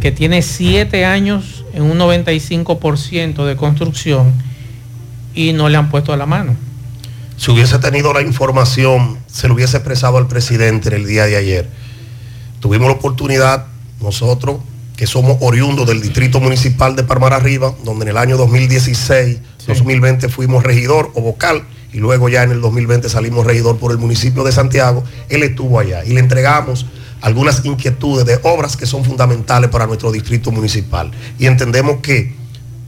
que 0.00 0.12
tiene 0.12 0.42
siete 0.42 1.04
años 1.04 1.64
en 1.74 1.82
un 1.82 1.98
95% 1.98 3.44
de 3.44 3.56
construcción 3.56 4.32
y 5.34 5.52
no 5.52 5.68
le 5.68 5.76
han 5.76 5.90
puesto 5.90 6.12
a 6.12 6.16
la 6.16 6.26
mano. 6.26 6.56
Si 7.36 7.50
hubiese 7.50 7.78
tenido 7.78 8.12
la 8.12 8.22
información, 8.22 9.18
se 9.26 9.48
lo 9.48 9.54
hubiese 9.54 9.76
expresado 9.76 10.18
al 10.18 10.28
presidente 10.28 10.88
en 10.88 10.94
el 10.94 11.06
día 11.06 11.26
de 11.26 11.36
ayer. 11.36 11.68
Tuvimos 12.60 12.88
la 12.88 12.94
oportunidad, 12.94 13.66
nosotros, 14.00 14.58
que 14.96 15.06
somos 15.06 15.38
oriundos 15.40 15.86
del 15.86 16.00
Distrito 16.00 16.40
Municipal 16.40 16.94
de 16.94 17.02
Parmar 17.02 17.32
Arriba, 17.32 17.74
donde 17.84 18.04
en 18.04 18.10
el 18.10 18.16
año 18.16 18.36
2016, 18.36 19.38
2020 19.66 20.28
fuimos 20.28 20.62
regidor 20.62 21.10
o 21.14 21.20
vocal 21.20 21.64
y 21.92 21.98
luego 21.98 22.28
ya 22.28 22.42
en 22.42 22.50
el 22.50 22.60
2020 22.60 23.08
salimos 23.08 23.46
regidor 23.46 23.78
por 23.78 23.92
el 23.92 23.98
municipio 23.98 24.42
de 24.42 24.52
Santiago, 24.52 25.04
él 25.28 25.42
estuvo 25.42 25.78
allá 25.78 26.04
y 26.04 26.10
le 26.10 26.20
entregamos 26.20 26.86
algunas 27.20 27.64
inquietudes 27.64 28.26
de 28.26 28.38
obras 28.42 28.76
que 28.76 28.84
son 28.84 29.04
fundamentales 29.04 29.70
para 29.70 29.86
nuestro 29.86 30.10
distrito 30.10 30.50
municipal. 30.50 31.10
Y 31.38 31.46
entendemos 31.46 31.98
que 32.02 32.34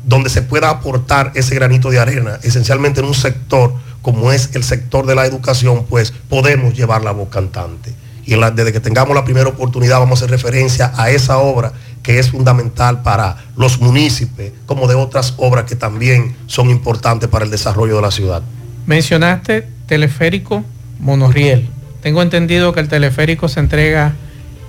donde 0.04 0.28
se 0.28 0.42
pueda 0.42 0.70
aportar 0.70 1.32
ese 1.34 1.54
granito 1.54 1.90
de 1.90 1.98
arena, 1.98 2.38
esencialmente 2.42 3.00
en 3.00 3.06
un 3.06 3.14
sector 3.14 3.74
como 4.06 4.30
es 4.30 4.50
el 4.54 4.62
sector 4.62 5.04
de 5.04 5.16
la 5.16 5.26
educación, 5.26 5.84
pues 5.88 6.12
podemos 6.28 6.74
llevar 6.74 7.02
la 7.02 7.10
voz 7.10 7.28
cantante. 7.28 7.92
Y 8.24 8.36
desde 8.36 8.72
que 8.72 8.78
tengamos 8.78 9.16
la 9.16 9.24
primera 9.24 9.48
oportunidad 9.48 9.98
vamos 9.98 10.22
a 10.22 10.26
hacer 10.26 10.30
referencia 10.30 10.92
a 10.94 11.10
esa 11.10 11.38
obra 11.38 11.72
que 12.04 12.20
es 12.20 12.30
fundamental 12.30 13.02
para 13.02 13.36
los 13.56 13.80
municipios, 13.80 14.52
como 14.64 14.86
de 14.86 14.94
otras 14.94 15.34
obras 15.38 15.64
que 15.64 15.74
también 15.74 16.36
son 16.46 16.70
importantes 16.70 17.28
para 17.28 17.46
el 17.46 17.50
desarrollo 17.50 17.96
de 17.96 18.02
la 18.02 18.12
ciudad. 18.12 18.42
Mencionaste 18.86 19.66
teleférico 19.88 20.62
monorriel. 21.00 21.68
Tengo 22.00 22.22
entendido 22.22 22.72
que 22.72 22.78
el 22.78 22.86
teleférico 22.86 23.48
se 23.48 23.58
entrega 23.58 24.14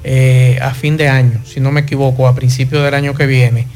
eh, 0.04 0.58
a 0.64 0.72
fin 0.72 0.98
de 0.98 1.10
año, 1.10 1.42
si 1.46 1.60
no 1.60 1.72
me 1.72 1.82
equivoco, 1.82 2.28
a 2.28 2.34
principio 2.34 2.82
del 2.82 2.96
año 2.96 3.14
que 3.14 3.28
viene. 3.28 3.68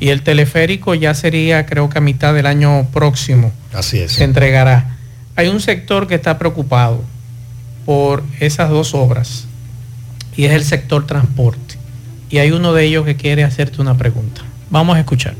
Y 0.00 0.08
el 0.08 0.22
teleférico 0.22 0.96
ya 0.96 1.14
sería, 1.14 1.66
creo 1.66 1.88
que 1.88 1.98
a 1.98 2.00
mitad 2.00 2.34
del 2.34 2.46
año 2.46 2.88
próximo. 2.92 3.52
Así 3.72 4.00
es. 4.00 4.10
Se 4.10 4.24
entregará. 4.24 4.90
Hay 5.36 5.48
un 5.48 5.60
sector 5.60 6.06
que 6.06 6.14
está 6.14 6.38
preocupado 6.38 7.02
por 7.84 8.22
esas 8.40 8.70
dos 8.70 8.94
obras 8.94 9.46
y 10.36 10.44
es 10.44 10.52
el 10.52 10.64
sector 10.64 11.06
transporte 11.06 11.76
y 12.30 12.38
hay 12.38 12.52
uno 12.52 12.72
de 12.72 12.84
ellos 12.84 13.04
que 13.04 13.16
quiere 13.16 13.44
hacerte 13.44 13.80
una 13.80 13.96
pregunta. 13.96 14.42
Vamos 14.70 14.96
a 14.96 15.00
escuchar. 15.00 15.34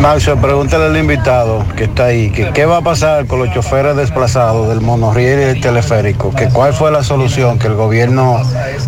Maxo, 0.00 0.34
pregúntale 0.38 0.86
al 0.86 0.96
invitado 0.96 1.62
que 1.76 1.84
está 1.84 2.06
ahí, 2.06 2.30
que 2.30 2.50
qué 2.54 2.64
va 2.64 2.78
a 2.78 2.80
pasar 2.80 3.26
con 3.26 3.38
los 3.38 3.52
choferes 3.52 3.94
desplazados 3.96 4.70
del 4.70 4.80
monorriel 4.80 5.40
y 5.40 5.44
del 5.44 5.60
teleférico, 5.60 6.34
que 6.34 6.48
cuál 6.48 6.72
fue 6.72 6.90
la 6.90 7.04
solución 7.04 7.58
que 7.58 7.66
el 7.66 7.74
gobierno 7.74 8.40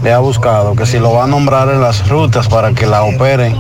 le 0.02 0.10
ha 0.10 0.20
buscado, 0.20 0.74
que 0.74 0.86
si 0.86 0.98
lo 0.98 1.12
va 1.12 1.24
a 1.24 1.26
nombrar 1.26 1.68
en 1.68 1.82
las 1.82 2.08
rutas 2.08 2.48
para 2.48 2.72
que 2.72 2.86
la 2.86 3.02
operen 3.02 3.54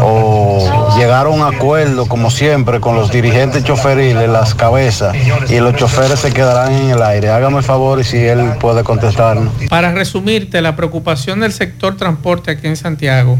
o 0.00 0.96
llegar 0.96 1.26
a 1.26 1.28
un 1.28 1.42
acuerdo 1.42 2.06
como 2.06 2.30
siempre 2.30 2.78
con 2.78 2.94
los 2.94 3.10
dirigentes 3.10 3.64
choferiles, 3.64 4.28
las 4.28 4.54
cabezas 4.54 5.16
y 5.48 5.58
los 5.58 5.74
choferes 5.74 6.20
se 6.20 6.32
quedarán 6.32 6.72
en 6.72 6.90
el 6.90 7.02
aire. 7.02 7.30
Hágame 7.30 7.58
el 7.58 7.64
favor 7.64 7.98
y 7.98 8.04
si 8.04 8.18
él 8.18 8.52
puede 8.60 8.84
contestarnos. 8.84 9.52
Para 9.68 9.90
resumirte, 9.90 10.62
la 10.62 10.76
preocupación 10.76 11.40
del 11.40 11.52
sector 11.52 11.96
transporte 11.96 12.52
aquí 12.52 12.68
en 12.68 12.76
Santiago 12.76 13.38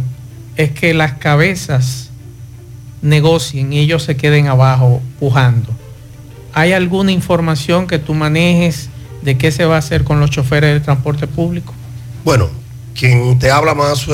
es 0.56 0.72
que 0.72 0.94
las 0.94 1.12
cabezas 1.12 2.05
negocien 3.06 3.72
y 3.72 3.78
ellos 3.78 4.02
se 4.02 4.16
queden 4.16 4.48
abajo 4.48 5.00
pujando. 5.18 5.68
¿Hay 6.52 6.72
alguna 6.72 7.12
información 7.12 7.86
que 7.86 7.98
tú 7.98 8.14
manejes 8.14 8.88
de 9.22 9.38
qué 9.38 9.50
se 9.50 9.64
va 9.64 9.76
a 9.76 9.78
hacer 9.78 10.04
con 10.04 10.20
los 10.20 10.30
choferes 10.30 10.72
del 10.72 10.82
transporte 10.82 11.26
público? 11.26 11.74
Bueno, 12.24 12.48
quien 12.94 13.38
te 13.38 13.50
habla 13.50 13.74
más 13.74 14.06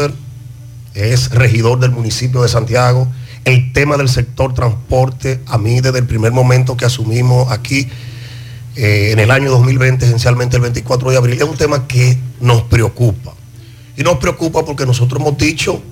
es 0.94 1.30
regidor 1.30 1.78
del 1.80 1.92
municipio 1.92 2.42
de 2.42 2.48
Santiago. 2.48 3.08
El 3.44 3.72
tema 3.72 3.96
del 3.96 4.08
sector 4.08 4.54
transporte, 4.54 5.40
a 5.46 5.58
mí 5.58 5.80
desde 5.80 5.98
el 5.98 6.06
primer 6.06 6.32
momento 6.32 6.76
que 6.76 6.84
asumimos 6.84 7.50
aquí 7.50 7.88
eh, 8.76 9.10
en 9.12 9.18
el 9.18 9.30
año 9.30 9.50
2020, 9.50 10.04
esencialmente 10.04 10.56
el 10.56 10.62
24 10.62 11.10
de 11.10 11.16
abril, 11.16 11.36
es 11.36 11.48
un 11.48 11.56
tema 11.56 11.86
que 11.86 12.18
nos 12.40 12.62
preocupa. 12.62 13.34
Y 13.96 14.02
nos 14.02 14.18
preocupa 14.18 14.64
porque 14.64 14.86
nosotros 14.86 15.20
hemos 15.20 15.36
dicho 15.36 15.82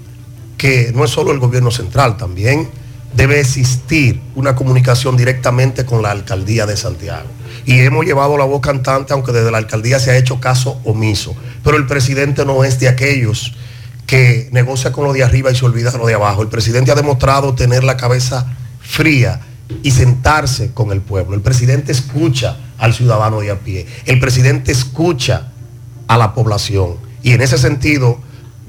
que 0.57 0.93
no 0.95 1.05
es 1.05 1.11
solo 1.11 1.33
el 1.33 1.39
gobierno 1.39 1.71
central, 1.71 2.17
también 2.17 2.69
debe 3.15 3.41
existir 3.41 4.21
una 4.35 4.55
comunicación 4.55 5.17
directamente 5.17 5.85
con 5.85 6.03
la 6.03 6.11
alcaldía 6.11 6.67
de 6.67 6.77
Santiago. 6.77 7.29
Y 7.67 7.81
hemos 7.81 8.05
llevado 8.05 8.39
la 8.39 8.45
voz 8.45 8.61
cantante, 8.61 9.13
aunque 9.13 9.33
desde 9.33 9.51
la 9.51 9.59
alcaldía 9.59 9.99
se 9.99 10.11
ha 10.11 10.17
hecho 10.17 10.41
caso 10.41 10.81
omiso. 10.85 11.35
Pero 11.65 11.77
el 11.77 11.87
presidente 11.87 12.45
no 12.45 12.65
es 12.65 12.79
de 12.79 12.89
aquellos 12.89 13.55
que 14.07 14.49
negocia 14.53 14.93
con 14.93 15.05
lo 15.05 15.13
de 15.13 15.23
arriba 15.23 15.51
y 15.51 15.55
se 15.55 15.65
olvida 15.65 15.91
de 15.91 15.99
lo 15.99 16.07
de 16.07 16.15
abajo. 16.15 16.43
El 16.43 16.49
presidente 16.49 16.91
ha 16.91 16.95
demostrado 16.95 17.55
tener 17.55 17.85
la 17.85 17.97
cabeza 17.97 18.47
fría 18.81 19.41
y 19.83 19.91
sentarse 19.91 20.73
con 20.73 20.91
el 20.91 21.01
pueblo. 21.01 21.35
El 21.35 21.43
presidente 21.43 21.93
escucha 21.93 22.57
al 22.79 22.95
ciudadano 22.95 23.41
de 23.41 23.51
a 23.51 23.59
pie. 23.59 23.87
El 24.07 24.19
presidente 24.19 24.73
escucha 24.73 25.53
a 26.09 26.19
la 26.19 26.35
población. 26.35 26.97
Y 27.23 27.33
en 27.33 27.43
ese 27.43 27.59
sentido, 27.59 28.19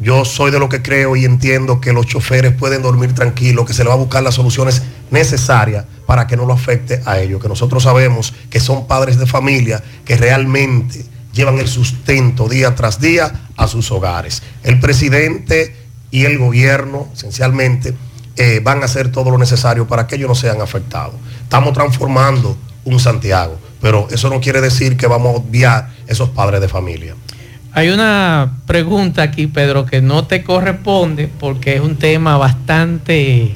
yo 0.01 0.25
soy 0.25 0.49
de 0.49 0.57
lo 0.57 0.67
que 0.67 0.81
creo 0.81 1.15
y 1.15 1.25
entiendo 1.25 1.79
que 1.79 1.93
los 1.93 2.07
choferes 2.07 2.53
pueden 2.53 2.81
dormir 2.81 3.13
tranquilos, 3.13 3.67
que 3.67 3.73
se 3.73 3.83
le 3.83 3.89
va 3.89 3.93
a 3.93 3.99
buscar 3.99 4.23
las 4.23 4.33
soluciones 4.33 4.81
necesarias 5.11 5.85
para 6.07 6.25
que 6.25 6.35
no 6.35 6.45
lo 6.45 6.53
afecte 6.53 7.01
a 7.05 7.19
ellos, 7.19 7.39
que 7.39 7.47
nosotros 7.47 7.83
sabemos 7.83 8.33
que 8.49 8.59
son 8.59 8.87
padres 8.87 9.19
de 9.19 9.27
familia 9.27 9.83
que 10.03 10.17
realmente 10.17 11.05
llevan 11.33 11.59
el 11.59 11.67
sustento 11.67 12.49
día 12.49 12.73
tras 12.73 12.99
día 12.99 13.47
a 13.55 13.67
sus 13.67 13.91
hogares. 13.91 14.41
El 14.63 14.79
presidente 14.79 15.75
y 16.09 16.25
el 16.25 16.39
gobierno, 16.39 17.07
esencialmente, 17.13 17.93
eh, 18.37 18.59
van 18.63 18.81
a 18.81 18.85
hacer 18.85 19.11
todo 19.11 19.29
lo 19.29 19.37
necesario 19.37 19.87
para 19.87 20.07
que 20.07 20.15
ellos 20.15 20.29
no 20.29 20.35
sean 20.35 20.61
afectados. 20.61 21.13
Estamos 21.43 21.73
transformando 21.73 22.57
un 22.85 22.99
Santiago, 22.99 23.59
pero 23.79 24.07
eso 24.09 24.31
no 24.31 24.41
quiere 24.41 24.61
decir 24.61 24.97
que 24.97 25.05
vamos 25.05 25.35
a 25.35 25.37
obviar 25.37 25.93
esos 26.07 26.29
padres 26.29 26.59
de 26.59 26.67
familia. 26.67 27.15
Hay 27.73 27.89
una 27.89 28.51
pregunta 28.65 29.21
aquí, 29.23 29.47
Pedro, 29.47 29.85
que 29.85 30.01
no 30.01 30.25
te 30.25 30.43
corresponde 30.43 31.29
porque 31.39 31.75
es 31.75 31.81
un 31.81 31.95
tema 31.95 32.35
bastante 32.35 33.55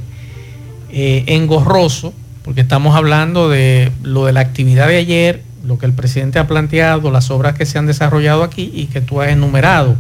eh, 0.89 1.24
engorroso, 1.28 2.13
porque 2.41 2.61
estamos 2.61 2.95
hablando 2.95 3.49
de 3.49 3.91
lo 4.03 4.26
de 4.26 4.32
la 4.32 4.39
actividad 4.39 4.88
de 4.88 4.97
ayer, 4.97 5.41
lo 5.66 5.78
que 5.78 5.86
el 5.86 5.91
presidente 5.91 6.39
ha 6.39 6.47
planteado, 6.47 7.11
las 7.11 7.30
obras 7.30 7.57
que 7.57 7.66
se 7.66 7.78
han 7.78 7.88
desarrollado 7.88 8.43
aquí 8.43 8.72
y 8.74 8.86
que 8.86 9.01
tú 9.01 9.20
has 9.20 9.30
enumerado. 9.30 9.97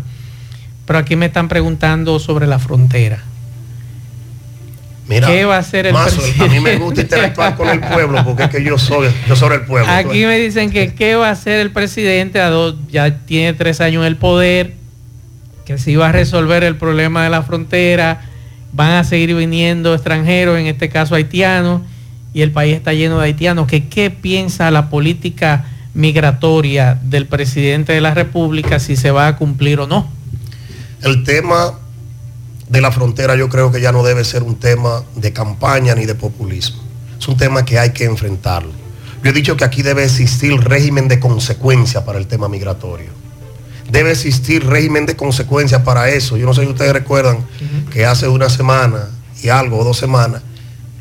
Pero 0.85 0.99
aquí 0.99 1.17
me 1.17 1.25
están 1.25 1.49
preguntando 1.49 2.17
sobre 2.19 2.47
la 2.47 2.59
frontera. 2.59 3.21
¿Qué 5.07 5.45
va 5.45 5.57
a 5.57 5.59
hacer 5.59 5.85
el 5.85 5.93
presidente? 5.93 6.43
A 6.43 6.47
mí 6.47 6.59
me 6.59 6.77
gusta 6.77 7.01
interactuar 7.01 7.55
con 7.55 7.69
el 7.69 7.79
pueblo 7.79 8.23
porque 8.25 8.43
es 8.43 8.49
que 8.49 8.63
yo 8.63 8.77
soy, 8.77 9.09
yo 9.27 9.35
soy 9.35 9.55
el 9.55 9.61
pueblo. 9.61 9.91
Aquí 9.91 10.25
me 10.25 10.37
dicen 10.39 10.71
que 10.71 10.95
qué 10.95 11.15
va 11.15 11.29
a 11.29 11.31
hacer 11.31 11.59
el 11.59 11.71
presidente, 11.71 12.39
ya 12.89 13.19
tiene 13.25 13.53
tres 13.53 13.81
años 13.81 14.01
en 14.01 14.07
el 14.07 14.17
poder, 14.17 14.73
que 15.65 15.77
si 15.77 15.95
va 15.95 16.09
a 16.09 16.11
resolver 16.11 16.63
el 16.63 16.75
problema 16.75 17.23
de 17.23 17.29
la 17.29 17.43
frontera, 17.43 18.21
van 18.73 18.91
a 18.91 19.03
seguir 19.03 19.35
viniendo 19.35 19.93
extranjeros, 19.93 20.57
en 20.57 20.65
este 20.65 20.89
caso 20.89 21.15
haitianos, 21.15 21.81
y 22.33 22.41
el 22.41 22.51
país 22.51 22.75
está 22.75 22.93
lleno 22.93 23.19
de 23.19 23.25
haitianos. 23.25 23.67
Que 23.67 23.87
qué 23.87 24.09
piensa 24.09 24.69
la 24.71 24.89
política 24.89 25.65
migratoria 25.93 26.99
del 27.01 27.27
presidente 27.27 27.93
de 27.93 28.01
la 28.01 28.13
República, 28.13 28.79
si 28.79 28.95
se 28.95 29.11
va 29.11 29.27
a 29.27 29.37
cumplir 29.37 29.79
o 29.79 29.87
no. 29.87 30.09
El 31.01 31.23
tema 31.23 31.79
de 32.69 32.81
la 32.81 32.91
frontera 32.91 33.35
yo 33.35 33.49
creo 33.49 33.71
que 33.71 33.81
ya 33.81 33.91
no 33.91 34.03
debe 34.03 34.23
ser 34.23 34.43
un 34.43 34.55
tema 34.55 35.03
de 35.15 35.33
campaña 35.33 35.95
ni 35.95 36.05
de 36.05 36.15
populismo. 36.15 36.81
Es 37.19 37.27
un 37.27 37.37
tema 37.37 37.63
que 37.63 37.79
hay 37.79 37.91
que 37.91 38.05
enfrentarlo. 38.05 38.71
Yo 39.23 39.31
he 39.31 39.33
dicho 39.33 39.57
que 39.57 39.63
aquí 39.63 39.81
debe 39.81 40.03
existir 40.03 40.53
régimen 40.59 41.07
de 41.07 41.19
consecuencia 41.19 42.05
para 42.05 42.19
el 42.19 42.27
tema 42.27 42.47
migratorio. 42.47 43.09
Debe 43.89 44.11
existir 44.11 44.65
régimen 44.65 45.05
de 45.05 45.15
consecuencia 45.15 45.83
para 45.83 46.09
eso. 46.09 46.37
Yo 46.37 46.45
no 46.45 46.53
sé 46.53 46.61
si 46.61 46.67
ustedes 46.67 46.93
recuerdan 46.93 47.45
que 47.91 48.05
hace 48.05 48.27
una 48.27 48.49
semana 48.49 49.09
y 49.41 49.49
algo, 49.49 49.79
o 49.79 49.83
dos 49.83 49.97
semanas, 49.97 50.41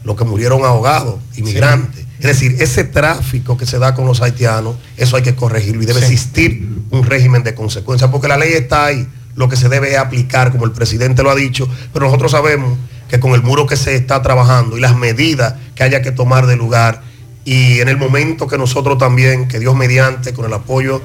los 0.04 0.16
que 0.16 0.24
murieron 0.24 0.64
ahogados, 0.64 1.16
inmigrantes. 1.36 2.04
Es 2.18 2.26
decir, 2.26 2.56
ese 2.60 2.84
tráfico 2.84 3.56
que 3.56 3.66
se 3.66 3.78
da 3.78 3.94
con 3.94 4.06
los 4.06 4.22
haitianos, 4.22 4.76
eso 4.96 5.16
hay 5.16 5.22
que 5.22 5.34
corregirlo 5.34 5.82
y 5.82 5.86
debe 5.86 6.00
existir 6.00 6.66
un 6.90 7.04
régimen 7.04 7.42
de 7.42 7.54
consecuencia, 7.54 8.10
porque 8.10 8.28
la 8.28 8.36
ley 8.36 8.52
está 8.52 8.86
ahí 8.86 9.06
lo 9.34 9.48
que 9.48 9.56
se 9.56 9.68
debe 9.68 9.96
aplicar, 9.96 10.52
como 10.52 10.64
el 10.64 10.72
presidente 10.72 11.22
lo 11.22 11.30
ha 11.30 11.34
dicho, 11.34 11.68
pero 11.92 12.06
nosotros 12.06 12.32
sabemos 12.32 12.78
que 13.08 13.20
con 13.20 13.32
el 13.32 13.42
muro 13.42 13.66
que 13.66 13.76
se 13.76 13.94
está 13.94 14.22
trabajando 14.22 14.78
y 14.78 14.80
las 14.80 14.96
medidas 14.96 15.54
que 15.74 15.82
haya 15.82 16.02
que 16.02 16.12
tomar 16.12 16.46
de 16.46 16.56
lugar, 16.56 17.02
y 17.44 17.80
en 17.80 17.88
el 17.88 17.96
momento 17.96 18.46
que 18.46 18.56
nosotros 18.56 18.96
también, 18.98 19.48
que 19.48 19.58
Dios 19.58 19.76
mediante, 19.76 20.32
con 20.32 20.46
el 20.46 20.52
apoyo 20.52 21.02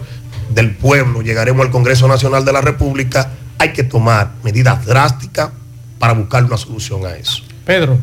del 0.50 0.76
pueblo, 0.76 1.22
llegaremos 1.22 1.66
al 1.66 1.72
Congreso 1.72 2.08
Nacional 2.08 2.46
de 2.46 2.54
la 2.54 2.62
República, 2.62 3.32
hay 3.58 3.74
que 3.74 3.84
tomar 3.84 4.32
medidas 4.44 4.86
drásticas 4.86 5.50
para 6.00 6.14
buscar 6.14 6.46
una 6.46 6.58
solución 6.58 7.06
a 7.06 7.12
eso. 7.12 7.44
Pedro, 7.66 8.00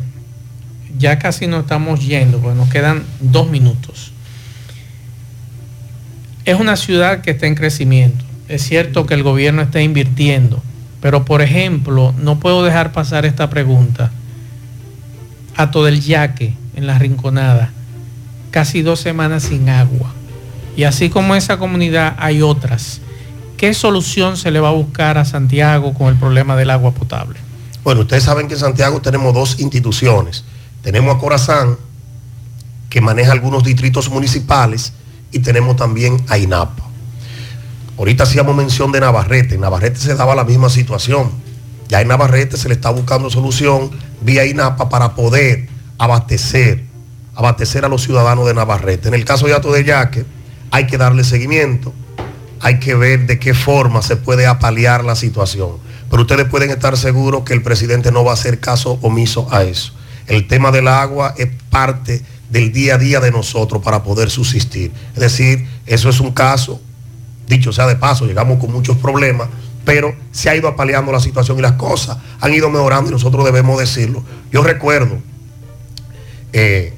ya 0.97 1.17
casi 1.17 1.47
nos 1.47 1.61
estamos 1.61 2.05
yendo, 2.05 2.39
pues 2.39 2.55
nos 2.55 2.69
quedan 2.69 3.03
dos 3.19 3.49
minutos. 3.49 4.13
Es 6.45 6.59
una 6.59 6.77
ciudad 6.77 7.21
que 7.21 7.31
está 7.31 7.47
en 7.47 7.55
crecimiento. 7.55 8.23
Es 8.47 8.63
cierto 8.63 9.05
que 9.05 9.13
el 9.13 9.23
gobierno 9.23 9.61
está 9.61 9.81
invirtiendo, 9.81 10.61
pero 11.01 11.25
por 11.25 11.41
ejemplo, 11.41 12.13
no 12.17 12.39
puedo 12.39 12.63
dejar 12.63 12.93
pasar 12.93 13.25
esta 13.25 13.49
pregunta. 13.49 14.11
A 15.55 15.71
todo 15.71 15.87
el 15.87 16.01
yaque 16.01 16.53
en 16.75 16.87
la 16.87 16.97
rinconada, 16.97 17.71
casi 18.51 18.81
dos 18.81 18.99
semanas 18.99 19.43
sin 19.43 19.69
agua. 19.69 20.13
Y 20.75 20.83
así 20.83 21.09
como 21.09 21.35
esa 21.35 21.57
comunidad 21.57 22.15
hay 22.19 22.41
otras. 22.41 23.01
¿Qué 23.57 23.73
solución 23.73 24.37
se 24.37 24.51
le 24.51 24.59
va 24.59 24.69
a 24.69 24.73
buscar 24.73 25.17
a 25.17 25.25
Santiago 25.25 25.93
con 25.95 26.07
el 26.07 26.15
problema 26.15 26.55
del 26.55 26.69
agua 26.69 26.91
potable? 26.91 27.39
Bueno, 27.83 28.01
ustedes 28.01 28.23
saben 28.23 28.47
que 28.47 28.53
en 28.53 28.59
Santiago 28.59 29.01
tenemos 29.01 29.33
dos 29.33 29.59
instituciones. 29.59 30.43
Tenemos 30.83 31.15
a 31.15 31.19
Corazán, 31.19 31.77
que 32.89 33.01
maneja 33.01 33.31
algunos 33.31 33.63
distritos 33.63 34.09
municipales, 34.09 34.93
y 35.31 35.39
tenemos 35.39 35.75
también 35.75 36.17
a 36.27 36.37
INAPA. 36.37 36.86
Ahorita 37.97 38.23
hacíamos 38.23 38.55
mención 38.55 38.91
de 38.91 38.99
Navarrete. 38.99 39.55
En 39.55 39.61
Navarrete 39.61 39.99
se 39.99 40.15
daba 40.15 40.35
la 40.35 40.43
misma 40.43 40.69
situación. 40.69 41.31
Ya 41.87 42.01
en 42.01 42.07
Navarrete 42.07 42.57
se 42.57 42.67
le 42.67 42.75
está 42.75 42.91
buscando 42.91 43.29
solución 43.29 43.89
vía 44.21 44.45
INAPA 44.45 44.89
para 44.89 45.15
poder 45.15 45.67
abastecer, 45.97 46.83
abastecer 47.33 47.85
a 47.85 47.87
los 47.87 48.03
ciudadanos 48.03 48.45
de 48.45 48.53
Navarrete. 48.53 49.07
En 49.07 49.13
el 49.13 49.25
caso 49.25 49.47
de 49.47 49.53
Ato 49.53 49.71
de 49.71 49.83
Yaque, 49.83 50.25
hay 50.69 50.85
que 50.85 50.97
darle 50.97 51.23
seguimiento, 51.23 51.93
hay 52.59 52.79
que 52.79 52.93
ver 52.93 53.25
de 53.25 53.39
qué 53.39 53.53
forma 53.53 54.01
se 54.01 54.15
puede 54.15 54.45
apalear 54.45 55.03
la 55.03 55.15
situación. 55.15 55.77
Pero 56.09 56.21
ustedes 56.21 56.45
pueden 56.45 56.69
estar 56.69 56.97
seguros 56.97 57.43
que 57.43 57.53
el 57.53 57.63
presidente 57.63 58.11
no 58.11 58.23
va 58.23 58.31
a 58.31 58.35
hacer 58.35 58.59
caso 58.59 58.99
omiso 59.01 59.47
a 59.51 59.63
eso. 59.63 59.93
El 60.27 60.47
tema 60.47 60.71
del 60.71 60.87
agua 60.87 61.33
es 61.37 61.47
parte 61.69 62.21
del 62.49 62.71
día 62.71 62.95
a 62.95 62.97
día 62.97 63.19
de 63.19 63.31
nosotros 63.31 63.81
para 63.81 64.03
poder 64.03 64.29
subsistir. 64.29 64.91
Es 65.15 65.21
decir, 65.21 65.67
eso 65.85 66.09
es 66.09 66.19
un 66.19 66.31
caso, 66.31 66.81
dicho 67.47 67.71
sea 67.71 67.87
de 67.87 67.95
paso, 67.95 68.25
llegamos 68.25 68.59
con 68.59 68.71
muchos 68.71 68.97
problemas, 68.97 69.47
pero 69.85 70.13
se 70.31 70.49
ha 70.49 70.55
ido 70.55 70.67
apaleando 70.67 71.11
la 71.11 71.19
situación 71.19 71.57
y 71.59 71.61
las 71.61 71.73
cosas 71.73 72.17
han 72.41 72.53
ido 72.53 72.69
mejorando 72.69 73.09
y 73.09 73.13
nosotros 73.13 73.45
debemos 73.45 73.79
decirlo. 73.79 74.23
Yo 74.51 74.61
recuerdo 74.61 75.17
eh, 76.53 76.93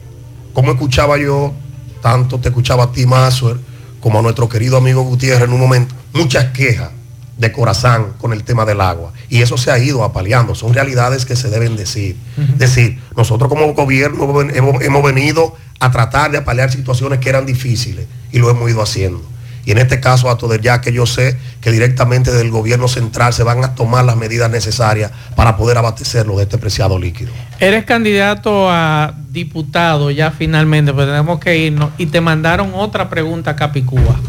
cómo 0.53 0.71
escuchaba 0.71 1.17
yo, 1.17 1.53
tanto 2.01 2.39
te 2.39 2.49
escuchaba 2.49 2.85
a 2.85 2.91
ti, 2.91 3.05
Mazuer, 3.05 3.57
como 3.99 4.19
a 4.19 4.21
nuestro 4.21 4.49
querido 4.49 4.77
amigo 4.77 5.03
Gutiérrez 5.03 5.43
en 5.43 5.53
un 5.53 5.59
momento, 5.59 5.93
muchas 6.13 6.45
quejas 6.51 6.89
de 7.37 7.51
corazón 7.51 8.13
con 8.19 8.33
el 8.33 8.43
tema 8.43 8.65
del 8.65 8.81
agua. 8.81 9.13
Y 9.29 9.41
eso 9.41 9.57
se 9.57 9.71
ha 9.71 9.79
ido 9.79 10.03
apaleando, 10.03 10.55
son 10.55 10.73
realidades 10.73 11.25
que 11.25 11.35
se 11.35 11.49
deben 11.49 11.75
decir. 11.75 12.17
Es 12.37 12.57
decir, 12.57 12.99
nosotros 13.15 13.49
como 13.49 13.73
gobierno 13.73 14.41
hemos, 14.41 14.81
hemos 14.81 15.03
venido 15.03 15.55
a 15.79 15.91
tratar 15.91 16.31
de 16.31 16.39
apalear 16.39 16.71
situaciones 16.71 17.19
que 17.19 17.29
eran 17.29 17.45
difíciles 17.45 18.07
y 18.31 18.39
lo 18.39 18.49
hemos 18.49 18.69
ido 18.69 18.81
haciendo. 18.81 19.23
Y 19.69 19.71
en 19.71 19.77
este 19.77 19.99
caso, 19.99 20.31
a 20.31 20.37
todo 20.39 20.55
ya 20.55 20.81
que 20.81 20.91
yo 20.91 21.05
sé 21.05 21.37
que 21.61 21.71
directamente 21.71 22.31
del 22.31 22.49
gobierno 22.49 22.87
central 22.87 23.33
se 23.33 23.43
van 23.43 23.63
a 23.63 23.75
tomar 23.75 24.03
las 24.03 24.17
medidas 24.17 24.49
necesarias 24.49 25.11
para 25.35 25.57
poder 25.57 25.77
abastecerlo 25.77 26.37
de 26.37 26.43
este 26.45 26.57
preciado 26.57 26.97
líquido. 26.97 27.31
Eres 27.59 27.85
candidato 27.85 28.67
a 28.67 29.13
diputado 29.29 30.09
ya 30.09 30.31
finalmente, 30.31 30.91
pero 30.91 31.05
tenemos 31.05 31.39
que 31.39 31.55
irnos. 31.55 31.91
Y 31.99 32.07
te 32.07 32.19
mandaron 32.19 32.71
otra 32.73 33.11
pregunta 33.11 33.51
a 33.51 33.55
Capicúa. 33.55 34.19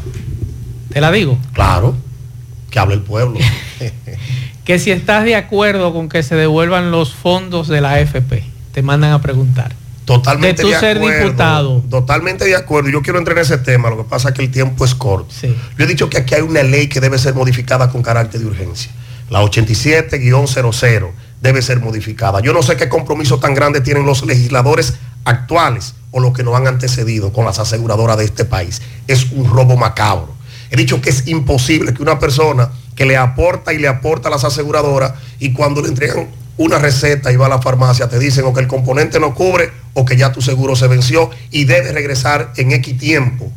¿Te 0.92 1.00
la 1.00 1.10
digo? 1.10 1.38
Claro, 1.54 1.96
que 2.70 2.78
hable 2.78 2.96
el 2.96 3.02
pueblo. 3.02 3.38
que 4.66 4.78
si 4.78 4.90
estás 4.90 5.24
de 5.24 5.36
acuerdo 5.36 5.94
con 5.94 6.10
que 6.10 6.22
se 6.22 6.34
devuelvan 6.34 6.90
los 6.90 7.14
fondos 7.14 7.66
de 7.66 7.80
la 7.80 7.92
AFP, 7.92 8.44
te 8.74 8.82
mandan 8.82 9.12
a 9.12 9.22
preguntar. 9.22 9.79
Totalmente 10.10 10.64
de, 10.64 10.70
de, 10.70 10.80
ser 10.80 10.96
acuerdo, 10.96 11.24
diputado. 11.24 11.84
Totalmente 11.88 12.44
de 12.44 12.56
acuerdo. 12.56 12.90
Yo 12.90 13.00
quiero 13.00 13.20
entrar 13.20 13.38
en 13.38 13.44
ese 13.44 13.58
tema, 13.58 13.90
lo 13.90 13.96
que 13.98 14.04
pasa 14.04 14.30
es 14.30 14.34
que 14.34 14.42
el 14.42 14.50
tiempo 14.50 14.84
es 14.84 14.94
corto. 14.94 15.32
Sí. 15.32 15.54
Yo 15.78 15.84
he 15.84 15.86
dicho 15.86 16.10
que 16.10 16.18
aquí 16.18 16.34
hay 16.34 16.40
una 16.42 16.64
ley 16.64 16.88
que 16.88 17.00
debe 17.00 17.16
ser 17.16 17.34
modificada 17.34 17.90
con 17.90 18.02
carácter 18.02 18.40
de 18.40 18.46
urgencia. 18.46 18.90
La 19.28 19.40
87-00 19.42 21.10
debe 21.40 21.62
ser 21.62 21.78
modificada. 21.78 22.40
Yo 22.40 22.52
no 22.52 22.62
sé 22.62 22.76
qué 22.76 22.88
compromiso 22.88 23.38
tan 23.38 23.54
grande 23.54 23.80
tienen 23.80 24.04
los 24.04 24.26
legisladores 24.26 24.94
actuales 25.24 25.94
o 26.10 26.18
los 26.18 26.32
que 26.32 26.42
nos 26.42 26.56
han 26.56 26.66
antecedido 26.66 27.32
con 27.32 27.44
las 27.44 27.60
aseguradoras 27.60 28.16
de 28.16 28.24
este 28.24 28.44
país. 28.44 28.82
Es 29.06 29.30
un 29.30 29.48
robo 29.48 29.76
macabro. 29.76 30.34
He 30.72 30.76
dicho 30.76 31.00
que 31.00 31.10
es 31.10 31.28
imposible 31.28 31.94
que 31.94 32.02
una 32.02 32.18
persona 32.18 32.70
que 32.96 33.04
le 33.04 33.16
aporta 33.16 33.72
y 33.72 33.78
le 33.78 33.86
aporta 33.86 34.28
a 34.28 34.32
las 34.32 34.42
aseguradoras 34.42 35.12
y 35.38 35.52
cuando 35.52 35.82
le 35.82 35.88
entregan 35.88 36.28
una 36.60 36.78
receta 36.78 37.32
y 37.32 37.36
va 37.36 37.46
a 37.46 37.48
la 37.48 37.62
farmacia, 37.62 38.10
te 38.10 38.18
dicen 38.18 38.44
o 38.44 38.52
que 38.52 38.60
el 38.60 38.66
componente 38.66 39.18
no 39.18 39.34
cubre 39.34 39.72
o 39.94 40.04
que 40.04 40.18
ya 40.18 40.30
tu 40.30 40.42
seguro 40.42 40.76
se 40.76 40.88
venció 40.88 41.30
y 41.50 41.64
debe 41.64 41.90
regresar 41.90 42.52
en 42.58 42.72
X 42.72 42.98
tiempo 42.98 43.50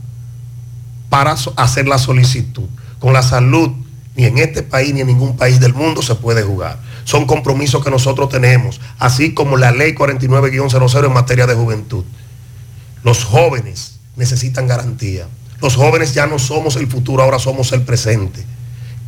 para 1.10 1.36
hacer 1.58 1.86
la 1.86 1.98
solicitud. 1.98 2.70
Con 3.00 3.12
la 3.12 3.22
salud, 3.22 3.72
ni 4.16 4.24
en 4.24 4.38
este 4.38 4.64
país 4.64 4.94
ni 4.94 5.02
en 5.02 5.08
ningún 5.08 5.36
país 5.36 5.60
del 5.60 5.74
mundo 5.74 6.02
se 6.02 6.16
puede 6.16 6.44
jugar. 6.44 6.80
Son 7.04 7.26
compromisos 7.26 7.84
que 7.84 7.92
nosotros 7.92 8.30
tenemos, 8.30 8.80
así 9.00 9.34
como 9.34 9.58
la 9.58 9.74
ley 9.74 9.94
49-00 9.94 11.06
en 11.06 11.14
materia 11.14 11.46
de 11.46 11.56
juventud. 11.56 12.06
Los 13.04 13.26
jóvenes 13.26 14.00
necesitan 14.16 14.66
garantía. 14.66 15.28
Los 15.62 15.76
jóvenes 15.76 16.14
ya 16.14 16.26
no 16.26 16.40
somos 16.40 16.78
el 16.78 16.88
futuro, 16.88 17.22
ahora 17.22 17.38
somos 17.38 17.74
el 17.74 17.82
presente. 17.82 18.46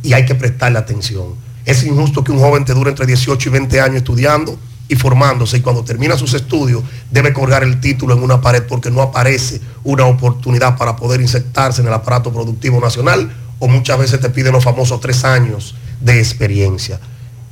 Y 0.02 0.12
hay 0.12 0.26
que 0.26 0.34
prestarle 0.34 0.78
atención. 0.78 1.46
Es 1.66 1.84
injusto 1.84 2.24
que 2.24 2.32
un 2.32 2.38
joven 2.38 2.64
te 2.64 2.72
dure 2.72 2.90
entre 2.90 3.04
18 3.06 3.48
y 3.48 3.52
20 3.52 3.80
años 3.80 3.96
estudiando 3.96 4.58
y 4.88 4.94
formándose 4.94 5.56
y 5.56 5.60
cuando 5.60 5.82
termina 5.84 6.16
sus 6.16 6.32
estudios 6.34 6.82
debe 7.10 7.32
colgar 7.32 7.64
el 7.64 7.80
título 7.80 8.14
en 8.14 8.22
una 8.22 8.40
pared 8.40 8.62
porque 8.68 8.90
no 8.90 9.02
aparece 9.02 9.60
una 9.82 10.06
oportunidad 10.06 10.76
para 10.78 10.94
poder 10.94 11.20
insertarse 11.20 11.80
en 11.82 11.88
el 11.88 11.92
aparato 11.92 12.32
productivo 12.32 12.80
nacional 12.80 13.30
o 13.58 13.66
muchas 13.68 13.98
veces 13.98 14.20
te 14.20 14.30
piden 14.30 14.52
los 14.52 14.62
famosos 14.62 15.00
tres 15.00 15.24
años 15.24 15.74
de 16.00 16.18
experiencia. 16.18 17.00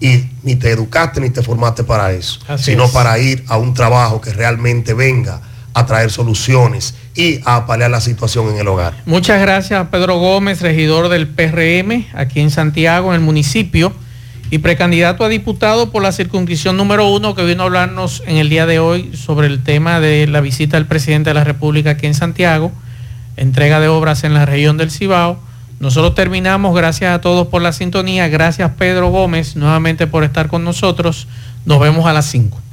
Y 0.01 0.29
ni 0.43 0.55
te 0.57 0.71
educaste 0.71 1.21
ni 1.21 1.31
te 1.31 1.43
formaste 1.43 1.83
para 1.83 2.13
eso, 2.13 2.39
Así 2.47 2.73
sino 2.73 2.85
es. 2.85 2.91
para 2.91 3.19
ir 3.19 3.45
a 3.49 3.57
un 3.57 3.75
trabajo 3.75 4.21
que 4.21 4.33
realmente 4.33 4.93
venga 4.95 5.41
a 5.73 5.87
traer 5.87 6.11
soluciones 6.11 6.95
y 7.17 7.41
a 7.45 7.57
apalear 7.57 7.91
la 7.91 8.01
situación 8.01 8.49
en 8.51 8.59
el 8.59 8.69
hogar. 8.69 8.95
Muchas 9.07 9.41
gracias 9.41 9.81
a 9.81 9.91
Pedro 9.91 10.19
Gómez, 10.19 10.61
regidor 10.61 11.09
del 11.09 11.27
PRM 11.27 12.07
aquí 12.15 12.41
en 12.41 12.51
Santiago, 12.51 13.09
en 13.09 13.15
el 13.17 13.21
municipio, 13.23 13.93
y 14.51 14.59
precandidato 14.59 15.25
a 15.25 15.29
diputado 15.29 15.91
por 15.91 16.03
la 16.03 16.13
circunscripción 16.13 16.77
número 16.77 17.09
uno, 17.09 17.35
que 17.35 17.45
vino 17.45 17.63
a 17.63 17.67
hablarnos 17.67 18.23
en 18.27 18.37
el 18.37 18.49
día 18.49 18.67
de 18.67 18.79
hoy 18.79 19.11
sobre 19.15 19.47
el 19.47 19.63
tema 19.63 20.01
de 20.01 20.27
la 20.27 20.41
visita 20.41 20.77
del 20.77 20.87
presidente 20.87 21.31
de 21.31 21.35
la 21.35 21.45
República 21.45 21.91
aquí 21.91 22.07
en 22.07 22.15
Santiago, 22.15 22.73
entrega 23.37 23.81
de 23.81 23.89
obras 23.89 24.25
en 24.25 24.35
la 24.35 24.47
región 24.47 24.77
del 24.77 24.91
Cibao. 24.91 25.39
Nosotros 25.81 26.15
terminamos, 26.15 26.75
gracias 26.75 27.15
a 27.15 27.21
todos 27.21 27.49
por 27.49 27.63
la 27.63 27.73
sintonía, 27.73 28.29
gracias 28.29 28.71
Pedro 28.79 29.11
Gómez 29.11 29.57
nuevamente 29.57 30.07
por 30.07 30.25
estar 30.25 30.49
con 30.49 30.65
nosotros. 30.65 31.27
Nos 31.65 31.81
vemos 31.81 32.07
a 32.07 32.13
las 32.13 32.27
5. 32.27 32.64